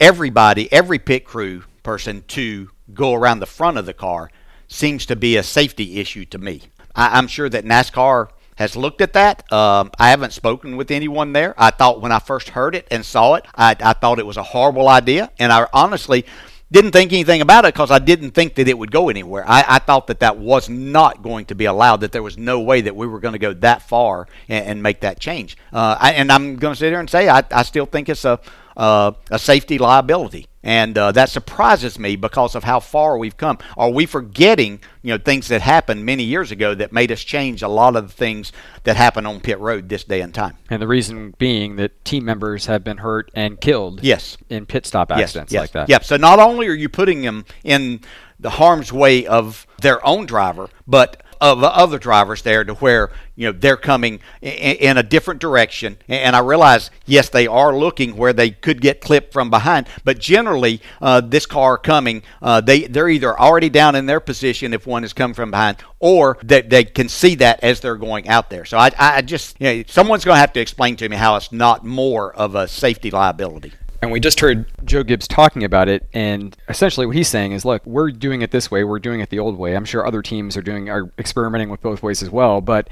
everybody, 0.00 0.72
every 0.72 0.98
pit 0.98 1.26
crew 1.26 1.64
person 1.82 2.24
to 2.28 2.70
go 2.94 3.12
around 3.12 3.40
the 3.40 3.46
front 3.46 3.76
of 3.76 3.84
the 3.84 3.92
car 3.92 4.30
seems 4.68 5.04
to 5.04 5.16
be 5.16 5.36
a 5.36 5.42
safety 5.42 6.00
issue 6.00 6.24
to 6.26 6.38
me. 6.38 6.62
I, 6.94 7.18
am 7.18 7.26
sure 7.26 7.50
that 7.50 7.66
NASCAR 7.66 8.28
has 8.56 8.76
looked 8.76 9.00
at 9.00 9.12
that. 9.14 9.50
Um, 9.52 9.90
I 9.98 10.10
haven't 10.10 10.32
spoken 10.32 10.76
with 10.76 10.90
anyone 10.90 11.32
there. 11.32 11.54
I 11.58 11.70
thought 11.70 12.00
when 12.00 12.12
I 12.12 12.18
first 12.18 12.50
heard 12.50 12.74
it 12.74 12.86
and 12.90 13.04
saw 13.04 13.34
it, 13.34 13.46
I, 13.54 13.76
I 13.80 13.92
thought 13.94 14.18
it 14.18 14.26
was 14.26 14.36
a 14.36 14.42
horrible 14.42 14.88
idea, 14.88 15.30
and 15.38 15.52
I 15.52 15.66
honestly 15.72 16.24
didn't 16.70 16.92
think 16.92 17.12
anything 17.12 17.40
about 17.40 17.64
it 17.64 17.74
because 17.74 17.90
I 17.90 17.98
didn't 17.98 18.32
think 18.32 18.56
that 18.56 18.66
it 18.66 18.76
would 18.76 18.90
go 18.90 19.08
anywhere. 19.08 19.44
I, 19.46 19.64
I, 19.68 19.78
thought 19.78 20.08
that 20.08 20.20
that 20.20 20.38
was 20.38 20.68
not 20.68 21.22
going 21.22 21.44
to 21.46 21.54
be 21.54 21.66
allowed, 21.66 21.98
that 21.98 22.10
there 22.10 22.22
was 22.22 22.36
no 22.36 22.60
way 22.60 22.80
that 22.80 22.96
we 22.96 23.06
were 23.06 23.20
going 23.20 23.34
to 23.34 23.38
go 23.38 23.52
that 23.54 23.82
far 23.82 24.26
and, 24.48 24.66
and 24.66 24.82
make 24.82 25.00
that 25.00 25.20
change. 25.20 25.56
Uh, 25.72 25.96
I, 26.00 26.12
and 26.14 26.32
I'm 26.32 26.56
going 26.56 26.74
to 26.74 26.78
sit 26.78 26.88
here 26.90 26.98
and 26.98 27.08
say 27.08 27.28
I, 27.28 27.44
I 27.52 27.62
still 27.62 27.86
think 27.86 28.08
it's 28.08 28.24
a, 28.24 28.40
uh, 28.76 29.12
a 29.30 29.38
safety 29.38 29.78
liability. 29.78 30.46
And 30.62 30.96
uh, 30.96 31.12
that 31.12 31.28
surprises 31.28 31.98
me 31.98 32.16
because 32.16 32.54
of 32.54 32.64
how 32.64 32.80
far 32.80 33.18
we've 33.18 33.36
come. 33.36 33.58
Are 33.76 33.90
we 33.90 34.06
forgetting, 34.06 34.80
you 35.02 35.12
know, 35.12 35.18
things 35.18 35.48
that 35.48 35.60
happened 35.60 36.06
many 36.06 36.22
years 36.22 36.50
ago 36.50 36.74
that 36.74 36.90
made 36.90 37.12
us 37.12 37.22
change 37.22 37.60
a 37.60 37.68
lot 37.68 37.96
of 37.96 38.08
the 38.08 38.14
things 38.14 38.50
that 38.84 38.96
happen 38.96 39.26
on 39.26 39.40
pit 39.40 39.58
road 39.58 39.90
this 39.90 40.04
day 40.04 40.22
and 40.22 40.32
time? 40.32 40.56
And 40.70 40.80
the 40.80 40.86
reason 40.86 41.34
being 41.36 41.76
that 41.76 42.02
team 42.06 42.24
members 42.24 42.64
have 42.64 42.82
been 42.82 42.96
hurt 42.96 43.30
and 43.34 43.60
killed. 43.60 44.02
Yes. 44.02 44.38
In 44.48 44.64
pit 44.64 44.86
stop 44.86 45.12
accidents 45.12 45.52
yes, 45.52 45.60
yes. 45.60 45.60
like 45.60 45.72
that. 45.72 45.88
Yep. 45.90 46.04
So 46.04 46.16
not 46.16 46.38
only 46.38 46.66
are 46.68 46.74
you 46.74 46.88
putting 46.88 47.20
them 47.20 47.44
in 47.62 48.00
the 48.40 48.50
harm's 48.50 48.90
way 48.90 49.26
of 49.26 49.66
their 49.82 50.04
own 50.06 50.24
driver, 50.24 50.70
but 50.86 51.22
of 51.40 51.62
other 51.62 51.98
drivers 51.98 52.42
there 52.42 52.64
to 52.64 52.74
where 52.74 53.10
you 53.36 53.46
know 53.46 53.52
they're 53.58 53.76
coming 53.76 54.20
in, 54.40 54.96
a 54.96 55.02
different 55.02 55.40
direction. 55.40 55.98
And 56.08 56.36
i 56.36 56.38
realize 56.38 56.90
yes 57.06 57.28
they 57.28 57.46
are 57.46 57.76
looking 57.76 58.16
where 58.16 58.32
they 58.32 58.50
could 58.50 58.80
get 58.80 59.00
clipped 59.00 59.32
from 59.32 59.50
behind 59.50 59.86
but 60.04 60.18
generally 60.18 60.80
uh, 61.00 61.20
this 61.20 61.46
car 61.46 61.78
coming 61.78 62.22
uh, 62.42 62.60
they 62.60 62.86
they're 62.86 63.08
either 63.08 63.38
already 63.38 63.68
down 63.68 63.94
in 63.94 64.06
their 64.06 64.20
position 64.20 64.72
if 64.72 64.86
one 64.86 65.02
has 65.02 65.12
come 65.12 65.34
from 65.34 65.50
behind 65.50 65.78
or 65.98 66.38
that 66.42 66.70
they, 66.70 66.84
they 66.84 66.84
can 66.84 67.08
see 67.08 67.34
that 67.36 67.62
as 67.62 67.80
they're 67.80 67.96
going 67.96 68.28
out 68.28 68.50
there. 68.50 68.64
So 68.64 68.78
i, 68.78 68.90
I 68.98 69.22
just 69.22 69.60
you 69.60 69.66
know, 69.66 69.84
someone's 69.86 70.24
going 70.24 70.36
to 70.36 70.40
have 70.40 70.52
to 70.54 70.60
explain 70.60 70.96
to 70.96 71.08
me 71.08 71.16
how 71.16 71.36
it's 71.36 71.52
not 71.52 71.84
more 71.84 72.34
of 72.34 72.54
a 72.54 72.68
safety 72.68 73.10
liability 73.10 73.72
and 74.04 74.12
we 74.12 74.20
just 74.20 74.40
heard 74.40 74.66
Joe 74.84 75.02
Gibbs 75.02 75.26
talking 75.26 75.64
about 75.64 75.88
it, 75.88 76.06
and 76.12 76.56
essentially 76.68 77.06
what 77.06 77.16
he's 77.16 77.28
saying 77.28 77.52
is, 77.52 77.64
look, 77.64 77.84
we're 77.86 78.10
doing 78.10 78.42
it 78.42 78.50
this 78.50 78.70
way, 78.70 78.84
we're 78.84 78.98
doing 78.98 79.20
it 79.20 79.30
the 79.30 79.38
old 79.38 79.58
way. 79.58 79.74
I'm 79.74 79.84
sure 79.84 80.06
other 80.06 80.22
teams 80.22 80.56
are 80.56 80.62
doing 80.62 80.90
are 80.90 81.12
experimenting 81.18 81.70
with 81.70 81.80
both 81.80 82.02
ways 82.02 82.22
as 82.22 82.30
well, 82.30 82.60
but 82.60 82.88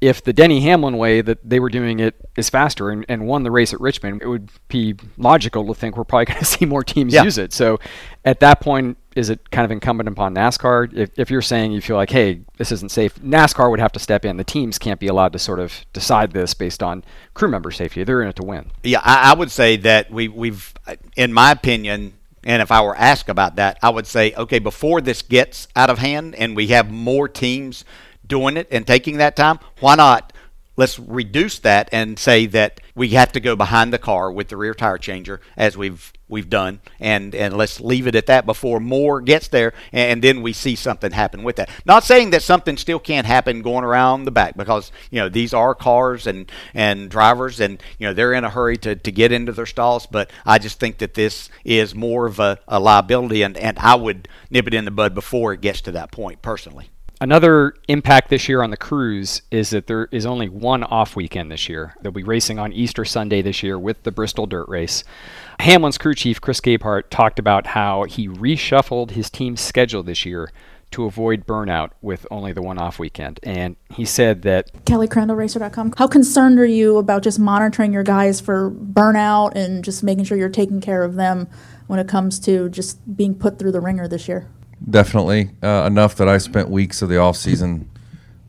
if 0.00 0.22
the 0.22 0.32
Denny 0.32 0.60
Hamlin 0.60 0.96
way 0.96 1.20
that 1.20 1.38
they 1.48 1.58
were 1.58 1.70
doing 1.70 1.98
it 1.98 2.14
is 2.36 2.48
faster 2.48 2.90
and, 2.90 3.04
and 3.08 3.26
won 3.26 3.42
the 3.42 3.50
race 3.50 3.72
at 3.72 3.80
Richmond, 3.80 4.22
it 4.22 4.28
would 4.28 4.50
be 4.68 4.94
logical 5.16 5.66
to 5.66 5.74
think 5.74 5.96
we're 5.96 6.04
probably 6.04 6.24
going 6.32 6.38
to 6.38 6.44
see 6.44 6.66
more 6.66 6.84
teams 6.84 7.14
yeah. 7.14 7.24
use 7.24 7.38
it. 7.38 7.52
So 7.52 7.80
at 8.24 8.40
that 8.40 8.60
point, 8.60 8.96
is 9.18 9.30
it 9.30 9.50
kind 9.50 9.64
of 9.64 9.70
incumbent 9.70 10.08
upon 10.08 10.34
NASCAR? 10.34 10.94
If, 10.94 11.10
if 11.18 11.30
you're 11.30 11.42
saying 11.42 11.72
you 11.72 11.80
feel 11.80 11.96
like, 11.96 12.10
hey, 12.10 12.42
this 12.56 12.72
isn't 12.72 12.90
safe, 12.90 13.16
NASCAR 13.16 13.70
would 13.70 13.80
have 13.80 13.92
to 13.92 13.98
step 13.98 14.24
in. 14.24 14.36
The 14.36 14.44
teams 14.44 14.78
can't 14.78 15.00
be 15.00 15.08
allowed 15.08 15.32
to 15.32 15.38
sort 15.38 15.58
of 15.58 15.84
decide 15.92 16.32
this 16.32 16.54
based 16.54 16.82
on 16.82 17.04
crew 17.34 17.48
member 17.48 17.70
safety. 17.70 18.04
They're 18.04 18.22
in 18.22 18.28
it 18.28 18.36
to 18.36 18.44
win. 18.44 18.70
Yeah, 18.82 19.00
I, 19.02 19.32
I 19.32 19.34
would 19.34 19.50
say 19.50 19.76
that 19.78 20.10
we, 20.10 20.28
we've, 20.28 20.72
in 21.16 21.32
my 21.32 21.50
opinion, 21.50 22.14
and 22.44 22.62
if 22.62 22.70
I 22.70 22.80
were 22.80 22.96
asked 22.96 23.28
about 23.28 23.56
that, 23.56 23.78
I 23.82 23.90
would 23.90 24.06
say, 24.06 24.32
okay, 24.34 24.60
before 24.60 25.00
this 25.00 25.22
gets 25.22 25.68
out 25.74 25.90
of 25.90 25.98
hand 25.98 26.34
and 26.36 26.54
we 26.54 26.68
have 26.68 26.90
more 26.90 27.28
teams– 27.28 27.84
doing 28.28 28.56
it 28.56 28.68
and 28.70 28.86
taking 28.86 29.16
that 29.16 29.34
time, 29.34 29.58
why 29.80 29.96
not? 29.96 30.32
Let's 30.78 30.96
reduce 30.96 31.58
that 31.58 31.88
and 31.90 32.16
say 32.20 32.46
that 32.46 32.80
we 32.94 33.08
have 33.08 33.32
to 33.32 33.40
go 33.40 33.56
behind 33.56 33.92
the 33.92 33.98
car 33.98 34.30
with 34.30 34.46
the 34.46 34.56
rear 34.56 34.74
tire 34.74 34.96
changer 34.96 35.40
as 35.56 35.76
we've 35.76 36.12
we've 36.28 36.48
done, 36.48 36.78
and 37.00 37.34
and 37.34 37.56
let's 37.56 37.80
leave 37.80 38.06
it 38.06 38.14
at 38.14 38.26
that 38.26 38.46
before 38.46 38.78
more 38.78 39.20
gets 39.20 39.48
there, 39.48 39.74
and 39.90 40.22
then 40.22 40.40
we 40.40 40.52
see 40.52 40.76
something 40.76 41.10
happen 41.10 41.42
with 41.42 41.56
that. 41.56 41.68
Not 41.84 42.04
saying 42.04 42.30
that 42.30 42.44
something 42.44 42.76
still 42.76 43.00
can't 43.00 43.26
happen 43.26 43.62
going 43.62 43.82
around 43.82 44.22
the 44.22 44.30
back 44.30 44.56
because 44.56 44.92
you 45.10 45.18
know 45.18 45.28
these 45.28 45.52
are 45.52 45.74
cars 45.74 46.28
and 46.28 46.48
and 46.74 47.10
drivers, 47.10 47.58
and 47.58 47.82
you 47.98 48.06
know 48.06 48.14
they're 48.14 48.32
in 48.32 48.44
a 48.44 48.50
hurry 48.50 48.76
to, 48.78 48.94
to 48.94 49.10
get 49.10 49.32
into 49.32 49.50
their 49.50 49.66
stalls. 49.66 50.06
But 50.06 50.30
I 50.46 50.58
just 50.58 50.78
think 50.78 50.98
that 50.98 51.14
this 51.14 51.50
is 51.64 51.92
more 51.92 52.26
of 52.26 52.38
a, 52.38 52.56
a 52.68 52.78
liability, 52.78 53.42
and 53.42 53.56
and 53.56 53.80
I 53.80 53.96
would 53.96 54.28
nip 54.48 54.68
it 54.68 54.74
in 54.74 54.84
the 54.84 54.92
bud 54.92 55.12
before 55.12 55.52
it 55.52 55.60
gets 55.60 55.80
to 55.80 55.90
that 55.90 56.12
point 56.12 56.40
personally. 56.40 56.90
Another 57.20 57.74
impact 57.88 58.30
this 58.30 58.48
year 58.48 58.62
on 58.62 58.70
the 58.70 58.76
crews 58.76 59.42
is 59.50 59.70
that 59.70 59.88
there 59.88 60.08
is 60.12 60.24
only 60.24 60.48
one 60.48 60.84
off 60.84 61.16
weekend 61.16 61.50
this 61.50 61.68
year. 61.68 61.94
They'll 62.00 62.12
be 62.12 62.22
racing 62.22 62.60
on 62.60 62.72
Easter 62.72 63.04
Sunday 63.04 63.42
this 63.42 63.62
year 63.62 63.76
with 63.76 64.04
the 64.04 64.12
Bristol 64.12 64.46
Dirt 64.46 64.68
Race. 64.68 65.02
Hamlin's 65.58 65.98
crew 65.98 66.14
chief, 66.14 66.40
Chris 66.40 66.60
Gabehart, 66.60 67.10
talked 67.10 67.40
about 67.40 67.68
how 67.68 68.04
he 68.04 68.28
reshuffled 68.28 69.10
his 69.10 69.30
team's 69.30 69.60
schedule 69.60 70.04
this 70.04 70.24
year 70.24 70.52
to 70.92 71.04
avoid 71.04 71.44
burnout 71.44 71.90
with 72.00 72.24
only 72.30 72.52
the 72.52 72.62
one 72.62 72.78
off 72.78 73.00
weekend. 73.00 73.40
And 73.42 73.74
he 73.90 74.04
said 74.04 74.42
that 74.42 74.72
KellyCrandallRacer.com. 74.84 75.94
How 75.98 76.06
concerned 76.06 76.58
are 76.60 76.64
you 76.64 76.98
about 76.98 77.24
just 77.24 77.40
monitoring 77.40 77.92
your 77.92 78.04
guys 78.04 78.40
for 78.40 78.70
burnout 78.70 79.56
and 79.56 79.84
just 79.84 80.04
making 80.04 80.24
sure 80.24 80.38
you're 80.38 80.48
taking 80.48 80.80
care 80.80 81.02
of 81.02 81.16
them 81.16 81.48
when 81.88 81.98
it 81.98 82.06
comes 82.06 82.38
to 82.40 82.68
just 82.68 83.16
being 83.16 83.34
put 83.34 83.58
through 83.58 83.72
the 83.72 83.80
ringer 83.80 84.06
this 84.06 84.28
year? 84.28 84.46
Definitely 84.88 85.50
uh, 85.62 85.84
enough 85.86 86.14
that 86.16 86.28
I 86.28 86.38
spent 86.38 86.70
weeks 86.70 87.02
of 87.02 87.08
the 87.08 87.18
off 87.18 87.36
season 87.36 87.90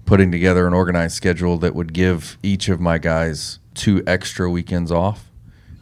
putting 0.05 0.31
together 0.31 0.67
an 0.67 0.73
organized 0.73 1.15
schedule 1.15 1.57
that 1.59 1.75
would 1.75 1.93
give 1.93 2.37
each 2.41 2.67
of 2.67 2.79
my 2.79 2.97
guys 2.97 3.59
two 3.75 4.03
extra 4.07 4.49
weekends 4.49 4.91
off, 4.91 5.29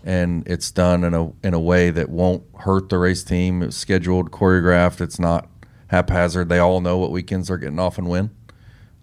and 0.04 0.46
it's 0.48 0.70
done 0.70 1.04
in 1.04 1.14
a 1.14 1.32
in 1.44 1.54
a 1.54 1.60
way 1.60 1.90
that 1.90 2.10
won't 2.10 2.44
hurt 2.60 2.90
the 2.90 2.98
race 2.98 3.24
team. 3.24 3.64
It's 3.64 3.78
scheduled, 3.78 4.32
choreographed. 4.32 5.02
It's 5.02 5.20
not 5.20 5.50
haphazard. 5.88 6.50
They 6.50 6.60
all 6.60 6.82
know 6.82 6.98
what 6.98 7.12
weekends 7.12 7.48
they're 7.48 7.58
getting 7.58 7.80
off 7.80 7.98
and 7.98 8.08
when, 8.08 8.30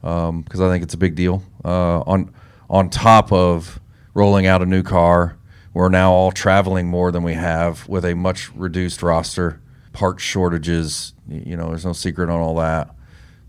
because 0.01 0.29
um, 0.29 0.45
I 0.51 0.69
think 0.69 0.85
it's 0.85 0.95
a 0.95 0.99
big 0.99 1.15
deal. 1.15 1.43
Uh, 1.65 2.01
on 2.01 2.33
on 2.69 2.91
top 2.91 3.33
of 3.33 3.81
rolling 4.13 4.47
out 4.47 4.61
a 4.61 4.67
new 4.67 4.83
car, 4.83 5.37
we're 5.73 5.89
now 5.89 6.13
all 6.13 6.33
traveling 6.33 6.87
more 6.87 7.11
than 7.11 7.23
we 7.23 7.35
have 7.35 7.89
with 7.89 8.05
a 8.05 8.15
much 8.15 8.55
reduced 8.55 9.03
roster 9.03 9.61
part 9.95 10.21
shortages. 10.21 11.14
You 11.29 11.57
know, 11.57 11.69
there's 11.69 11.85
no 11.85 11.93
secret 11.93 12.29
on 12.29 12.41
all 12.41 12.57
that. 12.57 12.95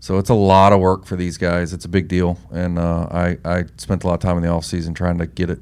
So 0.00 0.18
it's 0.18 0.30
a 0.30 0.34
lot 0.34 0.72
of 0.72 0.80
work 0.80 1.04
for 1.06 1.16
these 1.16 1.36
guys. 1.36 1.72
It's 1.72 1.84
a 1.84 1.88
big 1.88 2.08
deal, 2.08 2.38
and 2.50 2.78
uh, 2.78 3.08
I 3.10 3.38
I 3.44 3.64
spent 3.76 4.04
a 4.04 4.06
lot 4.06 4.14
of 4.14 4.20
time 4.20 4.36
in 4.36 4.42
the 4.42 4.48
off 4.48 4.64
season 4.64 4.94
trying 4.94 5.18
to 5.18 5.26
get 5.26 5.50
it. 5.50 5.60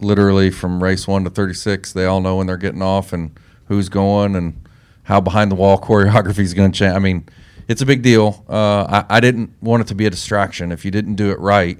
Literally 0.00 0.50
from 0.50 0.82
race 0.82 1.06
one 1.06 1.24
to 1.24 1.30
36, 1.30 1.92
they 1.92 2.06
all 2.06 2.20
know 2.20 2.36
when 2.36 2.46
they're 2.46 2.56
getting 2.56 2.82
off 2.82 3.12
and 3.12 3.38
who's 3.66 3.88
going 3.88 4.34
and 4.34 4.66
how 5.04 5.20
behind 5.20 5.50
the 5.50 5.54
wall 5.54 5.78
choreography 5.80 6.40
is 6.40 6.54
going 6.54 6.72
to 6.72 6.78
change. 6.78 6.94
I 6.94 6.98
mean, 6.98 7.26
it's 7.68 7.82
a 7.82 7.86
big 7.86 8.02
deal. 8.02 8.44
Uh, 8.48 9.04
I, 9.08 9.16
I 9.16 9.20
didn't 9.20 9.50
want 9.62 9.82
it 9.82 9.86
to 9.88 9.94
be 9.94 10.06
a 10.06 10.10
distraction. 10.10 10.72
If 10.72 10.84
you 10.84 10.90
didn't 10.90 11.14
do 11.14 11.30
it 11.30 11.38
right, 11.38 11.78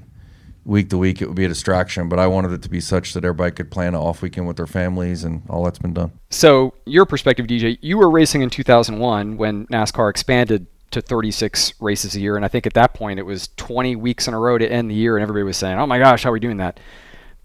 week 0.71 0.89
to 0.91 0.97
week, 0.97 1.21
it 1.21 1.27
would 1.27 1.37
be 1.37 1.45
a 1.45 1.49
distraction. 1.49 2.09
But 2.09 2.19
I 2.19 2.27
wanted 2.29 2.53
it 2.53 2.63
to 2.63 2.71
be 2.71 2.81
such 2.81 3.13
that 3.15 3.25
everybody 3.25 3.51
could 3.51 3.71
plan 3.71 3.89
an 3.89 3.97
off 3.97 4.23
weekend 4.23 4.47
with 4.47 4.57
their 4.57 4.67
families, 4.67 5.25
and 5.25 5.43
all 5.51 5.65
that's 5.65 5.79
been 5.79 5.93
done. 5.93 6.13
So, 6.31 6.75
your 6.87 7.05
perspective, 7.05 7.47
DJ, 7.47 7.79
you 7.83 7.99
were 7.99 8.09
racing 8.09 8.43
in 8.43 8.49
2001 8.49 9.37
when 9.37 9.67
NASCAR 9.67 10.09
expanded 10.09 10.67
to 10.93 11.01
36 11.01 11.75
races 11.81 12.15
a 12.15 12.21
year, 12.21 12.37
and 12.37 12.45
I 12.45 12.49
think 12.49 12.67
at 12.67 12.75
that 12.75 12.95
point 12.95 13.19
it 13.19 13.25
was 13.25 13.49
20 13.57 13.97
weeks 13.97 14.27
in 14.27 14.35
a 14.35 14.39
row 14.39 14.57
to 14.57 14.71
end 14.71 14.91
the 14.91 14.95
year, 14.95 15.17
and 15.17 15.23
everybody 15.23 15.45
was 15.45 15.57
saying, 15.57 15.79
"Oh 15.79 15.87
my 15.87 15.99
gosh, 15.99 16.23
how 16.23 16.31
are 16.31 16.33
we 16.33 16.41
doing 16.41 16.59
that?" 16.59 16.81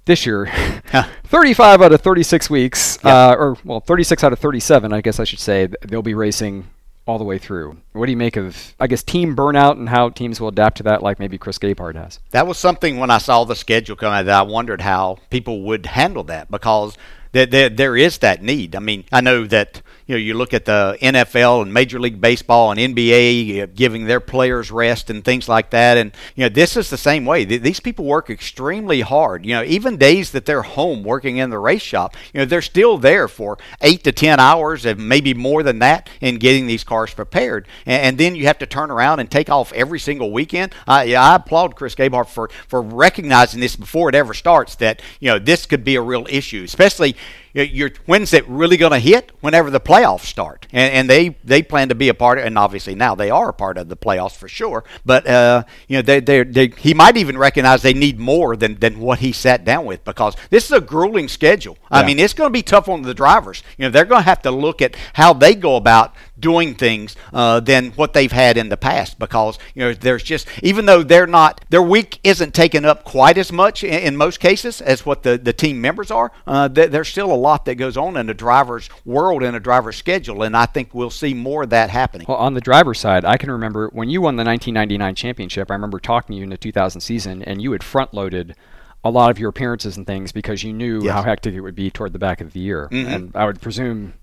This 0.05 0.25
year, 0.25 0.51
35 1.23 1.81
out 1.81 1.91
of 1.91 2.01
36 2.01 2.47
weeks, 2.49 2.99
yep. 3.03 3.11
uh, 3.11 3.35
or 3.37 3.57
well, 3.65 3.79
36 3.79 4.23
out 4.23 4.33
of 4.33 4.39
37, 4.39 4.93
I 4.93 5.01
guess 5.01 5.19
I 5.19 5.23
should 5.23 5.39
say, 5.39 5.67
they'll 5.81 6.03
be 6.03 6.13
racing 6.13 6.67
all 7.05 7.17
the 7.17 7.23
way 7.23 7.37
through. 7.37 7.77
What 7.93 8.07
do 8.07 8.11
you 8.11 8.17
make 8.17 8.35
of, 8.35 8.73
I 8.79 8.87
guess, 8.87 9.03
team 9.03 9.35
burnout 9.35 9.73
and 9.73 9.89
how 9.89 10.09
teams 10.09 10.41
will 10.41 10.47
adapt 10.47 10.77
to 10.77 10.83
that, 10.83 11.03
like 11.03 11.19
maybe 11.19 11.37
Chris 11.37 11.59
Gabehart 11.59 11.95
has? 11.95 12.19
That 12.31 12.47
was 12.47 12.57
something 12.57 12.97
when 12.97 13.11
I 13.11 13.19
saw 13.19 13.43
the 13.43 13.55
schedule 13.55 13.95
come 13.95 14.13
out 14.13 14.25
that 14.25 14.39
I 14.39 14.41
wondered 14.41 14.81
how 14.81 15.19
people 15.29 15.61
would 15.63 15.85
handle 15.85 16.23
that 16.23 16.49
because 16.49 16.97
there, 17.31 17.45
there, 17.45 17.69
there 17.69 17.97
is 17.97 18.19
that 18.19 18.41
need. 18.41 18.75
I 18.75 18.79
mean, 18.79 19.05
I 19.11 19.21
know 19.21 19.45
that 19.45 19.81
you 20.07 20.15
know, 20.15 20.19
you 20.19 20.35
look 20.35 20.53
at 20.53 20.65
the 20.65 20.97
NFL 21.01 21.63
and 21.63 21.73
Major 21.73 21.99
League 21.99 22.21
Baseball 22.21 22.71
and 22.71 22.79
NBA 22.79 23.75
giving 23.75 24.05
their 24.05 24.19
players 24.19 24.69
rest 24.69 25.09
and 25.09 25.23
things 25.23 25.49
like 25.49 25.71
that. 25.71 25.97
And, 25.97 26.11
you 26.35 26.43
know, 26.43 26.49
this 26.49 26.77
is 26.77 26.89
the 26.89 26.97
same 26.97 27.25
way. 27.25 27.43
These 27.43 27.79
people 27.79 28.05
work 28.05 28.29
extremely 28.29 29.01
hard. 29.01 29.45
You 29.45 29.55
know, 29.55 29.63
even 29.63 29.97
days 29.97 30.31
that 30.31 30.45
they're 30.45 30.61
home 30.61 31.03
working 31.03 31.37
in 31.37 31.49
the 31.49 31.57
race 31.57 31.81
shop, 31.81 32.15
you 32.33 32.39
know, 32.39 32.45
they're 32.45 32.61
still 32.61 32.97
there 32.97 33.27
for 33.27 33.57
eight 33.81 34.03
to 34.03 34.11
10 34.11 34.39
hours 34.39 34.85
and 34.85 35.09
maybe 35.09 35.33
more 35.33 35.63
than 35.63 35.79
that 35.79 36.09
in 36.21 36.37
getting 36.37 36.67
these 36.67 36.83
cars 36.83 37.13
prepared. 37.13 37.67
And, 37.85 38.15
then 38.15 38.35
you 38.35 38.45
have 38.47 38.59
to 38.59 38.65
turn 38.65 38.91
around 38.91 39.19
and 39.19 39.29
take 39.29 39.49
off 39.49 39.73
every 39.73 39.99
single 39.99 40.31
weekend. 40.31 40.73
Yeah, 40.87 41.21
I 41.21 41.35
applaud 41.35 41.75
Chris 41.75 41.95
Gabehart 41.95 42.29
for, 42.29 42.49
for 42.67 42.81
recognizing 42.81 43.59
this 43.59 43.75
before 43.75 44.07
it 44.07 44.15
ever 44.15 44.33
starts 44.33 44.75
that, 44.75 45.01
you 45.19 45.29
know, 45.29 45.39
this 45.39 45.65
could 45.65 45.83
be 45.83 45.95
a 45.95 46.01
real 46.01 46.25
issue, 46.29 46.63
especially 46.63 47.15
you're, 47.63 47.91
when's 48.05 48.33
it 48.33 48.47
really 48.47 48.77
going 48.77 48.91
to 48.91 48.99
hit? 48.99 49.31
Whenever 49.39 49.69
the 49.69 49.79
playoffs 49.79 50.25
start, 50.25 50.67
and, 50.71 50.93
and 50.93 51.09
they 51.09 51.37
they 51.43 51.63
plan 51.63 51.89
to 51.89 51.95
be 51.95 52.09
a 52.09 52.13
part, 52.13 52.37
of, 52.37 52.45
and 52.45 52.57
obviously 52.57 52.95
now 52.95 53.15
they 53.15 53.29
are 53.29 53.49
a 53.49 53.53
part 53.53 53.77
of 53.77 53.87
the 53.87 53.95
playoffs 53.95 54.35
for 54.35 54.47
sure. 54.47 54.83
But 55.05 55.25
uh, 55.27 55.63
you 55.87 55.97
know, 55.97 56.01
they, 56.01 56.19
they 56.19 56.43
they 56.43 56.67
he 56.67 56.93
might 56.93 57.17
even 57.17 57.37
recognize 57.37 57.81
they 57.81 57.93
need 57.93 58.19
more 58.19 58.55
than 58.55 58.75
than 58.79 58.99
what 58.99 59.19
he 59.19 59.31
sat 59.31 59.63
down 59.63 59.85
with 59.85 60.03
because 60.03 60.35
this 60.49 60.65
is 60.65 60.71
a 60.71 60.81
grueling 60.81 61.27
schedule. 61.27 61.77
Yeah. 61.91 61.99
I 61.99 62.05
mean, 62.05 62.19
it's 62.19 62.33
going 62.33 62.49
to 62.49 62.53
be 62.53 62.63
tough 62.63 62.89
on 62.89 63.03
the 63.03 63.13
drivers. 63.13 63.63
You 63.77 63.85
know, 63.85 63.89
they're 63.89 64.05
going 64.05 64.21
to 64.21 64.29
have 64.29 64.41
to 64.43 64.51
look 64.51 64.81
at 64.81 64.95
how 65.13 65.33
they 65.33 65.55
go 65.55 65.77
about 65.77 66.13
doing 66.39 66.75
things 66.75 67.15
uh, 67.33 67.59
than 67.59 67.91
what 67.91 68.13
they've 68.13 68.31
had 68.31 68.57
in 68.57 68.69
the 68.69 68.77
past 68.77 69.17
because 69.19 69.57
you 69.73 69.81
know 69.81 69.93
there's 69.93 70.23
just 70.23 70.47
even 70.61 70.85
though 70.85 71.03
they're 71.03 71.27
not 71.27 71.63
their 71.69 71.81
week 71.81 72.19
isn't 72.23 72.53
taken 72.53 72.85
up 72.85 73.03
quite 73.03 73.37
as 73.37 73.51
much 73.51 73.83
in, 73.83 73.93
in 73.93 74.17
most 74.17 74.39
cases 74.39 74.81
as 74.81 75.05
what 75.05 75.23
the, 75.23 75.37
the 75.37 75.53
team 75.53 75.79
members 75.79 76.11
are 76.11 76.31
uh, 76.47 76.67
th- 76.67 76.91
there's 76.91 77.07
still 77.07 77.31
a 77.31 77.35
lot 77.35 77.65
that 77.65 77.75
goes 77.75 77.97
on 77.97 78.17
in 78.17 78.29
a 78.29 78.33
driver's 78.33 78.89
world 79.05 79.43
and 79.43 79.55
a 79.55 79.59
driver's 79.59 79.95
schedule 79.95 80.43
and 80.43 80.55
I 80.55 80.65
think 80.65 80.93
we'll 80.93 81.09
see 81.09 81.33
more 81.33 81.63
of 81.63 81.69
that 81.69 81.89
happening 81.89 82.25
well 82.27 82.37
on 82.37 82.53
the 82.53 82.61
driver's 82.61 82.99
side 82.99 83.25
I 83.25 83.37
can 83.37 83.51
remember 83.51 83.89
when 83.93 84.09
you 84.09 84.21
won 84.21 84.35
the 84.35 84.43
1999 84.43 85.15
championship 85.15 85.71
I 85.71 85.75
remember 85.75 85.99
talking 85.99 86.33
to 86.33 86.37
you 86.37 86.43
in 86.43 86.49
the 86.49 86.57
2000 86.57 87.01
season 87.01 87.43
and 87.43 87.61
you 87.61 87.71
had 87.71 87.83
front 87.83 88.13
loaded 88.13 88.55
a 89.03 89.09
lot 89.09 89.29
of 89.29 89.37
your 89.37 89.49
appearances 89.49 89.97
and 89.97 90.07
things 90.07 90.31
because 90.31 90.63
you 90.63 90.73
knew 90.73 91.03
yes. 91.03 91.13
how 91.13 91.21
hectic 91.21 91.53
it 91.53 91.61
would 91.61 91.75
be 91.75 91.91
toward 91.91 92.11
the 92.11 92.19
back 92.19 92.41
of 92.41 92.53
the 92.53 92.59
year 92.59 92.89
mm-hmm. 92.91 93.07
and 93.07 93.31
I 93.35 93.45
would 93.45 93.61
presume 93.61 94.13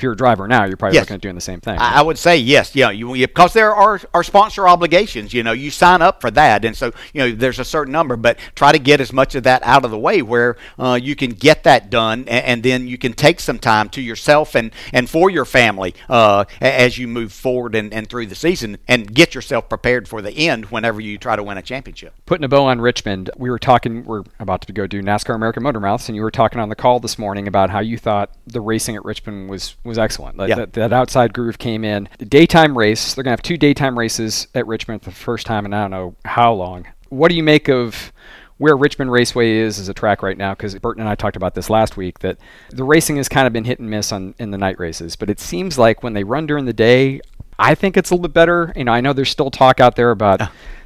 if 0.00 0.02
you're 0.02 0.14
a 0.14 0.16
driver 0.16 0.48
now, 0.48 0.64
you're 0.64 0.78
probably 0.78 0.94
yes. 0.94 1.02
looking 1.02 1.16
at 1.16 1.20
doing 1.20 1.34
the 1.34 1.42
same 1.42 1.60
thing. 1.60 1.76
Right? 1.76 1.92
I 1.92 2.00
would 2.00 2.16
say 2.16 2.38
yes. 2.38 2.74
Yeah, 2.74 2.90
you, 2.90 3.12
because 3.12 3.52
there 3.52 3.74
are 3.74 4.00
are 4.14 4.24
sponsor 4.24 4.66
obligations. 4.66 5.34
You 5.34 5.42
know, 5.42 5.52
you 5.52 5.70
sign 5.70 6.00
up 6.00 6.22
for 6.22 6.30
that, 6.30 6.64
and 6.64 6.74
so 6.74 6.92
you 7.12 7.20
know 7.20 7.32
there's 7.32 7.58
a 7.58 7.66
certain 7.66 7.92
number, 7.92 8.16
but 8.16 8.38
try 8.54 8.72
to 8.72 8.78
get 8.78 9.02
as 9.02 9.12
much 9.12 9.34
of 9.34 9.42
that 9.42 9.62
out 9.62 9.84
of 9.84 9.90
the 9.90 9.98
way 9.98 10.22
where 10.22 10.56
uh, 10.78 10.98
you 11.00 11.14
can 11.14 11.32
get 11.32 11.64
that 11.64 11.90
done, 11.90 12.20
and, 12.20 12.46
and, 12.46 12.62
then 12.62 12.88
you 12.88 12.96
can 12.96 13.12
take 13.12 13.40
some 13.40 13.58
time 13.58 13.90
to 13.90 14.00
yourself 14.00 14.54
and 14.54 14.70
and 14.92 15.10
for 15.10 15.28
your 15.28 15.44
family 15.44 15.94
uh, 16.08 16.46
as 16.62 16.96
you 16.96 17.06
move 17.06 17.30
forward 17.30 17.74
and, 17.74 17.92
and 17.92 18.08
through 18.08 18.26
the 18.26 18.34
season, 18.34 18.78
and 18.88 19.14
get 19.14 19.34
yourself 19.34 19.68
prepared 19.68 20.08
for 20.08 20.22
the 20.22 20.32
end 20.32 20.64
whenever 20.66 21.00
you 21.00 21.18
try 21.18 21.36
to 21.36 21.42
win 21.42 21.58
a 21.58 21.62
championship. 21.62 22.14
Putting 22.24 22.44
a 22.44 22.48
bow 22.48 22.64
on 22.64 22.80
Richmond, 22.80 23.28
we 23.36 23.50
were 23.50 23.58
talking. 23.58 24.04
We're 24.06 24.24
about 24.38 24.62
to 24.62 24.72
go 24.72 24.86
do 24.86 25.02
NASCAR 25.02 25.34
America 25.34 25.60
Motor 25.60 25.80
Mouths, 25.80 26.08
and 26.08 26.16
you 26.16 26.22
were 26.22 26.30
talking 26.30 26.58
on 26.58 26.70
the 26.70 26.74
call 26.74 27.00
this 27.00 27.18
morning 27.18 27.46
about 27.46 27.68
how 27.68 27.80
you 27.80 27.98
thought 27.98 28.30
the 28.46 28.62
racing 28.62 28.96
at 28.96 29.04
Richmond 29.04 29.50
was 29.50 29.76
was 29.90 29.98
excellent. 29.98 30.38
Like 30.38 30.48
yeah. 30.48 30.54
that, 30.56 30.72
that, 30.72 30.92
outside 30.92 31.34
groove 31.34 31.58
came 31.58 31.84
in. 31.84 32.08
The 32.18 32.24
daytime 32.24 32.76
race, 32.78 33.12
they're 33.12 33.22
going 33.22 33.30
to 33.30 33.36
have 33.36 33.42
two 33.42 33.58
daytime 33.58 33.98
races 33.98 34.46
at 34.54 34.66
Richmond 34.66 35.02
for 35.02 35.10
the 35.10 35.16
first 35.16 35.46
time 35.46 35.66
in 35.66 35.74
I 35.74 35.82
don't 35.82 35.90
know 35.90 36.14
how 36.24 36.54
long. 36.54 36.86
What 37.10 37.28
do 37.28 37.34
you 37.34 37.42
make 37.42 37.68
of 37.68 38.12
where 38.58 38.76
Richmond 38.76 39.10
Raceway 39.12 39.56
is 39.56 39.78
as 39.78 39.88
a 39.88 39.94
track 39.94 40.22
right 40.22 40.38
now? 40.38 40.54
Because 40.54 40.78
Burton 40.78 41.02
and 41.02 41.10
I 41.10 41.14
talked 41.14 41.36
about 41.36 41.54
this 41.54 41.68
last 41.68 41.96
week 41.96 42.20
that 42.20 42.38
the 42.70 42.84
racing 42.84 43.16
has 43.16 43.28
kind 43.28 43.46
of 43.46 43.52
been 43.52 43.64
hit 43.64 43.80
and 43.80 43.90
miss 43.90 44.12
on 44.12 44.34
in 44.38 44.50
the 44.50 44.58
night 44.58 44.78
races, 44.78 45.16
but 45.16 45.28
it 45.28 45.40
seems 45.40 45.76
like 45.76 46.02
when 46.02 46.14
they 46.14 46.24
run 46.24 46.46
during 46.46 46.64
the 46.64 46.72
day, 46.72 47.20
I 47.58 47.74
think 47.74 47.96
it's 47.96 48.10
a 48.10 48.14
little 48.14 48.28
bit 48.28 48.32
better. 48.32 48.72
You 48.76 48.84
know, 48.84 48.92
I 48.92 49.00
know 49.00 49.12
there's 49.12 49.30
still 49.30 49.50
talk 49.50 49.80
out 49.80 49.96
there 49.96 50.10
about. 50.10 50.40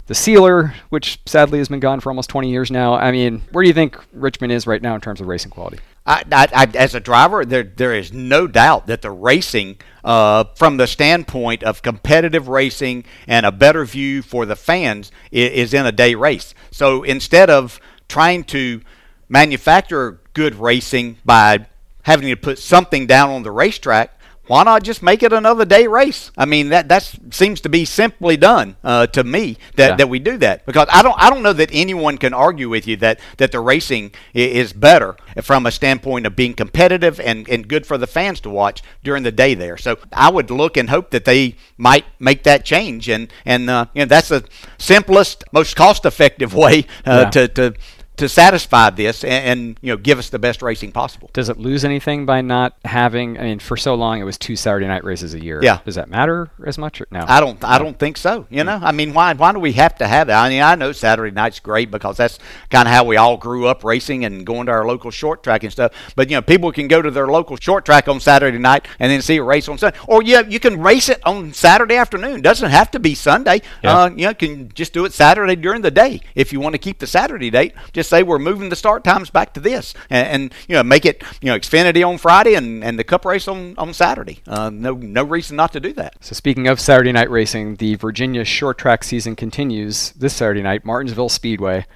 the 0.07 0.15
sealer, 0.15 0.75
which 0.91 1.19
sadly 1.25 1.59
has 1.59 1.69
been 1.69 1.81
gone 1.81 1.99
for 1.99 2.11
almost 2.11 2.29
20 2.29 2.51
years 2.51 2.71
now. 2.71 2.93
I 2.93 3.11
mean, 3.11 3.41
where 3.53 3.63
do 3.63 3.69
you 3.69 3.73
think 3.73 3.99
Richmond 4.13 4.53
is 4.53 4.67
right 4.67 4.83
now 4.83 4.95
in 4.95 5.01
terms 5.01 5.19
of 5.23 5.27
racing 5.29 5.51
quality? 5.51 5.79
I, 6.07 6.23
I, 6.31 6.69
as 6.75 6.95
a 6.95 7.01
driver, 7.01 7.45
there 7.47 7.63
there 7.63 7.95
is 7.95 8.13
no 8.13 8.47
doubt 8.47 8.87
that 8.89 9.01
the 9.01 9.11
racing, 9.11 9.79
uh, 10.05 10.45
from 10.55 10.77
the 10.77 10.87
standpoint 10.87 11.63
of 11.63 11.81
competitive 11.81 12.49
racing 12.49 13.05
and 13.27 13.47
a 13.47 13.53
better 13.53 13.87
view 13.87 14.21
for 14.21 14.45
the 14.45 14.57
fans, 14.57 15.11
is, 15.31 15.51
is 15.51 15.75
in 15.75 15.87
a 15.87 15.93
day 15.93 16.15
race. 16.15 16.55
So 16.71 17.05
instead 17.05 17.49
of 17.49 17.81
trying 18.07 18.45
to 18.45 18.83
manufacture 19.31 20.21
good 20.35 20.57
racing 20.57 21.17
by 21.25 21.67
having 22.03 22.29
to 22.29 22.37
put 22.37 22.59
something 22.59 23.07
down 23.07 23.31
on 23.31 23.43
the 23.43 23.51
racetrack, 23.51 24.19
why 24.47 24.63
not 24.63 24.83
just 24.83 25.03
make 25.03 25.23
it 25.23 25.33
another 25.33 25.65
day 25.65 25.87
race? 25.87 26.31
I 26.37 26.45
mean, 26.45 26.69
that 26.69 26.89
that 26.89 27.03
seems 27.31 27.61
to 27.63 27.69
be 27.69 27.85
simply 27.85 28.37
done 28.37 28.77
uh, 28.85 29.07
to 29.09 29.25
me 29.25 29.57
that, 29.77 29.91
yeah. 29.91 29.97
that 29.97 30.09
we 30.09 30.19
do 30.19 30.37
that 30.39 30.67
because 30.67 30.87
I 30.91 31.03
don't 31.03 31.19
I 31.19 31.31
don't 31.31 31.43
know 31.43 31.53
that 31.53 31.71
anyone 31.73 32.19
can 32.19 32.35
argue 32.35 32.69
with 32.69 32.87
you 32.87 32.97
that 32.99 33.21
that 33.39 33.53
the 33.53 33.61
racing 33.61 34.13
is 34.35 34.73
better 34.73 35.17
from 35.43 35.67
a 35.67 35.71
standpoint 35.71 36.27
of 36.27 36.37
being 36.37 36.55
competitive 36.55 37.19
and, 37.21 37.49
and 37.49 37.67
good 37.69 37.87
for 37.87 37.99
the 37.99 38.07
fans 38.07 38.41
to 38.41 38.51
watch 38.51 38.83
during 39.03 39.23
the 39.23 39.33
day 39.33 39.55
there. 39.55 39.77
So 39.77 39.99
I 40.13 40.31
would 40.31 40.51
look 40.51 40.77
and 40.77 40.91
hope 40.91 41.11
that 41.11 41.25
they 41.25 41.57
might 41.77 42.05
make 42.19 42.43
that 42.45 42.65
change 42.65 43.09
and 43.09 43.33
and 43.45 43.71
uh, 43.71 43.87
you 43.95 44.03
know 44.03 44.07
that's 44.07 44.29
the 44.29 44.45
simplest, 44.79 45.45
most 45.53 45.77
cost 45.77 46.05
effective 46.05 46.55
way 46.65 46.87
uh, 47.07 47.25
yeah. 47.25 47.31
to 47.31 47.49
to 47.49 47.75
to 48.17 48.29
satisfy 48.29 48.91
this 48.91 49.25
and, 49.25 49.45
and, 49.45 49.79
you 49.81 49.93
know 49.93 49.97
give 49.97 50.19
us 50.19 50.31
the 50.31 50.39
best 50.39 50.63
racing 50.63 50.93
possible. 50.93 51.31
Does 51.33 51.49
it 51.49 51.59
lose 51.59 51.85
anything 51.85 52.27
by 52.27 52.41
not 52.41 52.77
having? 52.85 53.39
I 53.39 53.43
mean, 53.43 53.59
for 53.59 53.77
so 53.77 53.95
long 53.95 54.21
it 54.21 54.25
was 54.25 54.39
two 54.39 54.57
Saturday 54.57 54.87
night 54.87 55.05
races 55.05 55.35
a 55.35 55.43
year. 55.43 55.61
Yeah. 55.63 55.81
Does 55.85 55.97
that 55.97 56.09
matter 56.09 56.51
as 56.65 56.79
much? 56.79 57.01
Or, 57.01 57.07
no. 57.11 57.25
I 57.27 57.41
don't. 57.41 57.63
I 57.65 57.79
don't 57.79 57.99
think 57.99 58.17
so. 58.17 58.47
You 58.51 58.65
know. 58.65 58.79
I 58.83 58.93
mean, 58.93 59.15
why? 59.15 59.33
Why 59.35 59.53
do 59.53 59.59
we 59.59 59.73
have 59.73 59.97
to 59.97 60.07
have 60.07 60.29
that? 60.29 60.43
I 60.43 60.49
mean, 60.49 60.63
I 60.63 60.75
know 60.75 60.93
Saturday 60.93 61.33
night's 61.35 61.61
great 61.61 61.91
because 61.91 62.17
that's 62.17 62.39
kind 62.71 62.87
of 62.87 62.95
how 62.95 63.05
we 63.05 63.17
all 63.17 63.37
grew 63.37 63.67
up 63.67 63.83
racing 63.85 64.25
and 64.25 64.47
going 64.47 64.67
to 64.67 64.73
our 64.73 64.87
local 64.87 65.11
short 65.11 65.43
track 65.43 65.63
and 65.63 65.73
stuff. 65.73 65.93
But 66.15 66.31
you 66.31 66.37
know, 66.37 66.43
people 66.43 66.71
can 66.73 66.89
go 66.89 67.03
to 67.03 67.11
their 67.11 67.27
local 67.27 67.57
short 67.57 67.85
track 67.85 68.09
on 68.09 68.21
Saturday 68.21 68.59
night 68.59 68.87
and 68.99 69.11
then 69.11 69.23
see 69.23 69.39
a 69.39 69.43
race 69.43 69.69
on 69.69 69.79
Sunday. 69.79 69.99
Or 70.07 70.23
yeah, 70.23 70.41
you 70.41 70.61
can 70.61 70.81
race 70.81 71.09
it 71.09 71.21
on 71.27 71.53
Saturday 71.53 71.97
afternoon. 71.97 72.43
Doesn't 72.43 72.71
have 72.71 72.91
to 72.93 73.01
be 73.01 73.15
Sunday. 73.15 73.63
Yeah. 73.83 73.99
Uh, 73.99 74.11
you 74.11 74.27
know, 74.27 74.35
can 74.35 74.71
just 74.73 74.93
do 74.93 75.05
it 75.05 75.13
Saturday 75.13 75.57
during 75.57 75.83
the 75.83 75.91
day 75.91 76.21
if 76.35 76.53
you 76.53 76.61
want 76.61 76.75
to 76.75 76.79
keep 76.79 76.99
the 76.99 77.07
Saturday 77.07 77.51
date. 77.51 77.75
Just 77.93 78.04
say 78.05 78.23
we're 78.23 78.39
moving 78.39 78.69
the 78.69 78.77
start 78.77 79.05
times 79.05 79.31
back 79.31 79.55
to 79.55 79.61
this, 79.61 79.95
and, 80.11 80.29
and, 80.29 80.55
you 80.69 80.75
know 80.75 80.83
make 80.83 81.05
it 81.05 81.23
you 81.41 81.51
know 81.51 81.59
Xfinity 81.59 82.07
on 82.07 82.19
Friday 82.19 82.55
and, 82.55 82.85
and 82.85 82.99
the 82.99 83.05
Cup 83.05 83.25
race 83.25 83.49
on 83.49 83.75
on 83.79 83.93
Saturday. 83.93 84.41
Uh, 84.47 84.71
no 84.71 84.95
no 84.95 85.25
reason 85.25 85.57
not 85.57 85.73
to 85.73 85.81
do 85.81 85.93
that. 85.95 86.17
So 86.21 86.35
speaking 86.35 86.69
of 86.69 86.81
Saturday 86.81 87.13
night 87.13 87.31
racing, 87.31 87.77
the 87.77 87.97
Virginia 87.97 88.45
short 88.45 88.79
track 88.79 89.05
season 89.05 89.37
continues 89.37 90.11
this 90.13 90.35
Saturday 90.35 90.63
night, 90.63 90.85
Martinsville 90.85 91.29
Speedway. 91.29 91.87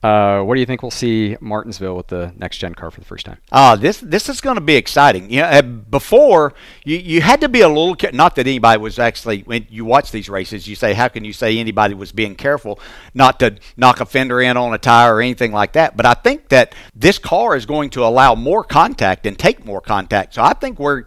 Uh, 0.00 0.42
what 0.42 0.54
do 0.54 0.60
you 0.60 0.66
think 0.66 0.82
we'll 0.82 0.92
see 0.92 1.36
Martinsville 1.40 1.96
with 1.96 2.06
the 2.06 2.32
next 2.36 2.58
gen 2.58 2.72
car 2.72 2.88
for 2.90 3.00
the 3.00 3.06
first 3.06 3.26
time? 3.26 3.38
Uh, 3.50 3.74
this 3.74 3.98
this 3.98 4.28
is 4.28 4.40
going 4.40 4.54
to 4.54 4.60
be 4.60 4.76
exciting. 4.76 5.28
You 5.28 5.40
know, 5.40 5.48
uh, 5.48 5.62
before 5.62 6.54
you, 6.84 6.96
you 6.96 7.20
had 7.20 7.40
to 7.40 7.48
be 7.48 7.62
a 7.62 7.68
little 7.68 7.96
not 8.12 8.36
that 8.36 8.46
anybody 8.46 8.80
was 8.80 9.00
actually 9.00 9.40
when 9.40 9.66
you 9.68 9.84
watch 9.84 10.12
these 10.12 10.28
races, 10.28 10.68
you 10.68 10.76
say 10.76 10.92
how 10.92 11.08
can 11.08 11.24
you 11.24 11.32
say 11.32 11.58
anybody 11.58 11.94
was 11.94 12.12
being 12.12 12.36
careful 12.36 12.78
not 13.12 13.40
to 13.40 13.56
knock 13.76 14.00
a 14.00 14.06
fender 14.06 14.40
in 14.40 14.56
on 14.56 14.72
a 14.72 14.78
tire 14.78 15.16
or 15.16 15.20
anything 15.20 15.50
like 15.50 15.72
that. 15.72 15.96
But 15.96 16.06
I 16.06 16.14
think 16.14 16.48
that 16.50 16.76
this 16.94 17.18
car 17.18 17.56
is 17.56 17.66
going 17.66 17.90
to 17.90 18.04
allow 18.04 18.36
more 18.36 18.62
contact 18.62 19.26
and 19.26 19.36
take 19.36 19.64
more 19.64 19.80
contact. 19.80 20.34
So 20.34 20.44
I 20.44 20.52
think 20.52 20.78
we're 20.78 21.04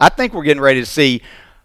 I 0.00 0.08
think 0.08 0.34
we're 0.34 0.42
getting 0.42 0.60
ready 0.60 0.80
to 0.80 0.86
see 0.86 1.22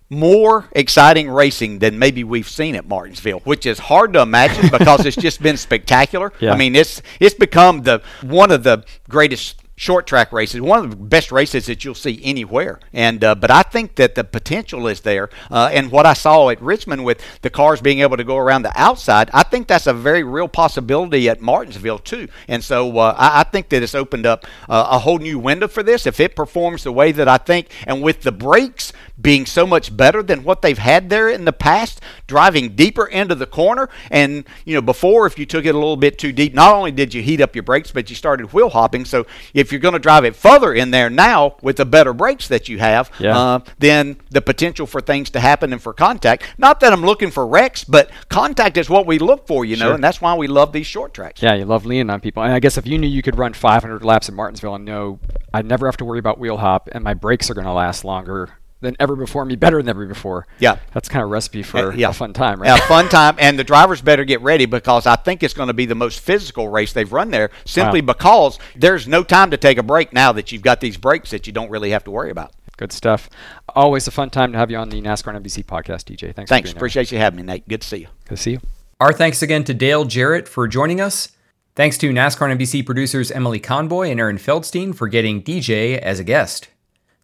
more 0.10 0.70
exciting 0.72 1.30
racing 1.30 1.80
than 1.80 2.00
maybe 2.00 2.24
we've 2.24 2.48
seen 2.48 2.76
at 2.76 2.88
Martinsville, 2.88 3.40
which 3.40 3.66
is 3.66 3.80
hard 3.80 4.14
to 4.14 4.22
imagine 4.22 4.70
because 4.78 5.06
it's 5.06 5.18
just 5.18 5.42
been 5.42 5.58
spectacular. 5.58 6.32
Yeah. 6.40 6.54
I 6.54 6.58
mean, 6.58 6.76
it's 6.76 7.02
it's 7.20 7.36
become 7.36 7.84
the 7.84 8.02
one 8.22 8.52
of 8.52 8.64
the 8.64 8.86
greatest 9.10 9.62
short 9.78 10.08
track 10.08 10.34
races, 10.34 10.60
one 10.60 10.84
of 10.84 10.90
the 10.90 10.96
best 10.96 11.32
races 11.32 11.68
that 11.68 11.86
you'll 11.86 11.94
see 11.94 12.20
anywhere. 12.24 12.80
And 12.92 13.24
uh, 13.24 13.36
but 13.36 13.52
I 13.52 13.62
think 13.62 13.96
that 13.96 14.16
the 14.16 14.24
potential 14.24 14.88
is 14.88 15.02
there. 15.02 15.30
Uh, 15.50 15.70
and 15.72 15.92
what 15.92 16.06
I 16.06 16.14
saw 16.14 16.50
at 16.50 16.62
Richmond 16.62 17.06
with 17.06 17.22
the 17.44 17.50
cars 17.50 17.80
being 17.80 18.00
able 18.00 18.18
to 18.18 18.24
go 18.24 18.38
around 18.38 18.64
the 18.64 18.74
outside, 18.76 19.30
I 19.34 19.44
think 19.44 19.68
that's 19.68 19.88
a 19.88 19.94
very 19.94 20.24
real 20.24 20.48
possibility 20.48 21.30
at 21.30 21.42
Martinsville 21.42 22.00
too. 22.00 22.28
And 22.48 22.64
so 22.64 22.98
uh, 22.98 23.16
I, 23.18 23.42
I, 23.42 23.44
think 23.44 23.70
that 23.70 23.84
it's 23.84 23.96
opened 23.96 24.26
up 24.26 24.46
uh, 24.68 24.88
a 24.92 25.00
whole 25.00 25.20
new 25.20 25.38
window 25.38 25.68
for 25.68 25.84
this 25.84 26.08
if 26.08 26.20
it 26.20 26.36
performs 26.36 26.84
the 26.84 26.92
way 26.92 27.12
that 27.12 27.28
I 27.28 27.38
think, 27.38 27.68
and 27.86 28.02
with 28.02 28.24
the 28.24 28.32
brakes 28.32 28.92
being 29.20 29.46
so 29.46 29.66
much 29.66 29.96
better 29.96 30.22
than 30.22 30.44
what 30.44 30.62
they've 30.62 30.78
had 30.78 31.10
there 31.10 31.30
in 31.30 31.46
the 31.46 31.54
past, 31.54 32.02
driving 32.28 32.76
deeper 32.76 33.06
into 33.06 33.36
the 33.36 33.46
corner. 33.46 33.90
And 34.12 34.46
you 34.66 34.76
know, 34.76 34.82
before 34.82 35.26
if 35.26 35.40
you 35.40 35.46
took 35.46 35.66
it 35.66 35.76
a 35.76 35.78
little 35.78 35.98
bit 35.98 36.18
too 36.18 36.32
deep, 36.32 36.54
not 36.54 36.74
only 36.74 36.92
did 36.92 37.14
you 37.14 37.22
heat 37.22 37.42
up 37.42 37.56
your 37.56 37.64
brakes, 37.64 37.92
but 37.92 38.10
you 38.10 38.16
started 38.16 38.54
wheel 38.54 38.70
hopping. 38.70 39.06
So 39.06 39.26
if 39.54 39.72
you're 39.72 39.82
going 39.82 39.94
to 39.94 40.00
drive 40.00 40.26
it 40.26 40.36
further 40.36 40.74
in 40.74 40.92
there 40.92 41.10
now 41.10 41.58
with 41.62 41.78
the 41.78 41.86
better 41.86 42.14
brakes 42.14 42.48
that 42.48 42.70
you 42.70 42.80
have, 42.80 43.12
yeah. 43.20 43.38
uh, 43.38 43.60
then 43.80 44.18
the 44.30 44.42
potential 44.42 44.86
for 44.86 45.02
things 45.02 45.30
to 45.32 45.40
happen 45.40 45.74
and 45.74 45.82
for 45.82 45.94
contact. 45.94 46.44
Not 46.58 46.80
that 46.82 46.94
I'm 46.94 47.04
looking 47.04 47.32
for 47.32 47.46
wrecks, 47.48 47.84
but 47.84 48.10
contact 48.30 48.78
is 48.78 48.90
what 48.90 49.06
we 49.06 49.20
look 49.20 49.48
for, 49.48 49.66
you 49.66 49.76
know, 49.76 49.88
sure. 49.88 49.96
and 49.96 50.04
that's 50.04 50.22
why 50.22 50.36
we 50.36 50.48
love 50.48 50.74
these 50.74 50.88
short 50.88 51.14
tracks. 51.14 51.42
Yeah, 51.42 51.56
you 51.56 51.66
love 51.66 51.86
leaning 51.86 52.10
on 52.10 52.20
people. 52.20 52.44
And 52.44 52.54
I 52.54 52.60
guess 52.60 52.78
if 52.78 52.86
you 52.86 52.98
knew 52.98 53.08
you 53.08 53.22
could 53.22 53.38
run 53.38 53.54
500 53.54 54.04
laps 54.04 54.30
at 54.30 54.36
Martinsville 54.36 54.76
and 54.76 54.86
know 54.86 55.20
I'd 55.54 55.66
never 55.66 55.86
have 55.86 55.98
to 55.98 56.06
worry 56.06 56.20
about 56.20 56.40
wheel 56.40 56.58
hop 56.58 56.90
and 56.92 57.04
my 57.04 57.14
brakes 57.14 57.50
are 57.50 57.54
going 57.54 57.68
to 57.68 57.74
last 57.74 58.04
longer 58.04 58.58
than 58.82 58.96
ever 59.00 59.16
before, 59.16 59.46
me 59.46 59.56
better 59.56 59.78
than 59.78 59.90
ever 59.90 60.06
before. 60.06 60.48
Yeah, 60.60 60.78
that's 60.94 61.10
kind 61.10 61.24
of 61.24 61.30
recipe 61.30 61.64
for 61.64 61.92
uh, 61.92 61.96
yeah. 61.96 62.10
a 62.10 62.14
fun 62.14 62.34
time, 62.34 62.62
right? 62.62 62.68
Yeah, 62.68 62.88
fun 62.88 63.10
time, 63.10 63.36
and 63.40 63.58
the 63.58 63.64
drivers 63.64 64.02
better 64.02 64.24
get 64.24 64.42
ready 64.42 64.66
because 64.66 65.06
I 65.08 65.16
think 65.16 65.44
it's 65.44 65.54
going 65.54 65.68
to 65.68 65.74
be 65.74 65.86
the 65.86 65.96
most 65.96 66.20
physical 66.20 66.70
race 66.70 66.94
they've 66.94 67.12
run 67.12 67.32
there, 67.32 67.52
simply 67.66 68.02
wow. 68.02 68.14
because 68.14 68.60
there's 68.76 69.08
no 69.08 69.24
time 69.24 69.52
to 69.52 69.58
take 69.58 69.78
a 69.78 69.84
break 69.84 70.14
now 70.14 70.32
that 70.34 70.52
you've 70.52 70.62
got 70.62 70.82
these 70.82 70.98
breaks 70.98 71.32
that 71.32 71.48
you 71.48 71.54
don't 71.54 71.70
really 71.70 71.92
have 71.92 72.04
to 72.06 72.12
worry 72.12 72.32
about. 72.32 72.54
Good 72.78 72.92
stuff. 72.92 73.30
Always 73.70 74.08
a 74.08 74.12
fun 74.12 74.30
time 74.30 74.52
to 74.52 74.58
have 74.58 74.70
you 74.70 74.78
on 74.78 74.90
the 74.90 75.02
NASCAR 75.02 75.34
on 75.34 75.44
NBC 75.44 75.66
podcast, 75.66 76.04
DJ. 76.04 76.34
Thanks. 76.34 76.50
Thanks. 76.50 76.72
Appreciate 76.72 77.12
you 77.12 77.18
having 77.18 77.38
me, 77.38 77.44
Nate. 77.44 77.68
Good 77.68 77.82
to 77.82 77.88
see 77.88 77.98
you. 77.98 78.08
Good 78.26 78.36
to 78.36 78.42
see 78.42 78.52
you. 78.52 78.60
Our 79.00 79.12
thanks 79.14 79.42
again 79.42 79.64
to 79.66 79.74
Dale 79.74 80.06
Jarrett 80.06 80.48
for 80.48 80.68
joining 80.68 81.02
us. 81.02 81.30
Thanks 81.76 81.98
to 82.00 82.10
NASCAR 82.12 82.50
on 82.50 82.58
NBC 82.58 82.86
producers 82.86 83.32
Emily 83.32 83.60
Conboy 83.60 84.10
and 84.10 84.20
Aaron 84.20 84.38
Feldstein 84.38 84.96
for 84.96 85.08
getting 85.08 85.44
DJ 85.44 85.98
as 85.98 86.20
a 86.20 86.24
guest. 86.24 86.70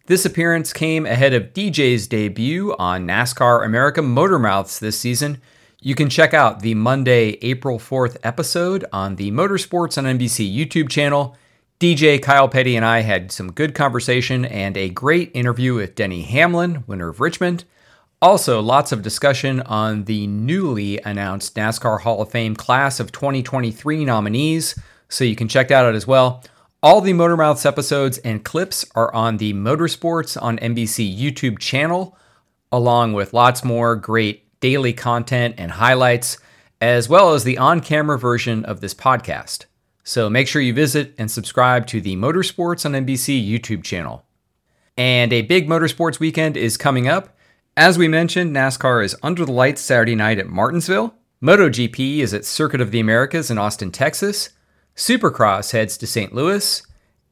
This 0.06 0.26
appearance 0.26 0.74
came 0.74 1.06
ahead 1.06 1.34
of 1.34 1.54
DJ's 1.54 2.08
debut 2.08 2.76
on 2.78 3.08
NASCAR 3.08 3.66
America 3.66 4.02
Motormouths 4.02 4.78
this 4.78 5.00
season. 5.00 5.42
You 5.80 5.96
can 5.96 6.10
check 6.10 6.34
out 6.34 6.60
the 6.60 6.74
Monday, 6.74 7.38
April 7.42 7.80
4th 7.80 8.18
episode 8.22 8.84
on 8.92 9.16
the 9.16 9.32
Motorsports 9.32 9.98
on 9.98 10.04
NBC 10.04 10.54
YouTube 10.54 10.90
channel. 10.90 11.38
DJ 11.80 12.22
Kyle 12.22 12.50
Petty 12.50 12.76
and 12.76 12.86
I 12.86 13.00
had 13.00 13.32
some 13.32 13.54
good 13.54 13.74
conversation 13.74 14.44
and 14.44 14.76
a 14.76 14.90
great 14.90 15.32
interview 15.34 15.76
with 15.76 15.96
Denny 15.96 16.24
Hamlin, 16.24 16.84
winner 16.86 17.08
of 17.08 17.22
Richmond. 17.22 17.64
Also, 18.22 18.62
lots 18.62 18.92
of 18.92 19.04
discussion 19.04 19.62
on 19.62 20.04
the 20.04 20.28
newly 20.28 21.00
announced 21.04 21.56
NASCAR 21.56 22.02
Hall 22.02 22.22
of 22.22 22.30
Fame 22.30 22.58
class 22.58 23.00
of 23.00 23.14
2023 23.14 24.04
nominees, 24.04 24.78
so 25.08 25.24
you 25.24 25.38
can 25.38 25.48
check 25.48 25.70
that 25.70 25.86
out 25.86 25.96
as 25.96 26.06
well. 26.06 26.44
All 26.84 27.00
the 27.00 27.14
Motormouths 27.14 27.66
episodes 27.66 28.18
and 28.18 28.44
clips 28.44 28.84
are 28.94 29.14
on 29.16 29.38
the 29.38 29.54
Motorsports 29.54 30.36
on 30.42 30.58
NBC 30.58 31.18
YouTube 31.18 31.58
channel, 31.58 32.18
along 32.74 33.14
with 33.14 33.32
lots 33.32 33.64
more 33.64 33.96
great 33.96 34.60
daily 34.60 34.92
content 34.92 35.56
and 35.58 35.72
highlights, 35.72 36.40
as 36.82 37.08
well 37.08 37.34
as 37.34 37.46
the 37.46 37.58
on 37.58 37.80
camera 37.80 38.20
version 38.20 38.66
of 38.66 38.82
this 38.82 38.94
podcast. 38.94 39.64
So 40.04 40.30
make 40.30 40.46
sure 40.50 40.62
you 40.62 40.74
visit 40.74 41.16
and 41.18 41.32
subscribe 41.32 41.88
to 41.88 42.02
the 42.02 42.18
Motorsports 42.18 42.86
on 42.86 42.92
NBC 42.92 43.50
YouTube 43.50 43.86
channel. 43.86 44.26
And 44.98 45.32
a 45.32 45.44
big 45.44 45.70
motorsports 45.70 46.20
weekend 46.20 46.58
is 46.58 46.76
coming 46.76 47.08
up. 47.08 47.38
As 47.78 47.98
we 47.98 48.10
mentioned, 48.10 48.54
NASCAR 48.54 49.06
is 49.06 49.16
under 49.24 49.46
the 49.46 49.54
lights 49.54 49.80
Saturday 49.80 50.16
night 50.16 50.38
at 50.38 50.50
Martinsville. 50.50 51.16
MotoGP 51.42 52.18
is 52.18 52.34
at 52.34 52.44
Circuit 52.44 52.82
of 52.82 52.92
the 52.92 53.00
Americas 53.00 53.50
in 53.50 53.58
Austin, 53.58 53.90
Texas. 53.90 54.50
Supercross 54.96 55.72
heads 55.72 55.98
to 55.98 56.08
St. 56.08 56.34
Louis, 56.34 56.84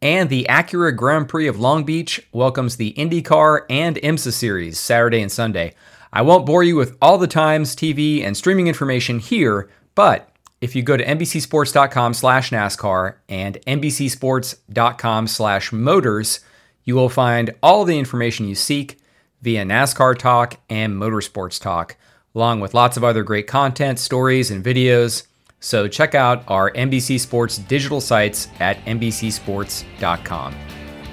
and 0.01 0.30
the 0.30 0.47
Acura 0.49 0.95
Grand 0.95 1.30
Prix 1.30 1.47
of 1.47 1.59
Long 1.59 1.84
Beach 1.84 2.26
welcomes 2.32 2.78
the 2.78 2.93
IndyCar 2.93 3.66
and 3.70 3.97
IMSA 3.97 4.34
series 4.34 4.80
Saturday 4.80 5.22
and 5.22 5.32
Sunday. 5.32 5.76
I 6.12 6.24
won't 6.24 6.45
bore 6.45 6.64
you 6.64 6.76
with 6.76 6.97
all 7.01 7.18
the 7.18 7.28
times, 7.28 7.76
TV, 7.76 8.24
and 8.24 8.36
streaming 8.36 8.68
information 8.68 9.20
here, 9.20 9.70
but 9.95 10.30
if 10.59 10.76
you 10.76 10.84
go 10.84 10.97
to 10.97 11.05
NBCSports.com 11.05 12.14
slash 12.14 12.51
NASCAR 12.51 13.16
and 13.30 13.57
NBCSports.com 13.66 15.28
slash 15.28 15.72
Motors, 15.72 16.39
you 16.84 16.95
will 16.95 17.09
find 17.09 17.51
all 17.64 17.86
the 17.86 17.97
information 17.97 18.47
you 18.47 18.55
seek 18.55 18.99
via 19.41 19.64
NASCAR 19.64 20.18
Talk 20.18 20.59
and 20.70 20.93
Motorsports 20.93 21.59
Talk, 21.62 21.95
along 22.36 22.59
with 22.59 22.74
lots 22.74 22.97
of 22.97 23.03
other 23.03 23.24
great 23.24 23.47
content, 23.47 23.99
stories, 23.99 24.51
and 24.51 24.64
videos. 24.64 25.26
So 25.62 25.88
check 25.88 26.16
out 26.16 26.43
our 26.47 26.72
NBC 26.72 27.20
Sports 27.20 27.59
digital 27.59 28.01
sites 28.01 28.47
at 28.59 28.84
NBCSports.com. 28.86 30.55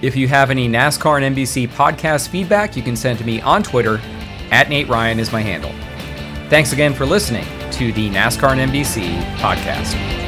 If 0.00 0.16
you 0.16 0.26
have 0.28 0.50
any 0.50 0.68
NASCAR 0.68 1.16
on 1.16 1.34
NBC 1.34 1.68
podcast 1.68 2.28
feedback, 2.28 2.76
you 2.76 2.82
can 2.82 2.96
send 2.96 3.18
to 3.18 3.24
me 3.24 3.40
on 3.42 3.62
Twitter. 3.62 4.00
At 4.50 4.70
Nate 4.70 4.88
Ryan 4.88 5.20
is 5.20 5.30
my 5.30 5.42
handle. 5.42 5.72
Thanks 6.48 6.72
again 6.72 6.94
for 6.94 7.04
listening 7.04 7.44
to 7.72 7.92
the 7.92 8.08
NASCAR 8.08 8.50
on 8.50 8.58
NBC 8.58 9.20
podcast. 9.36 10.27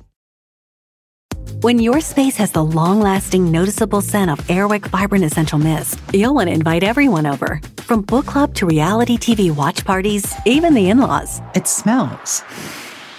When 1.61 1.77
your 1.77 2.01
space 2.01 2.37
has 2.37 2.49
the 2.49 2.63
long 2.63 3.01
lasting, 3.01 3.51
noticeable 3.51 4.01
scent 4.01 4.31
of 4.31 4.39
Airwick 4.47 4.87
Vibrant 4.87 5.23
Essential 5.23 5.59
Mist, 5.59 6.01
you'll 6.11 6.33
want 6.33 6.47
to 6.47 6.53
invite 6.53 6.81
everyone 6.81 7.27
over. 7.27 7.61
From 7.77 8.01
book 8.01 8.25
club 8.25 8.55
to 8.55 8.65
reality 8.65 9.15
TV 9.15 9.55
watch 9.55 9.85
parties, 9.85 10.33
even 10.47 10.73
the 10.73 10.89
in 10.89 10.97
laws. 10.97 11.39
It 11.53 11.67
smells 11.67 12.43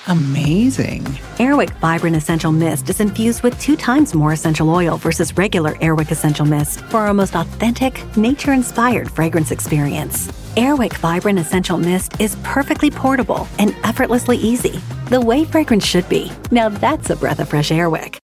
amazing. 0.09 1.05
Airwick 1.39 1.71
Vibrant 1.79 2.17
Essential 2.17 2.51
Mist 2.51 2.91
is 2.91 2.99
infused 2.99 3.45
with 3.45 3.57
two 3.61 3.77
times 3.77 4.13
more 4.13 4.33
essential 4.33 4.69
oil 4.71 4.97
versus 4.97 5.37
regular 5.37 5.75
Airwick 5.75 6.11
Essential 6.11 6.45
Mist 6.45 6.81
for 6.87 6.99
our 6.99 7.15
most 7.15 7.37
authentic, 7.37 8.05
nature 8.17 8.53
inspired 8.53 9.09
fragrance 9.09 9.53
experience. 9.53 10.27
Airwick 10.57 10.95
Vibrant 10.95 11.39
Essential 11.39 11.79
Mist 11.79 12.21
is 12.21 12.37
perfectly 12.43 12.91
portable 12.91 13.47
and 13.61 13.77
effortlessly 13.85 14.37
easy, 14.39 14.81
the 15.11 15.21
way 15.21 15.45
fragrance 15.45 15.87
should 15.87 16.09
be. 16.09 16.33
Now 16.51 16.69
that's 16.69 17.11
a 17.11 17.17
breath 17.17 17.39
of 17.39 17.49
fresh 17.49 17.71
Airwick. 17.71 18.22